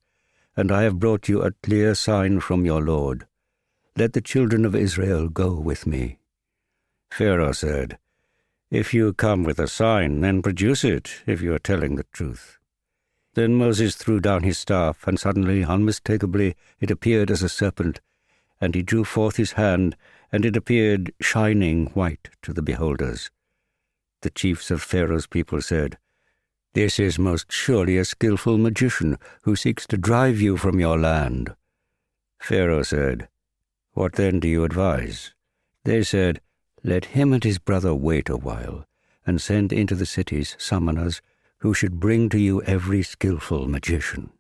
and 0.57 0.73
I 0.73 0.85
have 0.85 0.99
brought 0.99 1.29
you 1.29 1.43
a 1.43 1.53
clear 1.63 1.95
sign 1.95 2.41
from 2.41 2.65
your 2.65 2.81
Lord. 2.81 3.27
Let 3.95 4.15
the 4.15 4.23
children 4.23 4.65
of 4.65 4.75
Israel 4.75 5.29
go 5.29 5.53
with 5.53 5.87
me. 5.87 6.19
Pharaoh 7.11 7.53
said, 7.53 7.99
If 8.71 8.95
you 8.95 9.13
come 9.13 9.45
with 9.45 9.59
a 9.59 9.69
sign, 9.69 10.23
then 10.23 10.41
produce 10.41 10.83
it, 10.83 11.23
if 11.27 11.43
you 11.43 11.53
are 11.53 11.59
telling 11.59 11.97
the 11.97 12.07
truth. 12.11 12.59
Then 13.35 13.55
Moses 13.55 13.97
threw 13.97 14.19
down 14.19 14.45
his 14.45 14.57
staff, 14.57 15.07
and 15.07 15.21
suddenly, 15.21 15.63
unmistakably, 15.63 16.57
it 16.81 16.91
appeared 16.91 17.31
as 17.31 17.43
a 17.43 17.51
serpent, 17.51 18.01
and 18.63 18.75
he 18.75 18.83
drew 18.83 19.05
forth 19.05 19.37
his 19.37 19.53
hand, 19.53 19.95
and 20.35 20.45
it 20.45 20.57
appeared 20.57 21.13
shining 21.21 21.87
white 21.95 22.29
to 22.43 22.53
the 22.53 22.61
beholders. 22.61 23.31
The 24.23 24.31
chiefs 24.31 24.69
of 24.69 24.83
Pharaoh's 24.83 25.29
people 25.29 25.63
said, 25.63 25.97
This 26.73 26.99
is 26.99 27.21
most 27.21 27.53
surely 27.53 27.99
a 27.99 28.05
skilful 28.05 28.59
magician 28.59 29.17
who 29.43 29.55
seeks 29.55 29.87
to 29.87 29.97
drive 29.97 30.41
you 30.41 30.57
from 30.57 30.81
your 30.81 30.99
land. 30.99 31.55
Pharaoh 32.41 32.83
said, 32.83 33.29
What 33.93 34.15
then 34.15 34.41
do 34.41 34.49
you 34.49 34.65
advise? 34.65 35.33
They 35.85 36.03
said, 36.03 36.41
Let 36.83 37.05
him 37.17 37.33
and 37.33 37.45
his 37.45 37.61
brother 37.61 37.95
wait 37.95 38.29
a 38.29 38.37
while, 38.37 38.87
and 39.25 39.41
send 39.41 39.73
into 39.73 39.95
the 39.95 40.05
cities 40.05 40.57
summoners 40.59 41.21
who 41.59 41.75
should 41.75 42.01
bring 42.01 42.29
to 42.31 42.41
you 42.41 42.61
every 42.63 43.05
skilful 43.05 43.69
magician. 43.69 44.31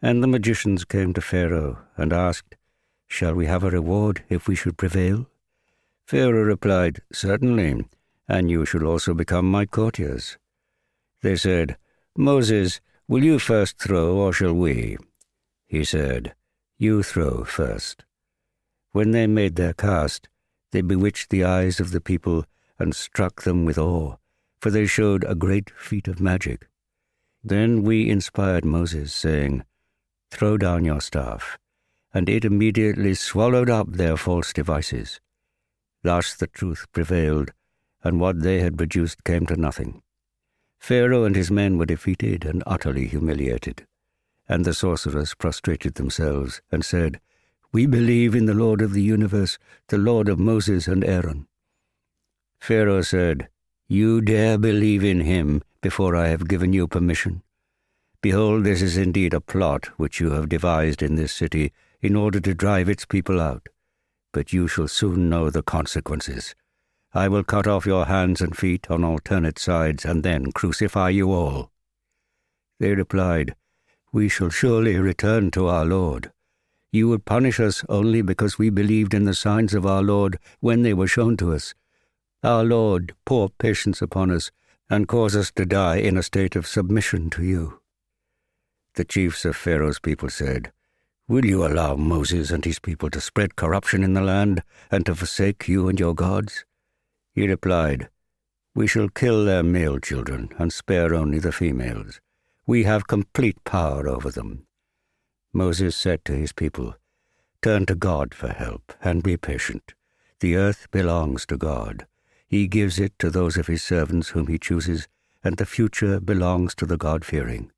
And 0.00 0.22
the 0.22 0.28
magicians 0.28 0.84
came 0.84 1.12
to 1.14 1.20
Pharaoh 1.20 1.78
and 1.96 2.12
asked, 2.12 2.54
Shall 3.10 3.34
we 3.34 3.46
have 3.46 3.64
a 3.64 3.70
reward 3.70 4.22
if 4.28 4.46
we 4.46 4.54
should 4.54 4.78
prevail? 4.78 5.26
Pharaoh 6.06 6.44
replied, 6.44 7.02
Certainly, 7.12 7.84
and 8.28 8.48
you 8.48 8.64
shall 8.64 8.86
also 8.86 9.14
become 9.14 9.50
my 9.50 9.66
courtiers. 9.66 10.38
They 11.20 11.34
said, 11.34 11.76
Moses, 12.16 12.80
will 13.08 13.24
you 13.24 13.40
first 13.40 13.78
throw, 13.78 14.16
or 14.16 14.32
shall 14.32 14.54
we? 14.54 14.96
He 15.66 15.82
said, 15.84 16.34
You 16.78 17.02
throw 17.02 17.42
first. 17.42 18.04
When 18.92 19.10
they 19.10 19.26
made 19.26 19.56
their 19.56 19.74
cast, 19.74 20.28
they 20.70 20.80
bewitched 20.80 21.30
the 21.30 21.44
eyes 21.44 21.80
of 21.80 21.90
the 21.90 22.00
people 22.00 22.46
and 22.78 22.94
struck 22.94 23.42
them 23.42 23.64
with 23.64 23.76
awe, 23.76 24.16
for 24.60 24.70
they 24.70 24.86
showed 24.86 25.24
a 25.24 25.34
great 25.34 25.70
feat 25.70 26.06
of 26.06 26.20
magic. 26.20 26.68
Then 27.42 27.82
we 27.82 28.08
inspired 28.08 28.64
Moses, 28.64 29.12
saying, 29.12 29.64
Throw 30.30 30.56
down 30.56 30.84
your 30.84 31.00
staff 31.00 31.58
and 32.12 32.28
it 32.28 32.44
immediately 32.44 33.14
swallowed 33.14 33.70
up 33.70 33.88
their 33.90 34.16
false 34.16 34.52
devices. 34.52 35.20
Thus 36.02 36.34
the 36.34 36.46
truth 36.46 36.86
prevailed, 36.92 37.52
and 38.02 38.20
what 38.20 38.42
they 38.42 38.60
had 38.60 38.78
produced 38.78 39.24
came 39.24 39.46
to 39.46 39.56
nothing. 39.56 40.02
Pharaoh 40.78 41.24
and 41.24 41.36
his 41.36 41.50
men 41.50 41.76
were 41.76 41.86
defeated 41.86 42.44
and 42.44 42.62
utterly 42.66 43.06
humiliated, 43.06 43.86
and 44.48 44.64
the 44.64 44.74
sorcerers 44.74 45.34
prostrated 45.34 45.94
themselves 45.94 46.62
and 46.72 46.84
said, 46.84 47.20
We 47.72 47.86
believe 47.86 48.34
in 48.34 48.46
the 48.46 48.54
Lord 48.54 48.80
of 48.80 48.92
the 48.92 49.02
universe, 49.02 49.58
the 49.88 49.98
Lord 49.98 50.28
of 50.28 50.38
Moses 50.38 50.88
and 50.88 51.04
Aaron. 51.04 51.46
Pharaoh 52.58 53.02
said, 53.02 53.48
You 53.88 54.20
dare 54.20 54.58
believe 54.58 55.04
in 55.04 55.20
him 55.20 55.62
before 55.82 56.16
I 56.16 56.28
have 56.28 56.48
given 56.48 56.72
you 56.72 56.88
permission? 56.88 57.42
Behold, 58.22 58.64
this 58.64 58.82
is 58.82 58.96
indeed 58.96 59.32
a 59.32 59.40
plot 59.40 59.86
which 59.98 60.20
you 60.20 60.30
have 60.30 60.48
devised 60.48 61.02
in 61.02 61.14
this 61.14 61.32
city 61.32 61.72
in 62.02 62.16
order 62.16 62.40
to 62.40 62.54
drive 62.54 62.88
its 62.88 63.04
people 63.04 63.40
out. 63.40 63.68
But 64.32 64.52
you 64.52 64.68
shall 64.68 64.88
soon 64.88 65.28
know 65.28 65.50
the 65.50 65.62
consequences. 65.62 66.54
I 67.12 67.28
will 67.28 67.42
cut 67.42 67.66
off 67.66 67.86
your 67.86 68.06
hands 68.06 68.40
and 68.40 68.56
feet 68.56 68.90
on 68.90 69.04
alternate 69.04 69.58
sides, 69.58 70.04
and 70.04 70.22
then 70.22 70.52
crucify 70.52 71.10
you 71.10 71.32
all. 71.32 71.70
They 72.78 72.94
replied, 72.94 73.56
We 74.12 74.28
shall 74.28 74.50
surely 74.50 74.96
return 74.96 75.50
to 75.52 75.66
our 75.66 75.84
Lord. 75.84 76.30
You 76.92 77.08
would 77.08 77.24
punish 77.24 77.60
us 77.60 77.84
only 77.88 78.22
because 78.22 78.58
we 78.58 78.70
believed 78.70 79.14
in 79.14 79.24
the 79.24 79.34
signs 79.34 79.74
of 79.74 79.86
our 79.86 80.02
Lord 80.02 80.38
when 80.60 80.82
they 80.82 80.94
were 80.94 81.06
shown 81.06 81.36
to 81.38 81.52
us. 81.52 81.74
Our 82.42 82.64
Lord, 82.64 83.14
pour 83.24 83.50
patience 83.50 84.00
upon 84.00 84.30
us, 84.30 84.50
and 84.88 85.06
cause 85.06 85.36
us 85.36 85.52
to 85.52 85.66
die 85.66 85.96
in 85.96 86.16
a 86.16 86.22
state 86.22 86.56
of 86.56 86.66
submission 86.66 87.30
to 87.30 87.44
you. 87.44 87.80
The 88.94 89.04
chiefs 89.04 89.44
of 89.44 89.56
Pharaoh's 89.56 90.00
people 90.00 90.30
said, 90.30 90.72
Will 91.30 91.44
you 91.44 91.64
allow 91.64 91.94
Moses 91.94 92.50
and 92.50 92.64
his 92.64 92.80
people 92.80 93.08
to 93.10 93.20
spread 93.20 93.54
corruption 93.54 94.02
in 94.02 94.14
the 94.14 94.20
land 94.20 94.64
and 94.90 95.06
to 95.06 95.14
forsake 95.14 95.68
you 95.68 95.88
and 95.88 96.00
your 96.00 96.12
gods? 96.12 96.64
He 97.32 97.46
replied, 97.46 98.08
We 98.74 98.88
shall 98.88 99.08
kill 99.08 99.44
their 99.44 99.62
male 99.62 100.00
children 100.00 100.48
and 100.58 100.72
spare 100.72 101.14
only 101.14 101.38
the 101.38 101.52
females. 101.52 102.20
We 102.66 102.82
have 102.82 103.06
complete 103.06 103.62
power 103.62 104.08
over 104.08 104.32
them. 104.32 104.66
Moses 105.52 105.94
said 105.94 106.24
to 106.24 106.32
his 106.32 106.52
people, 106.52 106.96
Turn 107.62 107.86
to 107.86 107.94
God 107.94 108.34
for 108.34 108.48
help 108.48 108.92
and 109.00 109.22
be 109.22 109.36
patient. 109.36 109.94
The 110.40 110.56
earth 110.56 110.90
belongs 110.90 111.46
to 111.46 111.56
God. 111.56 112.08
He 112.48 112.66
gives 112.66 112.98
it 112.98 113.16
to 113.20 113.30
those 113.30 113.56
of 113.56 113.68
his 113.68 113.84
servants 113.84 114.30
whom 114.30 114.48
he 114.48 114.58
chooses, 114.58 115.06
and 115.44 115.58
the 115.58 115.64
future 115.64 116.18
belongs 116.18 116.74
to 116.74 116.86
the 116.86 116.96
God 116.96 117.24
fearing. 117.24 117.70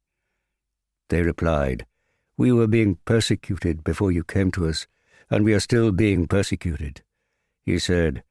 They 1.10 1.20
replied, 1.20 1.84
we 2.36 2.52
were 2.52 2.66
being 2.66 2.98
persecuted 3.04 3.84
before 3.84 4.10
you 4.10 4.24
came 4.24 4.50
to 4.52 4.66
us, 4.66 4.86
and 5.30 5.44
we 5.44 5.54
are 5.54 5.60
still 5.60 5.92
being 5.92 6.26
persecuted. 6.26 7.02
He 7.64 7.78
said, 7.78 8.22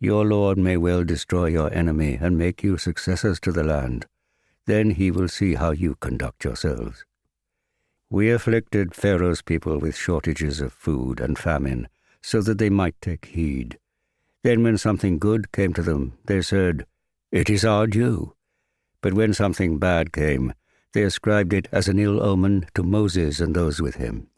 Your 0.00 0.24
Lord 0.24 0.58
may 0.58 0.76
well 0.76 1.04
destroy 1.04 1.46
your 1.46 1.72
enemy 1.72 2.18
and 2.20 2.38
make 2.38 2.62
you 2.62 2.78
successors 2.78 3.38
to 3.40 3.52
the 3.52 3.64
land. 3.64 4.06
Then 4.66 4.92
he 4.92 5.10
will 5.10 5.28
see 5.28 5.54
how 5.54 5.70
you 5.70 5.96
conduct 5.96 6.44
yourselves. 6.44 7.04
We 8.10 8.30
afflicted 8.30 8.94
Pharaoh's 8.94 9.42
people 9.42 9.78
with 9.78 9.96
shortages 9.96 10.60
of 10.60 10.72
food 10.72 11.20
and 11.20 11.38
famine, 11.38 11.88
so 12.22 12.40
that 12.42 12.58
they 12.58 12.70
might 12.70 13.00
take 13.00 13.26
heed. 13.26 13.78
Then, 14.42 14.62
when 14.62 14.78
something 14.78 15.18
good 15.18 15.52
came 15.52 15.74
to 15.74 15.82
them, 15.82 16.16
they 16.24 16.42
said, 16.42 16.86
It 17.30 17.50
is 17.50 17.64
our 17.64 17.86
due. 17.86 18.34
But 19.00 19.14
when 19.14 19.34
something 19.34 19.78
bad 19.78 20.12
came, 20.12 20.54
they 20.92 21.02
ascribed 21.02 21.52
it 21.52 21.68
as 21.70 21.88
an 21.88 21.98
ill 21.98 22.22
omen 22.22 22.66
to 22.74 22.82
Moses 22.82 23.40
and 23.40 23.54
those 23.54 23.80
with 23.80 23.96
him. 23.96 24.28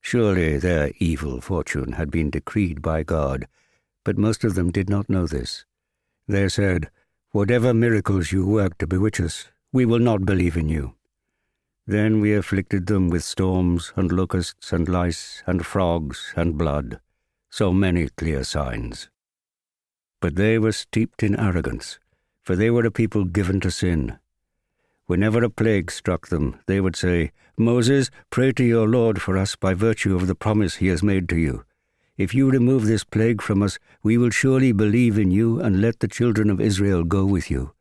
Surely 0.00 0.58
their 0.58 0.92
evil 0.98 1.40
fortune 1.40 1.92
had 1.92 2.10
been 2.10 2.30
decreed 2.30 2.82
by 2.82 3.02
God, 3.02 3.46
but 4.04 4.18
most 4.18 4.44
of 4.44 4.54
them 4.54 4.70
did 4.70 4.88
not 4.88 5.08
know 5.08 5.26
this. 5.26 5.64
They 6.28 6.48
said, 6.48 6.90
Whatever 7.30 7.74
miracles 7.74 8.32
you 8.32 8.46
work 8.46 8.78
to 8.78 8.86
bewitch 8.86 9.20
us, 9.20 9.48
we 9.72 9.84
will 9.84 9.98
not 9.98 10.24
believe 10.24 10.56
in 10.56 10.68
you. 10.68 10.94
Then 11.86 12.20
we 12.20 12.34
afflicted 12.34 12.86
them 12.86 13.10
with 13.10 13.24
storms 13.24 13.92
and 13.96 14.10
locusts 14.10 14.72
and 14.72 14.88
lice 14.88 15.42
and 15.46 15.66
frogs 15.66 16.32
and 16.36 16.56
blood, 16.56 17.00
so 17.50 17.72
many 17.72 18.08
clear 18.08 18.44
signs. 18.44 19.10
But 20.20 20.36
they 20.36 20.58
were 20.58 20.72
steeped 20.72 21.22
in 21.22 21.38
arrogance, 21.38 21.98
for 22.42 22.56
they 22.56 22.70
were 22.70 22.86
a 22.86 22.90
people 22.90 23.24
given 23.24 23.60
to 23.60 23.70
sin 23.70 24.18
Whenever 25.06 25.44
a 25.44 25.50
plague 25.50 25.90
struck 25.90 26.28
them, 26.28 26.58
they 26.66 26.80
would 26.80 26.96
say, 26.96 27.32
Moses, 27.58 28.10
pray 28.30 28.52
to 28.52 28.64
your 28.64 28.88
Lord 28.88 29.20
for 29.20 29.36
us 29.36 29.54
by 29.54 29.74
virtue 29.74 30.16
of 30.16 30.26
the 30.26 30.34
promise 30.34 30.76
he 30.76 30.86
has 30.88 31.02
made 31.02 31.28
to 31.28 31.36
you. 31.36 31.64
If 32.16 32.34
you 32.34 32.50
remove 32.50 32.86
this 32.86 33.04
plague 33.04 33.42
from 33.42 33.62
us, 33.62 33.78
we 34.02 34.16
will 34.16 34.30
surely 34.30 34.72
believe 34.72 35.18
in 35.18 35.30
you 35.30 35.60
and 35.60 35.80
let 35.80 36.00
the 36.00 36.08
children 36.08 36.48
of 36.48 36.60
Israel 36.60 37.04
go 37.04 37.26
with 37.26 37.50
you. 37.50 37.72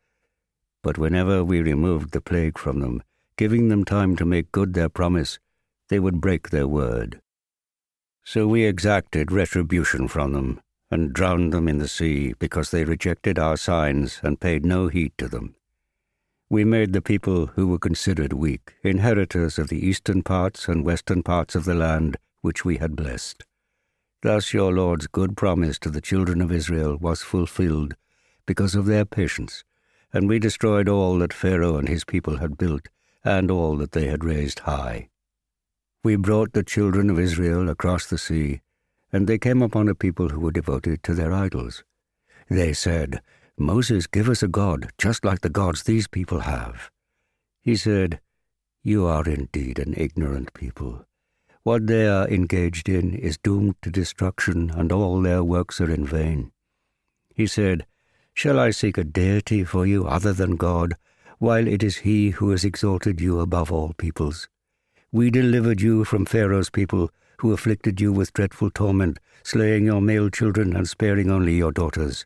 But 0.82 0.98
whenever 0.98 1.44
we 1.46 1.62
removed 1.62 2.12
the 2.12 2.20
plague 2.20 2.58
from 2.58 2.82
them, 2.82 3.04
giving 3.38 3.70
them 3.70 3.86
time 3.86 4.16
to 4.18 4.26
make 4.26 4.52
good 4.52 4.74
their 4.74 4.90
promise, 4.90 5.40
they 5.88 6.00
would 6.00 6.20
break 6.20 6.50
their 6.50 6.68
word. 6.68 7.22
So 8.26 8.48
we 8.48 8.66
exacted 8.66 9.32
retribution 9.32 10.08
from 10.08 10.34
them 10.34 10.62
and 10.92 11.14
drowned 11.14 11.54
them 11.54 11.68
in 11.68 11.78
the 11.78 11.88
sea 11.88 12.34
because 12.38 12.72
they 12.72 12.84
rejected 12.84 13.40
our 13.40 13.56
signs 13.56 14.20
and 14.24 14.40
paid 14.40 14.66
no 14.66 14.88
heed 14.88 15.14
to 15.20 15.28
them. 15.28 15.56
We 16.54 16.64
made 16.64 16.94
the 16.94 17.02
people 17.02 17.48
who 17.48 17.68
were 17.68 17.80
considered 17.80 18.32
weak 18.32 18.76
inheritors 18.84 19.58
of 19.58 19.70
the 19.70 19.84
eastern 19.84 20.22
parts 20.22 20.68
and 20.68 20.86
western 20.86 21.24
parts 21.24 21.56
of 21.56 21.66
the 21.66 21.74
land 21.74 22.18
which 22.42 22.64
we 22.64 22.78
had 22.78 22.96
blessed. 22.96 23.44
Thus 24.22 24.54
your 24.54 24.72
Lord's 24.72 25.08
good 25.08 25.36
promise 25.36 25.80
to 25.80 25.90
the 25.90 26.00
children 26.00 26.42
of 26.42 26.52
Israel 26.52 26.96
was 26.96 27.24
fulfilled 27.24 27.96
because 28.46 28.76
of 28.76 28.86
their 28.86 29.04
patience 29.04 29.64
and 30.14 30.30
we 30.30 30.38
destroyed 30.38 30.88
all 30.88 31.18
that 31.18 31.34
Pharaoh 31.34 31.78
and 31.78 31.90
his 31.90 32.06
people 32.06 32.38
had 32.38 32.56
built, 32.56 32.88
and 33.26 33.50
all 33.50 33.76
that 33.78 33.94
they 33.94 34.06
had 34.06 34.24
raised 34.24 34.60
high. 34.60 35.10
We 36.04 36.18
brought 36.18 36.54
the 36.54 36.64
children 36.64 37.10
of 37.10 37.18
Israel 37.18 37.68
across 37.68 38.06
the 38.06 38.20
sea, 38.20 38.62
and 39.12 39.26
they 39.26 39.40
came 39.40 39.64
upon 39.64 39.90
a 39.90 39.96
people 39.96 40.30
who 40.30 40.40
were 40.40 40.52
devoted 40.52 41.02
to 41.02 41.16
their 41.16 41.34
idols. 41.34 41.84
They 42.48 42.74
said, 42.74 43.22
Moses, 43.58 44.08
give 44.08 44.30
us 44.30 44.42
a 44.42 44.48
God, 44.48 44.90
just 44.98 45.24
like 45.24 45.42
the 45.42 45.50
gods 45.50 45.84
these 45.84 46.08
people 46.08 46.40
have. 46.40 46.90
He 47.62 47.76
said, 47.76 48.20
You 48.84 49.06
are 49.06 49.24
indeed 49.24 49.78
an 49.78 49.94
ignorant 49.96 50.54
people. 50.54 51.06
What 51.62 51.88
they 51.88 52.08
are 52.08 52.28
engaged 52.28 52.90
in 52.90 53.14
is 53.14 53.38
doomed 53.38 53.76
to 53.84 53.92
destruction, 53.92 54.72
and 54.72 54.92
all 54.92 55.22
their 55.22 55.44
works 55.44 55.80
are 55.80 55.90
in 55.90 56.06
vain. 56.06 56.52
He 57.34 57.48
said, 57.48 57.86
Shall 58.34 58.60
I 58.60 58.72
seek 58.72 58.98
a 58.98 59.04
deity 59.04 59.64
for 59.64 59.86
you 59.86 60.08
other 60.08 60.34
than 60.34 60.56
God, 60.56 60.96
while 61.38 61.68
it 61.68 61.84
is 61.84 61.98
He 61.98 62.32
who 62.32 62.50
has 62.50 62.66
exalted 62.66 63.22
you 63.22 63.40
above 63.40 63.72
all 63.72 63.94
peoples? 63.94 64.50
We 65.12 65.30
delivered 65.30 65.80
you 65.80 66.04
from 66.06 66.26
Pharaoh's 66.26 66.72
people, 66.72 67.12
who 67.38 67.54
afflicted 67.54 68.02
you 68.02 68.12
with 68.12 68.34
dreadful 68.34 68.72
torment, 68.72 69.20
slaying 69.44 69.86
your 69.86 70.02
male 70.02 70.30
children 70.30 70.76
and 70.76 70.90
sparing 70.90 71.30
only 71.30 71.54
your 71.54 71.72
daughters. 71.72 72.26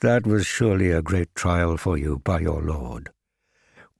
That 0.00 0.28
was 0.28 0.46
surely 0.46 0.92
a 0.92 1.02
great 1.02 1.34
trial 1.34 1.76
for 1.76 1.98
you 1.98 2.20
by 2.20 2.38
your 2.38 2.62
Lord. 2.62 3.10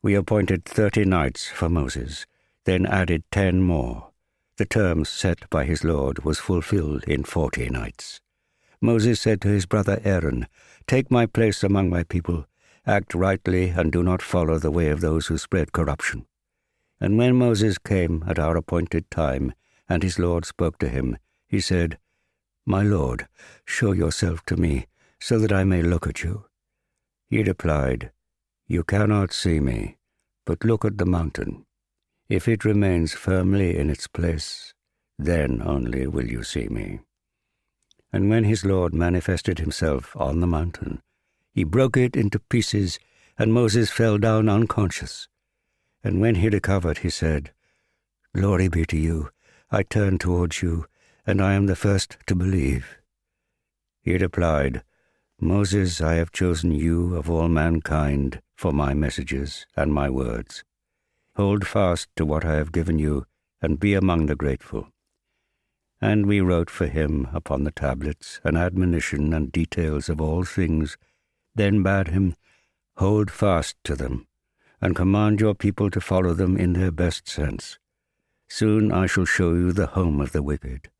We 0.01 0.15
appointed 0.15 0.65
thirty 0.65 1.05
nights 1.05 1.49
for 1.49 1.69
Moses, 1.69 2.25
then 2.65 2.87
added 2.87 3.25
ten 3.33 3.63
more. 3.63 4.11
The 4.59 4.65
term 4.65 5.05
set 5.05 5.51
by 5.51 5.65
his 5.65 5.83
Lord 5.83 6.25
was 6.25 6.39
fulfilled 6.39 7.03
in 7.05 7.25
forty 7.25 7.69
nights. 7.69 8.21
Moses 8.81 9.21
said 9.21 9.41
to 9.41 9.49
his 9.49 9.67
brother 9.67 10.01
Aaron, 10.05 10.47
Take 10.87 11.11
my 11.11 11.27
place 11.27 11.65
among 11.65 11.91
my 11.91 12.05
people, 12.05 12.47
act 12.87 13.13
rightly, 13.13 13.71
and 13.71 13.91
do 13.91 14.05
not 14.05 14.23
follow 14.23 14.59
the 14.59 14.71
way 14.71 14.91
of 14.91 15.01
those 15.01 15.27
who 15.27 15.37
spread 15.37 15.73
corruption. 15.73 16.27
And 17.01 17.19
when 17.19 17.35
Moses 17.35 17.77
came 17.77 18.25
at 18.29 18.39
our 18.39 18.57
appointed 18.57 19.11
time, 19.11 19.53
and 19.89 20.05
his 20.05 20.19
Lord 20.19 20.45
spoke 20.45 20.79
to 20.79 20.89
him, 20.89 21.19
he 21.49 21.61
said, 21.61 21.99
My 22.65 22.83
Lord, 22.83 23.27
show 23.65 23.91
yourself 23.93 24.45
to 24.47 24.57
me, 24.57 24.87
so 25.21 25.39
that 25.39 25.53
I 25.53 25.65
may 25.65 25.83
look 25.83 26.07
at 26.07 26.23
you. 26.23 26.45
He 27.29 27.43
replied, 27.43 28.13
You 28.67 28.85
cannot 28.85 29.33
see 29.33 29.61
me, 29.61 29.99
but 30.45 30.65
look 30.65 30.85
at 30.85 30.99
the 30.99 31.07
mountain. 31.07 31.67
If 32.29 32.47
it 32.47 32.65
remains 32.65 33.13
firmly 33.13 33.77
in 33.77 33.91
its 33.91 34.07
place, 34.07 34.75
then 35.19 35.63
only 35.65 36.07
will 36.07 36.27
you 36.27 36.43
see 36.43 36.69
me. 36.69 37.01
And 38.13 38.31
when 38.31 38.45
his 38.45 38.65
Lord 38.65 38.95
manifested 38.95 39.59
himself 39.59 40.17
on 40.17 40.41
the 40.41 40.47
mountain, 40.47 41.03
he 41.53 41.65
broke 41.65 41.97
it 41.97 42.17
into 42.17 42.39
pieces, 42.39 42.99
and 43.39 43.53
Moses 43.53 43.91
fell 43.91 44.19
down 44.19 44.49
unconscious. 44.49 45.29
And 46.05 46.21
when 46.21 46.37
he 46.37 46.49
recovered, 46.49 46.99
he 46.99 47.11
said, 47.11 47.53
Glory 48.35 48.69
be 48.69 48.87
to 48.87 48.97
you. 48.97 49.31
I 49.71 49.83
turn 49.83 50.19
towards 50.19 50.63
you, 50.63 50.87
and 51.27 51.43
I 51.43 51.55
am 51.55 51.67
the 51.67 51.77
first 51.77 52.17
to 52.27 52.35
believe. 52.35 52.99
He 54.01 54.17
replied, 54.17 54.83
Moses, 55.41 56.01
I 56.01 56.15
have 56.15 56.33
chosen 56.33 56.73
you 56.73 57.15
of 57.15 57.31
all 57.31 57.49
mankind 57.49 58.43
for 58.57 58.73
my 58.73 58.93
messages 58.93 59.67
and 59.77 59.95
my 59.95 60.11
words. 60.11 60.65
Hold 61.37 61.65
fast 61.65 62.09
to 62.17 62.27
what 62.27 62.45
I 62.45 62.55
have 62.55 62.73
given 62.73 62.99
you, 62.99 63.25
and 63.63 63.79
be 63.79 63.95
among 63.95 64.27
the 64.27 64.35
grateful. 64.35 64.89
And 66.01 66.27
we 66.27 66.41
wrote 66.41 66.71
for 66.71 66.89
him 66.89 67.29
upon 67.33 67.63
the 67.63 67.71
tablets 67.71 68.41
an 68.43 68.57
admonition 68.57 69.33
and 69.33 69.53
details 69.53 70.09
of 70.09 70.21
all 70.21 70.43
things, 70.43 70.99
then 71.55 71.85
bade 71.85 72.09
him, 72.09 72.35
Hold 72.97 73.31
fast 73.31 73.77
to 73.85 73.95
them, 73.95 74.27
and 74.81 74.97
command 74.97 75.41
your 75.41 75.55
people 75.55 75.89
to 75.91 76.01
follow 76.01 76.35
them 76.35 76.57
in 76.57 76.73
their 76.73 76.91
best 76.91 77.29
sense. 77.29 77.79
Soon 78.49 78.91
I 78.91 79.07
shall 79.07 79.25
show 79.25 79.53
you 79.53 79.71
the 79.71 79.87
home 79.87 80.21
of 80.21 80.33
the 80.33 80.43
wicked. 80.43 80.91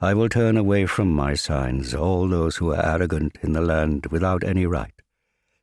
I 0.00 0.14
will 0.14 0.28
turn 0.28 0.56
away 0.56 0.86
from 0.86 1.10
my 1.12 1.34
signs 1.34 1.94
all 1.94 2.26
those 2.28 2.56
who 2.56 2.72
are 2.72 2.84
arrogant 2.84 3.38
in 3.42 3.52
the 3.52 3.60
land 3.60 4.06
without 4.06 4.42
any 4.44 4.66
right, 4.66 4.94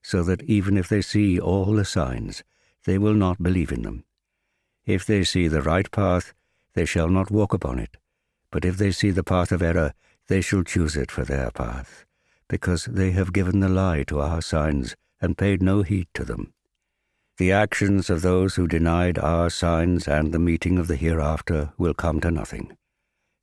so 0.02 0.24
that 0.24 0.44
even 0.44 0.78
if 0.78 0.88
they 0.88 1.02
see 1.02 1.40
all 1.40 1.74
the 1.74 1.86
signs, 1.86 2.44
they 2.86 2.98
will 2.98 3.16
not 3.16 3.42
believe 3.42 3.72
in 3.72 3.82
them. 3.82 4.04
If 4.86 5.06
they 5.06 5.24
see 5.24 5.48
the 5.48 5.62
right 5.62 5.90
path, 5.92 6.34
they 6.74 6.86
shall 6.86 7.10
not 7.10 7.32
walk 7.32 7.54
upon 7.54 7.80
it 7.80 7.98
but 8.52 8.66
if 8.66 8.78
they 8.78 8.92
see 8.92 9.12
the 9.12 9.24
path 9.24 9.52
of 9.52 9.62
error, 9.62 9.94
they 10.28 10.42
shall 10.42 10.64
choose 10.64 10.96
it 10.96 11.12
for 11.12 11.24
their 11.24 11.52
path, 11.52 12.06
because 12.48 12.86
they 12.86 13.12
have 13.12 13.34
given 13.34 13.60
the 13.60 13.70
lie 13.70 14.04
to 14.04 14.20
our 14.20 14.42
signs 14.42 14.96
and 15.22 15.38
paid 15.38 15.62
no 15.62 15.82
heed 15.82 16.08
to 16.14 16.24
them. 16.24 16.54
The 17.38 17.52
actions 17.52 18.10
of 18.10 18.22
those 18.22 18.56
who 18.56 18.68
denied 18.68 19.20
our 19.20 19.50
signs 19.50 20.08
and 20.08 20.34
the 20.34 20.40
meeting 20.40 20.80
of 20.80 20.88
the 20.88 20.96
hereafter 20.96 21.74
will 21.78 21.94
come 21.94 22.20
to 22.22 22.32
nothing. 22.32 22.77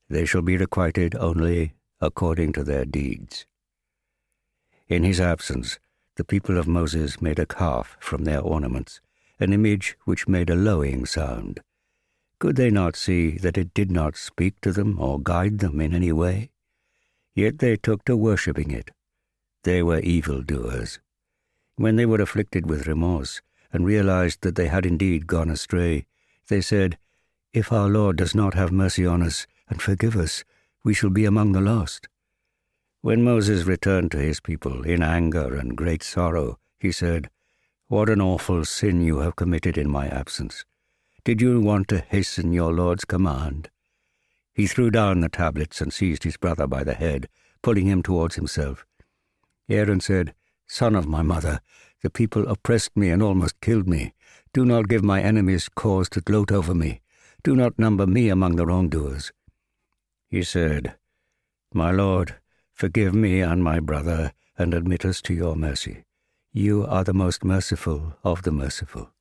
They 0.09 0.25
shall 0.25 0.43
be 0.43 0.57
requited 0.57 1.15
only 1.15 1.75
according 2.01 2.53
to 2.55 2.65
their 2.65 2.85
deeds. 2.85 3.47
In 4.89 5.03
his 5.03 5.21
absence, 5.21 5.79
the 6.17 6.25
people 6.25 6.59
of 6.59 6.69
Moses 6.69 7.21
made 7.21 7.39
a 7.39 7.47
calf 7.47 7.97
from 7.99 8.25
their 8.25 8.41
ornaments, 8.41 9.01
an 9.41 9.53
image 9.53 9.97
which 10.05 10.29
made 10.29 10.51
a 10.51 10.55
lowing 10.55 11.07
sound. 11.07 11.61
Could 12.39 12.57
they 12.57 12.71
not 12.71 12.95
see 12.97 13.39
that 13.39 13.57
it 13.57 13.73
did 13.73 13.91
not 13.91 14.17
speak 14.17 14.61
to 14.61 14.73
them 14.73 15.01
or 15.01 15.21
guide 15.21 15.59
them 15.61 15.81
in 15.81 15.95
any 15.95 16.13
way? 16.13 16.51
Yet 17.35 17.59
they 17.59 17.77
took 17.77 18.05
to 18.05 18.17
worshipping 18.17 18.71
it. 18.71 18.91
They 19.63 19.83
were 19.83 20.01
evil 20.01 20.43
doers. 20.43 21.01
When 21.77 21.97
they 21.97 22.07
were 22.07 22.21
afflicted 22.21 22.69
with 22.69 22.87
remorse 22.87 23.41
and 23.73 23.87
realized 23.87 24.43
that 24.43 24.55
they 24.55 24.69
had 24.69 24.87
indeed 24.87 25.27
gone 25.27 25.51
astray, 25.51 26.07
they 26.49 26.61
said, 26.61 26.99
If 27.53 27.73
our 27.73 27.89
Lord 27.89 28.17
does 28.17 28.35
not 28.35 28.55
have 28.55 28.71
mercy 28.71 29.07
on 29.07 29.23
us 29.23 29.47
and 29.69 29.81
forgive 29.81 30.17
us, 30.17 30.45
we 30.85 30.95
shall 30.95 31.11
be 31.11 31.25
among 31.25 31.53
the 31.53 31.61
lost. 31.61 32.09
When 33.01 33.23
Moses 33.23 33.65
returned 33.65 34.11
to 34.13 34.19
his 34.19 34.41
people 34.41 34.83
in 34.83 35.03
anger 35.03 35.55
and 35.55 35.77
great 35.77 36.03
sorrow, 36.03 36.59
he 36.79 36.93
said, 36.93 37.31
What 37.89 38.09
an 38.09 38.21
awful 38.21 38.65
sin 38.65 39.03
you 39.03 39.19
have 39.19 39.37
committed 39.37 39.77
in 39.77 39.91
my 39.91 40.09
absence. 40.09 40.65
Did 41.25 41.41
you 41.41 41.61
want 41.61 41.89
to 41.89 42.01
hasten 42.01 42.53
your 42.53 42.73
Lord's 42.73 43.05
command? 43.05 43.71
He 44.55 44.67
threw 44.67 44.91
down 44.91 45.21
the 45.21 45.29
tablets 45.29 45.81
and 45.81 45.93
seized 45.93 46.25
his 46.25 46.37
brother 46.37 46.67
by 46.67 46.85
the 46.85 46.95
head, 46.95 47.29
pulling 47.63 47.87
him 47.87 48.03
towards 48.03 48.37
himself. 48.37 48.87
Aaron 49.69 50.01
said, 50.01 50.35
Son 50.67 50.95
of 50.95 51.07
my 51.09 51.23
mother, 51.23 51.61
the 52.03 52.11
people 52.11 52.47
oppressed 52.49 52.97
me 52.97 53.09
and 53.09 53.23
almost 53.23 53.61
killed 53.61 53.89
me. 53.89 54.15
Do 54.53 54.65
not 54.65 54.89
give 54.89 55.03
my 55.03 55.21
enemies 55.23 55.69
cause 55.69 56.09
to 56.11 56.21
gloat 56.21 56.53
over 56.53 56.75
me. 56.75 57.01
Do 57.43 57.57
not 57.57 57.79
number 57.79 58.07
me 58.07 58.29
among 58.29 58.57
the 58.57 58.67
wrongdoers. 58.67 59.33
He 60.35 60.43
said, 60.43 60.97
My 61.73 61.93
Lord, 61.93 62.35
forgive 62.73 63.15
me 63.15 63.41
and 63.41 63.63
my 63.63 63.79
brother, 63.79 64.33
and 64.59 64.75
admit 64.75 65.05
us 65.05 65.23
to 65.23 65.33
your 65.33 65.55
mercy. 65.55 66.07
You 66.53 66.85
are 66.87 67.05
the 67.05 67.15
most 67.15 67.45
merciful 67.45 68.15
of 68.25 68.43
the 68.43 68.51
merciful. 68.51 69.13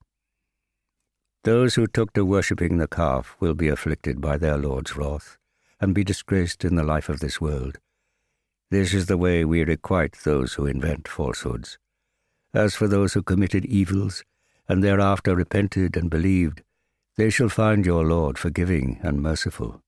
Those 1.43 1.75
who 1.75 1.85
took 1.85 2.13
to 2.13 2.25
worshipping 2.25 2.77
the 2.77 2.87
calf 2.87 3.37
will 3.39 3.53
be 3.53 3.67
afflicted 3.67 4.21
by 4.21 4.37
their 4.37 4.57
Lord's 4.57 4.97
wrath, 4.97 5.37
and 5.79 5.93
be 5.93 6.03
disgraced 6.03 6.65
in 6.65 6.73
the 6.73 6.83
life 6.83 7.09
of 7.09 7.19
this 7.19 7.39
world. 7.39 7.77
This 8.71 8.91
is 8.91 9.05
the 9.05 9.15
way 9.15 9.45
we 9.45 9.63
requite 9.63 10.17
those 10.23 10.55
who 10.55 10.65
invent 10.65 11.07
falsehoods. 11.07 11.77
As 12.55 12.73
for 12.73 12.87
those 12.87 13.13
who 13.13 13.21
committed 13.21 13.65
evils, 13.65 14.23
and 14.67 14.83
thereafter 14.83 15.35
repented 15.35 15.95
and 15.95 16.09
believed, 16.09 16.63
they 17.17 17.29
shall 17.29 17.49
find 17.49 17.85
your 17.85 18.03
Lord 18.03 18.39
forgiving 18.39 18.99
and 19.03 19.21
merciful. 19.21 19.82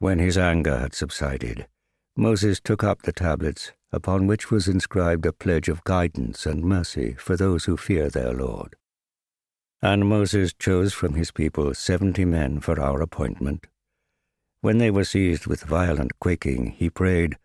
When 0.00 0.18
his 0.18 0.38
anger 0.38 0.78
had 0.78 0.94
subsided, 0.94 1.66
Moses 2.16 2.58
took 2.58 2.82
up 2.82 3.02
the 3.02 3.12
tablets, 3.12 3.72
upon 3.92 4.26
which 4.26 4.50
was 4.50 4.66
inscribed 4.66 5.26
a 5.26 5.32
pledge 5.32 5.68
of 5.68 5.84
guidance 5.84 6.46
and 6.46 6.64
mercy 6.64 7.16
for 7.18 7.36
those 7.36 7.66
who 7.66 7.76
fear 7.76 8.08
their 8.08 8.32
Lord. 8.32 8.76
And 9.82 10.08
Moses 10.08 10.54
chose 10.54 10.94
from 10.94 11.16
his 11.16 11.30
people 11.30 11.74
seventy 11.74 12.24
men 12.24 12.60
for 12.60 12.80
our 12.80 13.02
appointment. 13.02 13.66
When 14.62 14.78
they 14.78 14.90
were 14.90 15.04
seized 15.04 15.46
with 15.46 15.64
violent 15.64 16.18
quaking, 16.18 16.70
he 16.70 16.88
prayed, 16.88 17.36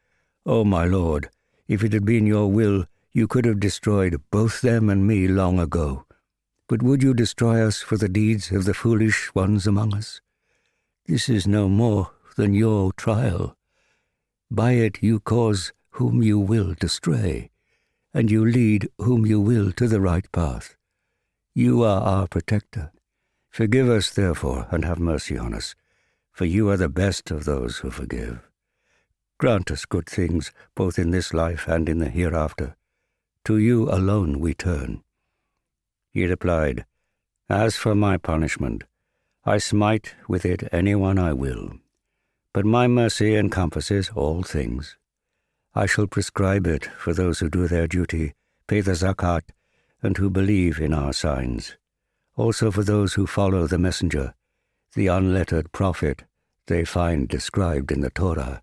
O 0.46 0.64
my 0.64 0.86
Lord, 0.86 1.30
if 1.68 1.84
it 1.84 1.92
had 1.92 2.06
been 2.06 2.26
your 2.26 2.50
will, 2.50 2.86
you 3.12 3.28
could 3.28 3.44
have 3.44 3.60
destroyed 3.60 4.22
both 4.32 4.62
them 4.62 4.90
and 4.90 5.06
me 5.06 5.28
long 5.28 5.60
ago. 5.60 6.06
But 6.70 6.82
would 6.82 7.04
you 7.04 7.14
destroy 7.14 7.68
us 7.68 7.82
for 7.82 7.98
the 7.98 8.08
deeds 8.08 8.50
of 8.54 8.64
the 8.64 8.74
foolish 8.74 9.36
ones 9.36 9.68
among 9.68 9.94
us? 9.94 10.22
This 11.06 11.28
is 11.28 11.46
no 11.46 11.68
more 11.68 12.12
than 12.36 12.54
your 12.54 12.94
trial. 12.94 13.58
By 14.52 14.74
it 14.74 15.02
you 15.02 15.20
cause 15.20 15.74
whom 15.92 16.22
you 16.22 16.40
will 16.40 16.76
to 16.76 16.88
stray, 16.88 17.50
and 18.14 18.30
you 18.30 18.46
lead 18.46 18.90
whom 18.98 19.26
you 19.26 19.42
will 19.42 19.72
to 19.74 19.88
the 19.88 20.02
right 20.02 20.30
path. 20.32 20.76
You 21.54 21.84
are 21.84 22.02
our 22.02 22.28
protector. 22.28 22.92
Forgive 23.50 23.90
us, 23.90 24.10
therefore, 24.10 24.68
and 24.72 24.84
have 24.84 25.00
mercy 25.00 25.38
on 25.38 25.54
us, 25.54 25.76
for 26.32 26.44
you 26.44 26.70
are 26.70 26.78
the 26.78 26.90
best 26.90 27.32
of 27.32 27.46
those 27.46 27.78
who 27.78 27.90
forgive. 27.90 28.50
Grant 29.38 29.72
us 29.72 29.86
good 29.86 30.06
things, 30.06 30.52
both 30.76 31.00
in 31.00 31.12
this 31.12 31.34
life 31.34 31.68
and 31.68 31.88
in 31.88 32.00
the 32.00 32.10
hereafter. 32.10 32.76
To 33.46 33.58
you 33.58 33.90
alone 33.90 34.40
we 34.40 34.54
turn. 34.54 35.04
He 36.12 36.26
replied, 36.26 36.86
As 37.50 37.76
for 37.78 37.96
my 37.96 38.18
punishment, 38.18 38.84
I 39.46 39.58
smite 39.58 40.16
with 40.28 40.46
it 40.46 40.68
any 40.72 40.96
one 40.96 41.20
I 41.20 41.34
will. 41.34 41.74
But 42.56 42.66
my 42.66 42.88
mercy 42.88 43.36
encompasses 43.36 44.12
all 44.16 44.42
things. 44.42 44.96
I 45.74 45.86
shall 45.88 46.08
prescribe 46.08 46.66
it 46.66 46.86
for 46.86 47.14
those 47.14 47.40
who 47.40 47.50
do 47.50 47.68
their 47.68 47.86
duty, 47.86 48.34
pay 48.66 48.80
the 48.80 48.94
zakat, 48.94 49.42
and 50.02 50.16
who 50.16 50.30
believe 50.30 50.80
in 50.80 50.94
our 50.94 51.12
signs. 51.12 51.76
Also 52.38 52.72
for 52.72 52.82
those 52.82 53.16
who 53.16 53.28
follow 53.28 53.68
the 53.68 53.78
messenger, 53.78 54.36
the 54.94 55.08
unlettered 55.08 55.74
prophet 55.74 56.24
they 56.68 56.86
find 56.86 57.28
described 57.28 57.92
in 57.92 58.00
the 58.00 58.10
Torah, 58.10 58.62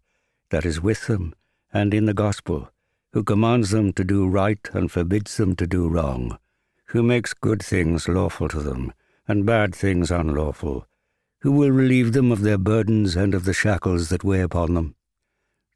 that 0.49 0.65
is 0.65 0.81
with 0.81 1.07
them, 1.07 1.35
and 1.71 1.93
in 1.93 2.07
the 2.07 2.15
Gospel, 2.15 2.71
who 3.13 3.23
commands 3.23 3.73
them 3.73 3.93
to 3.93 4.05
do 4.05 4.27
right 4.27 4.71
and 4.73 4.91
forbids 4.91 5.37
them 5.37 5.55
to 5.57 5.67
do 5.67 5.87
wrong, 5.87 6.39
who 6.87 7.03
makes 7.03 7.35
good 7.35 7.63
things 7.63 8.09
lawful 8.09 8.49
to 8.49 8.63
them, 8.63 8.95
and 9.29 9.45
bad 9.45 9.75
things 9.75 10.11
unlawful, 10.11 10.87
who 11.43 11.51
will 11.51 11.71
relieve 11.71 12.13
them 12.13 12.31
of 12.31 12.43
their 12.43 12.59
burdens 12.59 13.17
and 13.17 13.35
of 13.35 13.45
the 13.45 13.53
shackles 13.53 14.09
that 14.09 14.23
weigh 14.23 14.41
upon 14.41 14.75
them. 14.75 14.95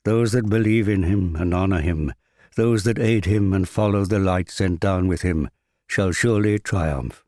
Those 0.05 0.31
that 0.31 0.49
believe 0.49 0.89
in 0.89 1.03
him 1.03 1.35
and 1.35 1.53
honor 1.53 1.81
him, 1.81 2.13
those 2.55 2.85
that 2.85 3.01
aid 3.01 3.25
him 3.25 3.53
and 3.53 3.69
follow 3.69 4.05
the 4.05 4.21
light 4.21 4.49
sent 4.49 4.79
down 4.79 5.09
with 5.09 5.23
him, 5.23 5.51
shall 5.89 6.13
surely 6.13 6.61
triumph. 6.61 7.25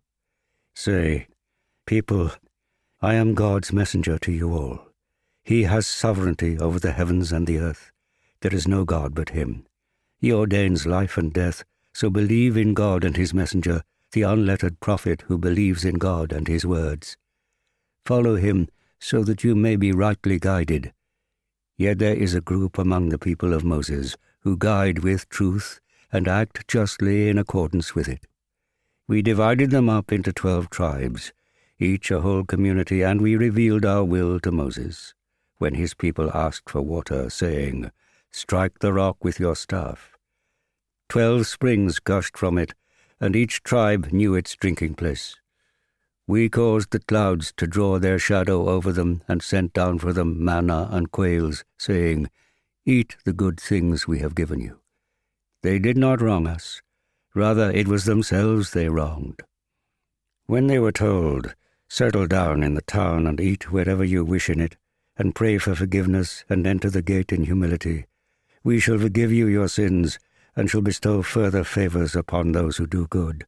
Say, 0.72 1.26
people, 1.84 2.30
I 3.02 3.14
am 3.14 3.34
God's 3.34 3.72
messenger 3.72 4.18
to 4.18 4.30
you 4.30 4.52
all. 4.52 4.86
He 5.42 5.64
has 5.64 5.86
sovereignty 5.88 6.58
over 6.58 6.78
the 6.78 6.92
heavens 6.92 7.32
and 7.32 7.46
the 7.46 7.58
earth. 7.58 7.90
There 8.40 8.54
is 8.54 8.68
no 8.68 8.84
God 8.84 9.16
but 9.16 9.30
him. 9.30 9.66
He 10.20 10.32
ordains 10.32 10.86
life 10.86 11.18
and 11.18 11.32
death, 11.32 11.64
so 11.92 12.08
believe 12.08 12.56
in 12.56 12.74
God 12.74 13.02
and 13.02 13.16
his 13.16 13.34
messenger, 13.34 13.82
the 14.12 14.22
unlettered 14.22 14.78
prophet 14.78 15.24
who 15.26 15.38
believes 15.38 15.84
in 15.84 15.96
God 15.96 16.32
and 16.32 16.46
his 16.46 16.64
words. 16.64 17.16
Follow 18.08 18.36
him 18.36 18.68
so 18.98 19.22
that 19.22 19.44
you 19.44 19.54
may 19.54 19.76
be 19.76 19.92
rightly 19.92 20.38
guided. 20.38 20.94
Yet 21.76 21.98
there 21.98 22.14
is 22.14 22.32
a 22.32 22.40
group 22.40 22.78
among 22.78 23.10
the 23.10 23.18
people 23.18 23.52
of 23.52 23.64
Moses 23.64 24.16
who 24.40 24.56
guide 24.56 25.00
with 25.00 25.28
truth 25.28 25.78
and 26.10 26.26
act 26.26 26.66
justly 26.66 27.28
in 27.28 27.36
accordance 27.36 27.94
with 27.94 28.08
it. 28.08 28.24
We 29.08 29.20
divided 29.20 29.70
them 29.70 29.90
up 29.90 30.10
into 30.10 30.32
twelve 30.32 30.70
tribes, 30.70 31.34
each 31.78 32.10
a 32.10 32.22
whole 32.22 32.44
community, 32.44 33.02
and 33.02 33.20
we 33.20 33.36
revealed 33.36 33.84
our 33.84 34.04
will 34.04 34.40
to 34.40 34.50
Moses, 34.50 35.12
when 35.58 35.74
his 35.74 35.92
people 35.92 36.30
asked 36.34 36.70
for 36.70 36.80
water, 36.80 37.28
saying, 37.28 37.90
Strike 38.30 38.78
the 38.78 38.94
rock 38.94 39.22
with 39.22 39.38
your 39.38 39.54
staff. 39.54 40.16
Twelve 41.10 41.46
springs 41.46 41.98
gushed 41.98 42.38
from 42.38 42.56
it, 42.56 42.72
and 43.20 43.36
each 43.36 43.62
tribe 43.62 44.12
knew 44.12 44.34
its 44.34 44.56
drinking 44.56 44.94
place. 44.94 45.36
We 46.28 46.50
caused 46.50 46.90
the 46.90 46.98
clouds 47.00 47.54
to 47.56 47.66
draw 47.66 47.98
their 47.98 48.18
shadow 48.18 48.68
over 48.68 48.92
them, 48.92 49.22
and 49.26 49.42
sent 49.42 49.72
down 49.72 49.98
for 49.98 50.12
them 50.12 50.44
manna 50.44 50.86
and 50.92 51.10
quails, 51.10 51.64
saying, 51.78 52.28
Eat 52.84 53.16
the 53.24 53.32
good 53.32 53.58
things 53.58 54.06
we 54.06 54.18
have 54.18 54.34
given 54.34 54.60
you. 54.60 54.78
They 55.62 55.78
did 55.78 55.96
not 55.96 56.20
wrong 56.20 56.46
us. 56.46 56.82
Rather, 57.34 57.70
it 57.70 57.88
was 57.88 58.04
themselves 58.04 58.72
they 58.72 58.90
wronged. 58.90 59.40
When 60.44 60.66
they 60.66 60.78
were 60.78 60.92
told, 60.92 61.54
Settle 61.88 62.26
down 62.26 62.62
in 62.62 62.74
the 62.74 62.82
town 62.82 63.26
and 63.26 63.40
eat 63.40 63.72
wherever 63.72 64.04
you 64.04 64.22
wish 64.22 64.50
in 64.50 64.60
it, 64.60 64.76
and 65.16 65.34
pray 65.34 65.56
for 65.56 65.74
forgiveness, 65.74 66.44
and 66.50 66.66
enter 66.66 66.90
the 66.90 67.00
gate 67.00 67.32
in 67.32 67.44
humility, 67.44 68.04
we 68.62 68.78
shall 68.78 68.98
forgive 68.98 69.32
you 69.32 69.46
your 69.46 69.68
sins, 69.68 70.18
and 70.54 70.68
shall 70.68 70.82
bestow 70.82 71.22
further 71.22 71.64
favors 71.64 72.14
upon 72.14 72.52
those 72.52 72.76
who 72.76 72.86
do 72.86 73.06
good. 73.06 73.46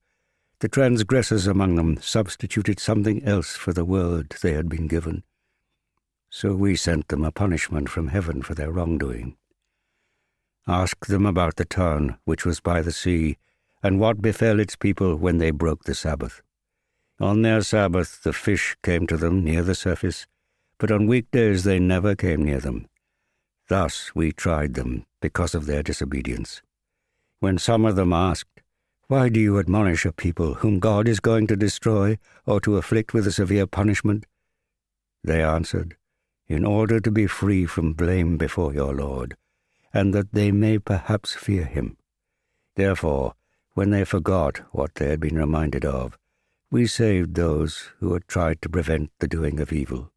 The 0.60 0.68
transgressors 0.68 1.46
among 1.46 1.76
them 1.76 1.96
substituted 2.02 2.78
something 2.78 3.24
else 3.24 3.56
for 3.56 3.72
the 3.72 3.84
word 3.84 4.36
they 4.42 4.52
had 4.52 4.68
been 4.68 4.88
given. 4.88 5.22
So 6.28 6.54
we 6.54 6.76
sent 6.76 7.08
them 7.08 7.24
a 7.24 7.32
punishment 7.32 7.88
from 7.88 8.08
heaven 8.08 8.42
for 8.42 8.54
their 8.54 8.70
wrongdoing. 8.70 9.36
Ask 10.68 11.06
them 11.06 11.24
about 11.24 11.56
the 11.56 11.64
town 11.64 12.18
which 12.24 12.44
was 12.44 12.60
by 12.60 12.82
the 12.82 12.92
sea, 12.92 13.38
and 13.82 13.98
what 13.98 14.20
befell 14.20 14.60
its 14.60 14.76
people 14.76 15.16
when 15.16 15.38
they 15.38 15.50
broke 15.50 15.84
the 15.84 15.94
Sabbath. 15.94 16.42
On 17.18 17.40
their 17.40 17.62
Sabbath 17.62 18.22
the 18.22 18.34
fish 18.34 18.76
came 18.82 19.06
to 19.06 19.16
them 19.16 19.42
near 19.42 19.62
the 19.62 19.74
surface, 19.74 20.26
but 20.76 20.92
on 20.92 21.06
weekdays 21.06 21.64
they 21.64 21.78
never 21.78 22.14
came 22.14 22.44
near 22.44 22.60
them. 22.60 22.86
Thus 23.68 24.14
we 24.14 24.30
tried 24.30 24.74
them 24.74 25.06
because 25.22 25.54
of 25.54 25.64
their 25.64 25.82
disobedience. 25.82 26.60
When 27.38 27.56
some 27.56 27.86
of 27.86 27.96
them 27.96 28.12
asked, 28.12 28.59
Why 29.10 29.28
do 29.28 29.40
you 29.40 29.58
admonish 29.58 30.06
a 30.06 30.12
people 30.12 30.54
whom 30.54 30.78
God 30.78 31.08
is 31.08 31.18
going 31.18 31.48
to 31.48 31.56
destroy 31.56 32.16
or 32.46 32.60
to 32.60 32.76
afflict 32.76 33.12
with 33.12 33.26
a 33.26 33.32
severe 33.32 33.66
punishment? 33.66 34.24
They 35.24 35.42
answered, 35.42 35.96
In 36.46 36.64
order 36.64 37.00
to 37.00 37.10
be 37.10 37.26
free 37.26 37.66
from 37.66 37.94
blame 37.94 38.36
before 38.36 38.72
your 38.72 38.94
Lord, 38.94 39.36
and 39.92 40.14
that 40.14 40.30
they 40.30 40.52
may 40.52 40.78
perhaps 40.78 41.34
fear 41.34 41.64
him. 41.64 41.96
Therefore, 42.76 43.34
when 43.72 43.90
they 43.90 44.04
forgot 44.04 44.58
what 44.70 44.94
they 44.94 45.08
had 45.08 45.18
been 45.18 45.36
reminded 45.36 45.84
of, 45.84 46.16
we 46.70 46.86
saved 46.86 47.34
those 47.34 47.90
who 47.98 48.12
had 48.12 48.28
tried 48.28 48.62
to 48.62 48.68
prevent 48.68 49.10
the 49.18 49.26
doing 49.26 49.58
of 49.58 49.72
evil, 49.72 50.12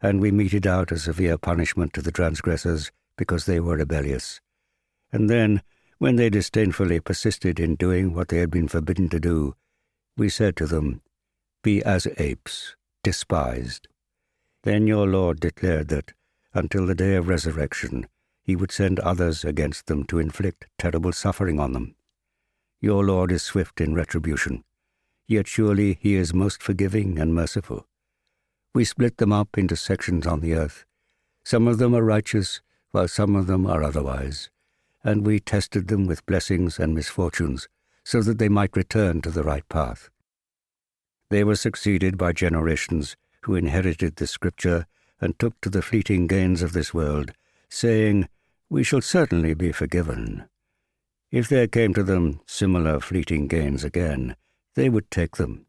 and 0.00 0.22
we 0.22 0.30
meted 0.30 0.66
out 0.66 0.92
a 0.92 0.98
severe 0.98 1.36
punishment 1.36 1.92
to 1.92 2.00
the 2.00 2.10
transgressors 2.10 2.90
because 3.18 3.44
they 3.44 3.60
were 3.60 3.76
rebellious. 3.76 4.40
And 5.12 5.28
then, 5.28 5.60
when 6.04 6.16
they 6.16 6.28
disdainfully 6.28 7.00
persisted 7.00 7.58
in 7.58 7.76
doing 7.76 8.12
what 8.12 8.28
they 8.28 8.36
had 8.36 8.50
been 8.50 8.68
forbidden 8.68 9.08
to 9.08 9.18
do, 9.18 9.54
we 10.18 10.28
said 10.28 10.54
to 10.54 10.66
them, 10.66 11.00
Be 11.62 11.82
as 11.82 12.06
apes, 12.18 12.76
despised. 13.02 13.88
Then 14.64 14.86
your 14.86 15.06
Lord 15.06 15.40
declared 15.40 15.88
that, 15.88 16.12
until 16.52 16.84
the 16.84 16.94
day 16.94 17.14
of 17.14 17.26
resurrection, 17.26 18.06
he 18.42 18.54
would 18.54 18.70
send 18.70 19.00
others 19.00 19.46
against 19.46 19.86
them 19.86 20.04
to 20.08 20.18
inflict 20.18 20.66
terrible 20.78 21.10
suffering 21.10 21.58
on 21.58 21.72
them. 21.72 21.94
Your 22.82 23.02
Lord 23.02 23.32
is 23.32 23.42
swift 23.42 23.80
in 23.80 23.94
retribution, 23.94 24.62
yet 25.26 25.48
surely 25.48 25.96
he 26.02 26.16
is 26.16 26.34
most 26.34 26.62
forgiving 26.62 27.18
and 27.18 27.34
merciful. 27.34 27.86
We 28.74 28.84
split 28.84 29.16
them 29.16 29.32
up 29.32 29.56
into 29.56 29.74
sections 29.74 30.26
on 30.26 30.40
the 30.40 30.52
earth. 30.52 30.84
Some 31.46 31.66
of 31.66 31.78
them 31.78 31.94
are 31.94 32.04
righteous, 32.04 32.60
while 32.90 33.08
some 33.08 33.34
of 33.34 33.46
them 33.46 33.66
are 33.66 33.82
otherwise 33.82 34.50
and 35.04 35.26
we 35.26 35.38
tested 35.38 35.88
them 35.88 36.06
with 36.06 36.26
blessings 36.26 36.78
and 36.78 36.94
misfortunes, 36.94 37.68
so 38.02 38.22
that 38.22 38.38
they 38.38 38.48
might 38.48 38.76
return 38.76 39.20
to 39.20 39.30
the 39.30 39.44
right 39.44 39.68
path. 39.68 40.08
They 41.30 41.44
were 41.44 41.56
succeeded 41.56 42.16
by 42.18 42.32
generations 42.32 43.16
who 43.42 43.54
inherited 43.54 44.16
the 44.16 44.26
Scripture 44.26 44.86
and 45.20 45.38
took 45.38 45.60
to 45.60 45.70
the 45.70 45.82
fleeting 45.82 46.26
gains 46.26 46.62
of 46.62 46.72
this 46.72 46.92
world, 46.92 47.32
saying, 47.68 48.28
We 48.68 48.82
shall 48.82 49.00
certainly 49.00 49.54
be 49.54 49.72
forgiven. 49.72 50.44
If 51.30 51.48
there 51.48 51.66
came 51.66 51.94
to 51.94 52.02
them 52.02 52.40
similar 52.46 53.00
fleeting 53.00 53.48
gains 53.48 53.84
again, 53.84 54.36
they 54.74 54.88
would 54.88 55.10
take 55.10 55.36
them. 55.36 55.66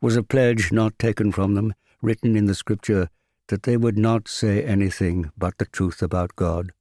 Was 0.00 0.16
a 0.16 0.22
pledge 0.22 0.72
not 0.72 0.98
taken 0.98 1.32
from 1.32 1.54
them, 1.54 1.74
written 2.02 2.36
in 2.36 2.46
the 2.46 2.54
Scripture, 2.54 3.08
that 3.48 3.62
they 3.62 3.76
would 3.76 3.98
not 3.98 4.28
say 4.28 4.62
anything 4.62 5.30
but 5.36 5.58
the 5.58 5.66
truth 5.66 6.02
about 6.02 6.36
God? 6.36 6.72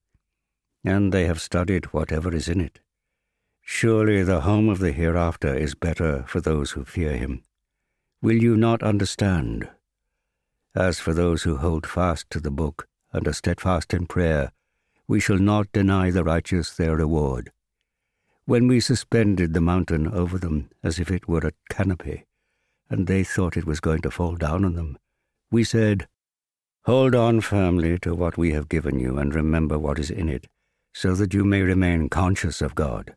And 0.84 1.12
they 1.14 1.26
have 1.26 1.42
studied 1.42 1.86
whatever 1.86 2.34
is 2.34 2.48
in 2.48 2.60
it. 2.60 2.80
Surely 3.62 4.24
the 4.24 4.42
home 4.42 4.68
of 4.68 4.80
the 4.80 4.92
hereafter 4.92 5.54
is 5.56 5.76
better 5.76 6.26
for 6.28 6.42
those 6.42 6.72
who 6.72 6.84
fear 6.84 7.16
him. 7.16 7.42
Will 8.22 8.42
you 8.42 8.58
not 8.58 8.84
understand? 8.84 9.70
As 10.76 11.00
for 11.00 11.14
those 11.14 11.44
who 11.44 11.58
hold 11.58 11.88
fast 11.88 12.30
to 12.32 12.40
the 12.40 12.52
book 12.52 12.88
and 13.12 13.28
are 13.28 13.34
steadfast 13.34 13.94
in 13.94 14.06
prayer, 14.08 14.52
we 15.08 15.20
shall 15.20 15.38
not 15.38 15.72
deny 15.72 16.10
the 16.10 16.24
righteous 16.24 16.76
their 16.76 16.96
reward. 16.96 17.52
When 18.46 18.68
we 18.68 18.80
suspended 18.80 19.54
the 19.54 19.62
mountain 19.62 20.08
over 20.08 20.38
them 20.38 20.70
as 20.84 21.00
if 21.00 21.10
it 21.10 21.28
were 21.28 21.48
a 21.48 21.54
canopy, 21.74 22.26
and 22.90 23.08
they 23.08 23.24
thought 23.24 23.56
it 23.56 23.66
was 23.66 23.80
going 23.80 24.02
to 24.02 24.12
fall 24.12 24.36
down 24.36 24.66
on 24.66 24.74
them, 24.74 24.98
we 25.50 25.64
said, 25.64 26.08
Hold 26.86 27.16
on 27.16 27.40
firmly 27.40 27.98
to 28.00 28.14
what 28.14 28.38
we 28.38 28.52
have 28.52 28.68
given 28.68 29.00
you 29.00 29.18
and 29.18 29.34
remember 29.34 29.80
what 29.80 30.00
is 30.00 30.12
in 30.12 30.28
it, 30.28 30.48
so 30.94 31.16
that 31.16 31.34
you 31.34 31.44
may 31.44 31.62
remain 31.62 32.08
conscious 32.08 32.62
of 32.62 32.76
God. 32.76 33.16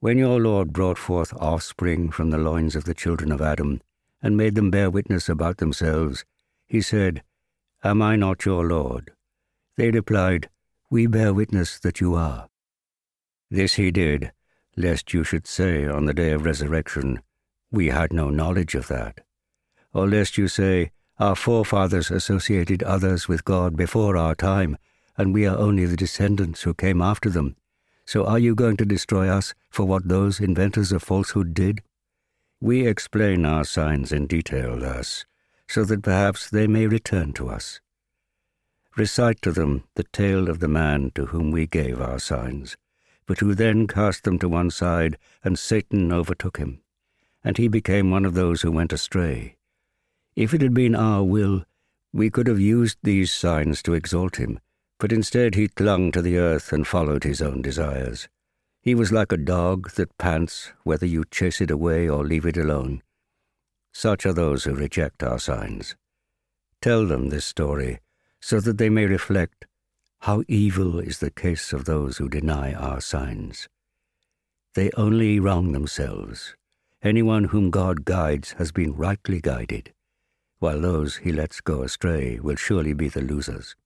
When 0.00 0.18
your 0.18 0.38
Lord 0.38 0.72
brought 0.72 0.98
forth 0.98 1.32
offspring 1.34 2.10
from 2.10 2.30
the 2.30 2.38
loins 2.38 2.76
of 2.76 2.84
the 2.84 2.94
children 2.94 3.32
of 3.32 3.40
Adam, 3.40 3.80
and 4.22 4.36
made 4.36 4.54
them 4.54 4.70
bear 4.70 4.90
witness 4.90 5.28
about 5.28 5.56
themselves, 5.58 6.24
he 6.66 6.80
said, 6.80 7.22
Am 7.82 8.02
I 8.02 8.16
not 8.16 8.44
your 8.44 8.66
Lord? 8.66 9.12
They 9.76 9.90
replied, 9.90 10.48
We 10.90 11.06
bear 11.06 11.32
witness 11.32 11.78
that 11.80 12.00
you 12.00 12.14
are. 12.14 12.48
This 13.50 13.74
he 13.74 13.90
did, 13.90 14.32
lest 14.76 15.14
you 15.14 15.24
should 15.24 15.46
say 15.46 15.86
on 15.86 16.04
the 16.04 16.14
day 16.14 16.32
of 16.32 16.44
resurrection, 16.44 17.22
We 17.70 17.88
had 17.88 18.12
no 18.12 18.30
knowledge 18.30 18.74
of 18.74 18.88
that. 18.88 19.20
Or 19.94 20.06
lest 20.06 20.36
you 20.36 20.48
say, 20.48 20.90
our 21.18 21.34
forefathers 21.34 22.10
associated 22.10 22.82
others 22.82 23.28
with 23.28 23.44
God 23.44 23.76
before 23.76 24.16
our 24.16 24.34
time, 24.34 24.76
and 25.16 25.32
we 25.32 25.46
are 25.46 25.56
only 25.56 25.86
the 25.86 25.96
descendants 25.96 26.62
who 26.62 26.74
came 26.74 27.00
after 27.00 27.30
them. 27.30 27.56
So 28.04 28.24
are 28.24 28.38
you 28.38 28.54
going 28.54 28.76
to 28.78 28.84
destroy 28.84 29.28
us 29.28 29.54
for 29.70 29.84
what 29.84 30.08
those 30.08 30.40
inventors 30.40 30.92
of 30.92 31.02
falsehood 31.02 31.54
did? 31.54 31.82
We 32.60 32.86
explain 32.86 33.44
our 33.44 33.64
signs 33.64 34.12
in 34.12 34.26
detail 34.26 34.78
thus, 34.78 35.24
so 35.68 35.84
that 35.84 36.02
perhaps 36.02 36.48
they 36.48 36.66
may 36.66 36.86
return 36.86 37.32
to 37.34 37.48
us. 37.48 37.80
Recite 38.96 39.42
to 39.42 39.52
them 39.52 39.84
the 39.94 40.04
tale 40.04 40.48
of 40.48 40.60
the 40.60 40.68
man 40.68 41.12
to 41.14 41.26
whom 41.26 41.50
we 41.50 41.66
gave 41.66 42.00
our 42.00 42.18
signs, 42.18 42.76
but 43.26 43.40
who 43.40 43.54
then 43.54 43.86
cast 43.86 44.24
them 44.24 44.38
to 44.38 44.48
one 44.48 44.70
side, 44.70 45.18
and 45.44 45.58
Satan 45.58 46.12
overtook 46.12 46.56
him. 46.56 46.80
And 47.44 47.58
he 47.58 47.68
became 47.68 48.10
one 48.10 48.24
of 48.24 48.34
those 48.34 48.62
who 48.62 48.72
went 48.72 48.92
astray 48.92 49.56
if 50.36 50.52
it 50.52 50.60
had 50.60 50.74
been 50.74 50.94
our 50.94 51.24
will, 51.24 51.64
we 52.12 52.28
could 52.28 52.46
have 52.46 52.60
used 52.60 52.98
these 53.02 53.32
signs 53.32 53.82
to 53.82 53.94
exalt 53.94 54.36
him, 54.36 54.60
but 54.98 55.12
instead 55.12 55.54
he 55.54 55.68
clung 55.68 56.10
to 56.12 56.22
the 56.22 56.38
earth 56.38 56.72
and 56.72 56.86
followed 56.86 57.24
his 57.24 57.42
own 57.42 57.62
desires. 57.62 58.28
He 58.80 58.94
was 58.94 59.12
like 59.12 59.32
a 59.32 59.36
dog 59.36 59.90
that 59.92 60.16
pants 60.18 60.72
whether 60.84 61.06
you 61.06 61.24
chase 61.30 61.60
it 61.60 61.70
away 61.70 62.08
or 62.08 62.24
leave 62.24 62.46
it 62.46 62.56
alone. 62.56 63.02
Such 63.92 64.26
are 64.26 64.32
those 64.32 64.64
who 64.64 64.74
reject 64.74 65.22
our 65.22 65.38
signs. 65.38 65.96
Tell 66.80 67.06
them 67.06 67.28
this 67.28 67.44
story 67.44 68.00
so 68.40 68.60
that 68.60 68.78
they 68.78 68.90
may 68.90 69.06
reflect 69.06 69.66
how 70.20 70.44
evil 70.48 70.98
is 70.98 71.18
the 71.18 71.30
case 71.30 71.72
of 71.72 71.84
those 71.84 72.18
who 72.18 72.28
deny 72.28 72.72
our 72.72 73.00
signs. 73.00 73.68
They 74.74 74.90
only 74.96 75.40
wrong 75.40 75.72
themselves. 75.72 76.54
Anyone 77.02 77.44
whom 77.44 77.70
God 77.70 78.04
guides 78.04 78.52
has 78.52 78.72
been 78.72 78.94
rightly 78.94 79.40
guided 79.40 79.92
while 80.58 80.80
those 80.80 81.18
he 81.18 81.32
lets 81.32 81.60
go 81.60 81.82
astray 81.82 82.38
will 82.40 82.56
surely 82.56 82.92
be 82.92 83.08
the 83.08 83.20
losers. 83.20 83.76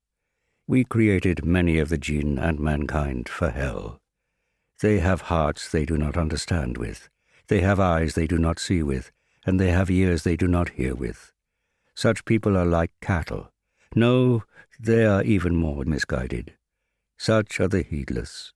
We 0.71 0.85
created 0.85 1.45
many 1.45 1.81
of 1.81 1.89
the 1.89 1.99
jinn 1.99 2.39
and 2.39 2.61
mankind 2.61 3.29
for 3.29 3.51
hell. 3.51 3.99
They 4.81 5.01
have 5.01 5.23
hearts 5.23 5.69
they 5.69 5.85
do 5.85 5.99
not 5.99 6.17
understand 6.17 6.79
with, 6.79 7.09
they 7.49 7.61
have 7.63 7.81
eyes 7.81 8.15
they 8.15 8.29
do 8.29 8.39
not 8.39 8.61
see 8.61 8.81
with, 8.81 9.11
and 9.45 9.59
they 9.59 9.73
have 9.73 9.91
ears 9.91 10.23
they 10.23 10.37
do 10.37 10.47
not 10.47 10.69
hear 10.69 10.95
with. 10.95 11.33
Such 11.97 12.25
people 12.25 12.57
are 12.57 12.65
like 12.65 12.93
cattle. 13.01 13.51
No, 13.97 14.45
they 14.79 15.05
are 15.05 15.25
even 15.25 15.57
more 15.57 15.85
misguided. 15.85 16.55
Such 17.19 17.59
are 17.59 17.67
the 17.67 17.83
heedless. 17.83 18.53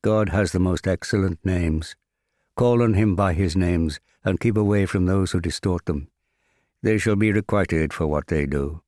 God 0.00 0.30
has 0.30 0.52
the 0.52 0.58
most 0.58 0.88
excellent 0.88 1.44
names. 1.44 1.96
Call 2.56 2.82
on 2.82 2.94
him 2.94 3.14
by 3.14 3.34
his 3.34 3.54
names, 3.54 4.00
and 4.24 4.40
keep 4.40 4.56
away 4.56 4.86
from 4.86 5.04
those 5.04 5.32
who 5.32 5.40
distort 5.42 5.84
them 5.84 6.08
they 6.82 6.96
shall 6.96 7.16
be 7.16 7.30
requited 7.30 7.92
for 7.92 8.06
what 8.06 8.28
they 8.28 8.46
do. 8.46 8.80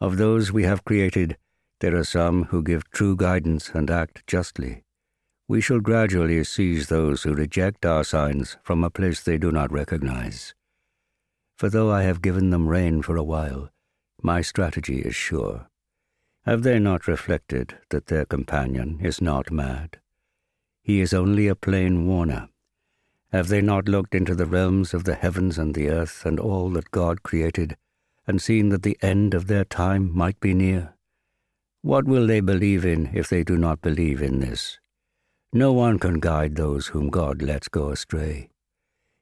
Of 0.00 0.16
those 0.16 0.52
we 0.52 0.62
have 0.64 0.84
created, 0.84 1.36
there 1.80 1.96
are 1.96 2.04
some 2.04 2.44
who 2.44 2.62
give 2.62 2.90
true 2.90 3.16
guidance 3.16 3.70
and 3.74 3.90
act 3.90 4.26
justly. 4.26 4.84
We 5.48 5.60
shall 5.60 5.80
gradually 5.80 6.44
seize 6.44 6.88
those 6.88 7.22
who 7.22 7.34
reject 7.34 7.86
our 7.86 8.04
signs 8.04 8.56
from 8.62 8.84
a 8.84 8.90
place 8.90 9.22
they 9.22 9.38
do 9.38 9.50
not 9.50 9.72
recognize. 9.72 10.54
For 11.56 11.68
though 11.68 11.90
I 11.90 12.02
have 12.02 12.22
given 12.22 12.50
them 12.50 12.68
rain 12.68 13.02
for 13.02 13.16
a 13.16 13.22
while, 13.24 13.70
my 14.22 14.42
strategy 14.42 15.00
is 15.00 15.14
sure. 15.14 15.68
Have 16.44 16.62
they 16.62 16.78
not 16.78 17.08
reflected 17.08 17.78
that 17.90 18.06
their 18.06 18.24
companion 18.24 19.00
is 19.02 19.20
not 19.20 19.50
mad? 19.50 19.98
He 20.82 21.00
is 21.00 21.12
only 21.12 21.48
a 21.48 21.54
plain 21.54 22.06
warner 22.06 22.48
have 23.32 23.48
they 23.48 23.60
not 23.60 23.88
looked 23.88 24.14
into 24.14 24.34
the 24.34 24.46
realms 24.46 24.94
of 24.94 25.04
the 25.04 25.14
heavens 25.14 25.58
and 25.58 25.74
the 25.74 25.88
earth 25.90 26.24
and 26.24 26.40
all 26.40 26.70
that 26.70 26.90
God 26.90 27.22
created, 27.22 27.76
and 28.28 28.40
seen 28.40 28.68
that 28.68 28.84
the 28.84 28.98
end 29.02 29.34
of 29.34 29.48
their 29.48 29.64
time 29.64 30.16
might 30.16 30.38
be 30.38 30.54
near? 30.54 30.94
What 31.82 32.04
will 32.04 32.26
they 32.26 32.40
believe 32.40 32.84
in 32.84 33.10
if 33.14 33.28
they 33.28 33.42
do 33.42 33.56
not 33.56 33.80
believe 33.80 34.22
in 34.22 34.40
this? 34.40 34.78
No 35.52 35.72
one 35.72 35.98
can 35.98 36.20
guide 36.20 36.54
those 36.54 36.88
whom 36.88 37.08
God 37.08 37.40
lets 37.40 37.68
go 37.68 37.88
astray. 37.88 38.50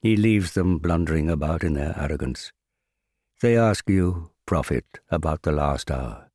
He 0.03 0.17
leaves 0.17 0.53
them 0.53 0.79
blundering 0.79 1.31
about 1.31 1.63
in 1.63 1.75
their 1.75 1.95
arrogance. 1.97 2.53
They 3.41 3.57
ask 3.57 3.89
you, 3.89 4.31
prophet, 4.45 4.85
about 5.09 5.43
the 5.43 5.53
last 5.53 5.91
hour. 5.91 6.29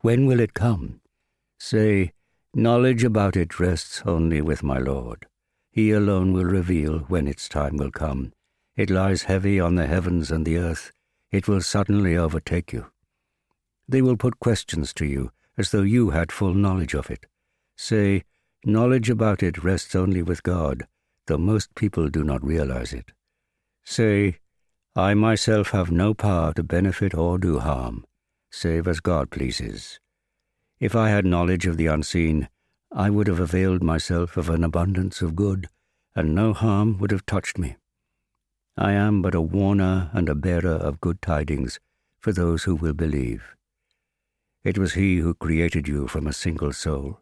When 0.00 0.26
will 0.26 0.40
it 0.40 0.54
come? 0.54 1.00
Say, 1.60 2.12
knowledge 2.54 3.04
about 3.04 3.36
it 3.36 3.60
rests 3.60 4.02
only 4.04 4.40
with 4.40 4.62
my 4.62 4.78
Lord. 4.78 5.26
He 5.70 5.92
alone 5.92 6.32
will 6.32 6.44
reveal 6.44 7.00
when 7.00 7.28
its 7.28 7.48
time 7.48 7.76
will 7.76 7.92
come. 7.92 8.32
It 8.76 8.90
lies 8.90 9.24
heavy 9.24 9.60
on 9.60 9.76
the 9.76 9.86
heavens 9.86 10.32
and 10.32 10.44
the 10.44 10.58
earth. 10.58 10.90
It 11.30 11.46
will 11.46 11.60
suddenly 11.60 12.16
overtake 12.16 12.72
you. 12.72 12.86
They 13.88 14.02
will 14.02 14.16
put 14.16 14.40
questions 14.40 14.92
to 14.94 15.06
you 15.06 15.30
as 15.56 15.70
though 15.70 15.82
you 15.82 16.10
had 16.10 16.32
full 16.32 16.54
knowledge 16.54 16.94
of 16.94 17.10
it. 17.10 17.26
Say, 17.76 18.24
knowledge 18.64 19.10
about 19.10 19.42
it 19.42 19.62
rests 19.62 19.94
only 19.94 20.22
with 20.22 20.42
God, 20.42 20.86
though 21.26 21.38
most 21.38 21.74
people 21.74 22.08
do 22.08 22.24
not 22.24 22.44
realize 22.44 22.92
it. 22.92 23.12
Say, 23.84 24.38
I 24.94 25.14
myself 25.14 25.70
have 25.70 25.90
no 25.90 26.14
power 26.14 26.52
to 26.54 26.62
benefit 26.62 27.14
or 27.14 27.38
do 27.38 27.58
harm, 27.58 28.04
save 28.50 28.88
as 28.88 29.00
God 29.00 29.30
pleases. 29.30 30.00
If 30.80 30.94
I 30.94 31.10
had 31.10 31.24
knowledge 31.24 31.66
of 31.66 31.76
the 31.76 31.86
unseen, 31.86 32.48
I 32.92 33.10
would 33.10 33.26
have 33.26 33.40
availed 33.40 33.82
myself 33.82 34.36
of 34.36 34.48
an 34.48 34.64
abundance 34.64 35.20
of 35.22 35.36
good, 35.36 35.68
and 36.14 36.34
no 36.34 36.52
harm 36.52 36.98
would 36.98 37.10
have 37.10 37.26
touched 37.26 37.58
me. 37.58 37.76
I 38.80 38.92
am 38.92 39.22
but 39.22 39.34
a 39.34 39.40
warner 39.40 40.08
and 40.12 40.28
a 40.28 40.36
bearer 40.36 40.70
of 40.70 41.00
good 41.00 41.20
tidings 41.20 41.80
for 42.20 42.30
those 42.32 42.62
who 42.62 42.76
will 42.76 42.92
believe. 42.92 43.56
It 44.62 44.78
was 44.78 44.94
He 44.94 45.16
who 45.16 45.34
created 45.34 45.88
you 45.88 46.06
from 46.06 46.28
a 46.28 46.32
single 46.32 46.72
soul, 46.72 47.20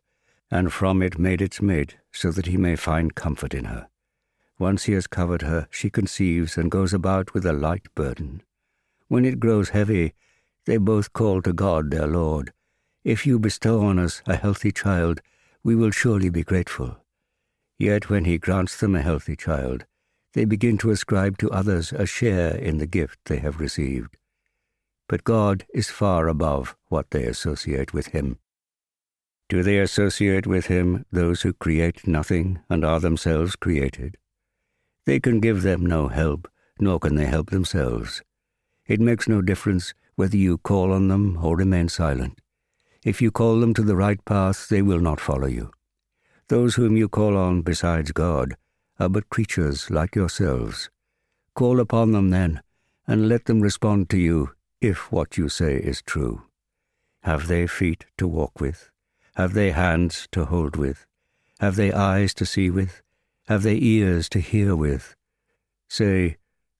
and 0.50 0.70
from 0.70 1.00
it 1.00 1.18
made 1.18 1.40
its 1.40 1.62
mate, 1.62 1.96
so 2.12 2.30
that 2.30 2.44
He 2.44 2.58
may 2.58 2.76
find 2.76 3.14
comfort 3.14 3.54
in 3.54 3.64
her. 3.64 3.88
Once 4.58 4.84
He 4.84 4.92
has 4.92 5.06
covered 5.06 5.40
her, 5.40 5.66
she 5.70 5.88
conceives 5.88 6.58
and 6.58 6.70
goes 6.70 6.92
about 6.92 7.32
with 7.32 7.46
a 7.46 7.54
light 7.54 7.86
burden. 7.94 8.42
When 9.08 9.24
it 9.24 9.40
grows 9.40 9.70
heavy, 9.70 10.12
they 10.66 10.76
both 10.76 11.14
call 11.14 11.40
to 11.40 11.54
God 11.54 11.90
their 11.90 12.06
Lord. 12.06 12.52
If 13.02 13.24
you 13.24 13.38
bestow 13.38 13.82
on 13.82 13.98
us 13.98 14.20
a 14.26 14.36
healthy 14.36 14.72
child, 14.72 15.22
we 15.64 15.74
will 15.74 15.90
surely 15.90 16.28
be 16.28 16.44
grateful. 16.44 16.98
Yet 17.78 18.10
when 18.10 18.26
he 18.26 18.36
grants 18.36 18.76
them 18.76 18.94
a 18.94 19.00
healthy 19.00 19.36
child, 19.36 19.86
they 20.36 20.44
begin 20.44 20.76
to 20.76 20.90
ascribe 20.90 21.38
to 21.38 21.50
others 21.50 21.94
a 21.94 22.04
share 22.04 22.54
in 22.54 22.76
the 22.76 22.86
gift 22.86 23.18
they 23.24 23.38
have 23.38 23.58
received. 23.58 24.18
But 25.08 25.24
God 25.24 25.64
is 25.72 25.88
far 25.88 26.28
above 26.28 26.76
what 26.88 27.10
they 27.10 27.24
associate 27.24 27.94
with 27.94 28.08
him. 28.08 28.38
Do 29.48 29.62
they 29.62 29.78
associate 29.78 30.46
with 30.46 30.66
him 30.66 31.06
those 31.10 31.40
who 31.40 31.54
create 31.54 32.06
nothing 32.06 32.58
and 32.68 32.84
are 32.84 33.00
themselves 33.00 33.56
created? 33.56 34.18
They 35.06 35.20
can 35.20 35.40
give 35.40 35.62
them 35.62 35.86
no 35.86 36.08
help, 36.08 36.48
nor 36.78 36.98
can 36.98 37.14
they 37.14 37.24
help 37.24 37.48
themselves. 37.48 38.20
It 38.86 39.00
makes 39.00 39.26
no 39.26 39.40
difference 39.40 39.94
whether 40.16 40.36
you 40.36 40.58
call 40.58 40.92
on 40.92 41.08
them 41.08 41.38
or 41.42 41.56
remain 41.56 41.88
silent. 41.88 42.42
If 43.02 43.22
you 43.22 43.30
call 43.30 43.58
them 43.60 43.72
to 43.72 43.82
the 43.82 43.96
right 43.96 44.22
path, 44.26 44.68
they 44.68 44.82
will 44.82 45.00
not 45.00 45.18
follow 45.18 45.46
you. 45.46 45.70
Those 46.48 46.74
whom 46.74 46.94
you 46.94 47.08
call 47.08 47.38
on 47.38 47.62
besides 47.62 48.12
God 48.12 48.54
are 48.98 49.08
but 49.08 49.28
creatures 49.28 49.90
like 49.90 50.14
yourselves. 50.14 50.90
Call 51.54 51.80
upon 51.80 52.12
them 52.12 52.30
then, 52.30 52.62
and 53.06 53.28
let 53.28 53.46
them 53.46 53.60
respond 53.60 54.08
to 54.10 54.18
you 54.18 54.50
if 54.80 55.10
what 55.10 55.36
you 55.36 55.48
say 55.48 55.76
is 55.76 56.02
true. 56.02 56.42
Have 57.22 57.48
they 57.48 57.66
feet 57.66 58.04
to 58.18 58.28
walk 58.28 58.60
with? 58.60 58.90
Have 59.36 59.54
they 59.54 59.70
hands 59.70 60.28
to 60.32 60.44
hold 60.44 60.76
with? 60.76 61.06
Have 61.60 61.76
they 61.76 61.92
eyes 61.92 62.34
to 62.34 62.46
see 62.46 62.70
with? 62.70 63.02
Have 63.48 63.62
they 63.62 63.76
ears 63.76 64.28
to 64.30 64.40
hear 64.40 64.74
with? 64.74 65.14
Say, 65.88 66.36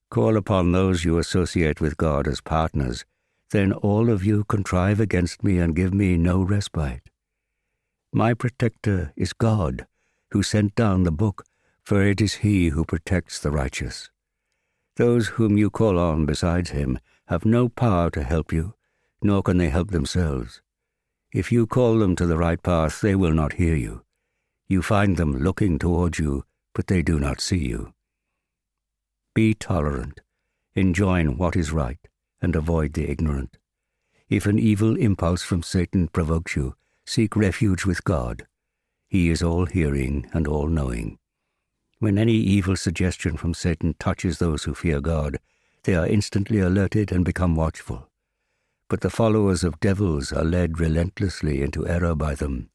call 0.09 0.37
upon 0.37 0.71
those 0.71 1.05
you 1.05 1.17
associate 1.17 1.81
with 1.81 1.97
God 1.97 2.27
as 2.27 2.41
partners 2.41 3.05
then 3.51 3.71
all 3.71 4.09
of 4.09 4.25
you 4.25 4.43
contrive 4.43 4.99
against 4.99 5.43
me 5.43 5.59
and 5.59 5.75
give 5.75 5.93
me 5.93 6.17
no 6.17 6.41
respite. 6.41 7.09
My 8.11 8.33
protector 8.33 9.13
is 9.15 9.33
God, 9.33 9.87
who 10.31 10.43
sent 10.43 10.75
down 10.75 11.03
the 11.03 11.11
book, 11.11 11.45
for 11.87 12.03
it 12.03 12.19
is 12.19 12.43
he 12.43 12.67
who 12.67 12.83
protects 12.83 13.39
the 13.39 13.49
righteous. 13.49 14.09
Those 14.97 15.29
whom 15.29 15.57
you 15.57 15.69
call 15.69 15.97
on 15.97 16.25
besides 16.25 16.71
him 16.71 16.99
have 17.27 17.45
no 17.45 17.69
power 17.69 18.09
to 18.09 18.23
help 18.23 18.51
you, 18.51 18.73
nor 19.21 19.41
can 19.41 19.57
they 19.57 19.69
help 19.69 19.91
themselves. 19.91 20.61
If 21.31 21.49
you 21.49 21.65
call 21.65 21.97
them 21.99 22.13
to 22.17 22.25
the 22.25 22.35
right 22.35 22.61
path, 22.61 22.99
they 22.99 23.15
will 23.15 23.31
not 23.31 23.53
hear 23.53 23.73
you. 23.73 24.03
You 24.67 24.81
find 24.81 25.15
them 25.15 25.37
looking 25.37 25.79
towards 25.79 26.19
you, 26.19 26.43
but 26.75 26.87
they 26.87 27.01
do 27.01 27.21
not 27.21 27.39
see 27.39 27.69
you. 27.69 27.93
Be 29.33 29.53
tolerant, 29.53 30.19
enjoin 30.75 31.37
what 31.37 31.55
is 31.55 31.71
right, 31.71 32.05
and 32.41 32.53
avoid 32.53 32.95
the 32.95 33.09
ignorant. 33.09 33.59
If 34.27 34.45
an 34.45 34.59
evil 34.59 34.97
impulse 34.97 35.41
from 35.41 35.63
Satan 35.63 36.09
provokes 36.09 36.53
you, 36.53 36.75
seek 37.05 37.37
refuge 37.37 37.85
with 37.85 38.03
God. 38.03 38.45
He 39.07 39.29
is 39.29 39.41
all 39.41 39.67
hearing 39.67 40.29
and 40.33 40.49
all 40.49 40.67
knowing. 40.67 41.17
When 41.99 42.19
any 42.19 42.33
evil 42.33 42.75
suggestion 42.75 43.37
from 43.37 43.55
Satan 43.55 43.95
touches 43.97 44.37
those 44.37 44.63
who 44.63 44.75
fear 44.75 45.01
God, 45.01 45.39
they 45.83 45.95
are 45.95 46.05
instantly 46.05 46.59
alerted 46.59 47.11
and 47.11 47.25
become 47.25 47.55
watchful. 47.55 48.07
But 48.87 49.01
the 49.01 49.09
followers 49.09 49.63
of 49.63 49.79
devils 49.79 50.31
are 50.31 50.43
led 50.43 50.79
relentlessly 50.79 51.61
into 51.61 51.87
error 51.87 52.13
by 52.13 52.35
them. 52.35 52.69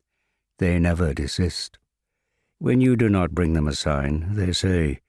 They 0.59 0.79
never 0.79 1.15
desist. 1.15 1.79
When 2.59 2.81
you 2.81 2.97
do 2.97 3.09
not 3.09 3.31
bring 3.35 3.55
them 3.55 3.69
a 3.69 3.75
sign, 3.75 4.35
they 4.35 4.53
say, 4.53 5.01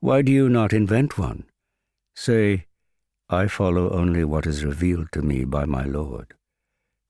Why 0.00 0.22
do 0.22 0.32
you 0.32 0.48
not 0.48 0.72
invent 0.72 1.16
one? 1.16 1.44
Say, 2.16 2.66
I 3.28 3.46
follow 3.46 3.90
only 3.90 4.24
what 4.24 4.46
is 4.46 4.64
revealed 4.64 5.12
to 5.12 5.22
me 5.22 5.44
by 5.44 5.64
my 5.64 5.84
Lord. 5.84 6.34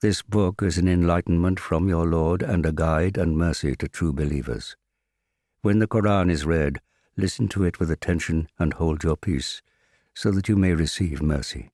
This 0.02 0.20
book 0.20 0.62
is 0.62 0.78
an 0.78 0.88
enlightenment 0.88 1.58
from 1.58 1.88
your 1.88 2.06
Lord 2.06 2.42
and 2.42 2.66
a 2.66 2.72
guide 2.72 3.16
and 3.16 3.36
mercy 3.38 3.74
to 3.76 3.88
true 3.88 4.12
believers. 4.12 4.76
When 5.62 5.78
the 5.78 5.86
Quran 5.86 6.28
is 6.28 6.44
read, 6.44 6.80
listen 7.16 7.46
to 7.50 7.62
it 7.62 7.78
with 7.78 7.88
attention 7.88 8.48
and 8.58 8.72
hold 8.72 9.04
your 9.04 9.16
peace, 9.16 9.62
so 10.12 10.32
that 10.32 10.48
you 10.48 10.56
may 10.56 10.74
receive 10.74 11.22
mercy. 11.22 11.70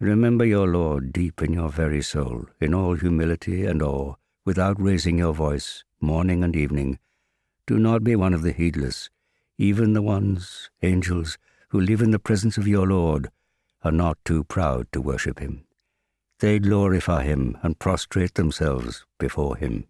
Remember 0.00 0.44
your 0.44 0.66
Lord 0.66 1.12
deep 1.12 1.40
in 1.40 1.52
your 1.52 1.68
very 1.68 2.02
soul, 2.02 2.46
in 2.60 2.74
all 2.74 2.96
humility 2.96 3.64
and 3.66 3.82
awe, 3.82 4.16
without 4.44 4.82
raising 4.82 5.16
your 5.16 5.32
voice, 5.32 5.84
morning 6.00 6.42
and 6.42 6.56
evening. 6.56 6.98
Do 7.68 7.78
not 7.78 8.02
be 8.02 8.16
one 8.16 8.34
of 8.34 8.42
the 8.42 8.52
heedless, 8.52 9.10
even 9.58 9.92
the 9.92 10.02
ones, 10.02 10.68
angels, 10.82 11.38
who 11.68 11.80
live 11.80 12.02
in 12.02 12.10
the 12.10 12.18
presence 12.18 12.58
of 12.58 12.66
your 12.66 12.88
Lord, 12.88 13.30
are 13.84 13.92
not 13.92 14.18
too 14.24 14.42
proud 14.42 14.90
to 14.90 15.00
worship 15.00 15.38
him. 15.38 15.64
They 16.40 16.58
glorify 16.58 17.22
him 17.22 17.58
and 17.62 17.78
prostrate 17.78 18.34
themselves 18.34 19.04
before 19.18 19.56
him. 19.56 19.86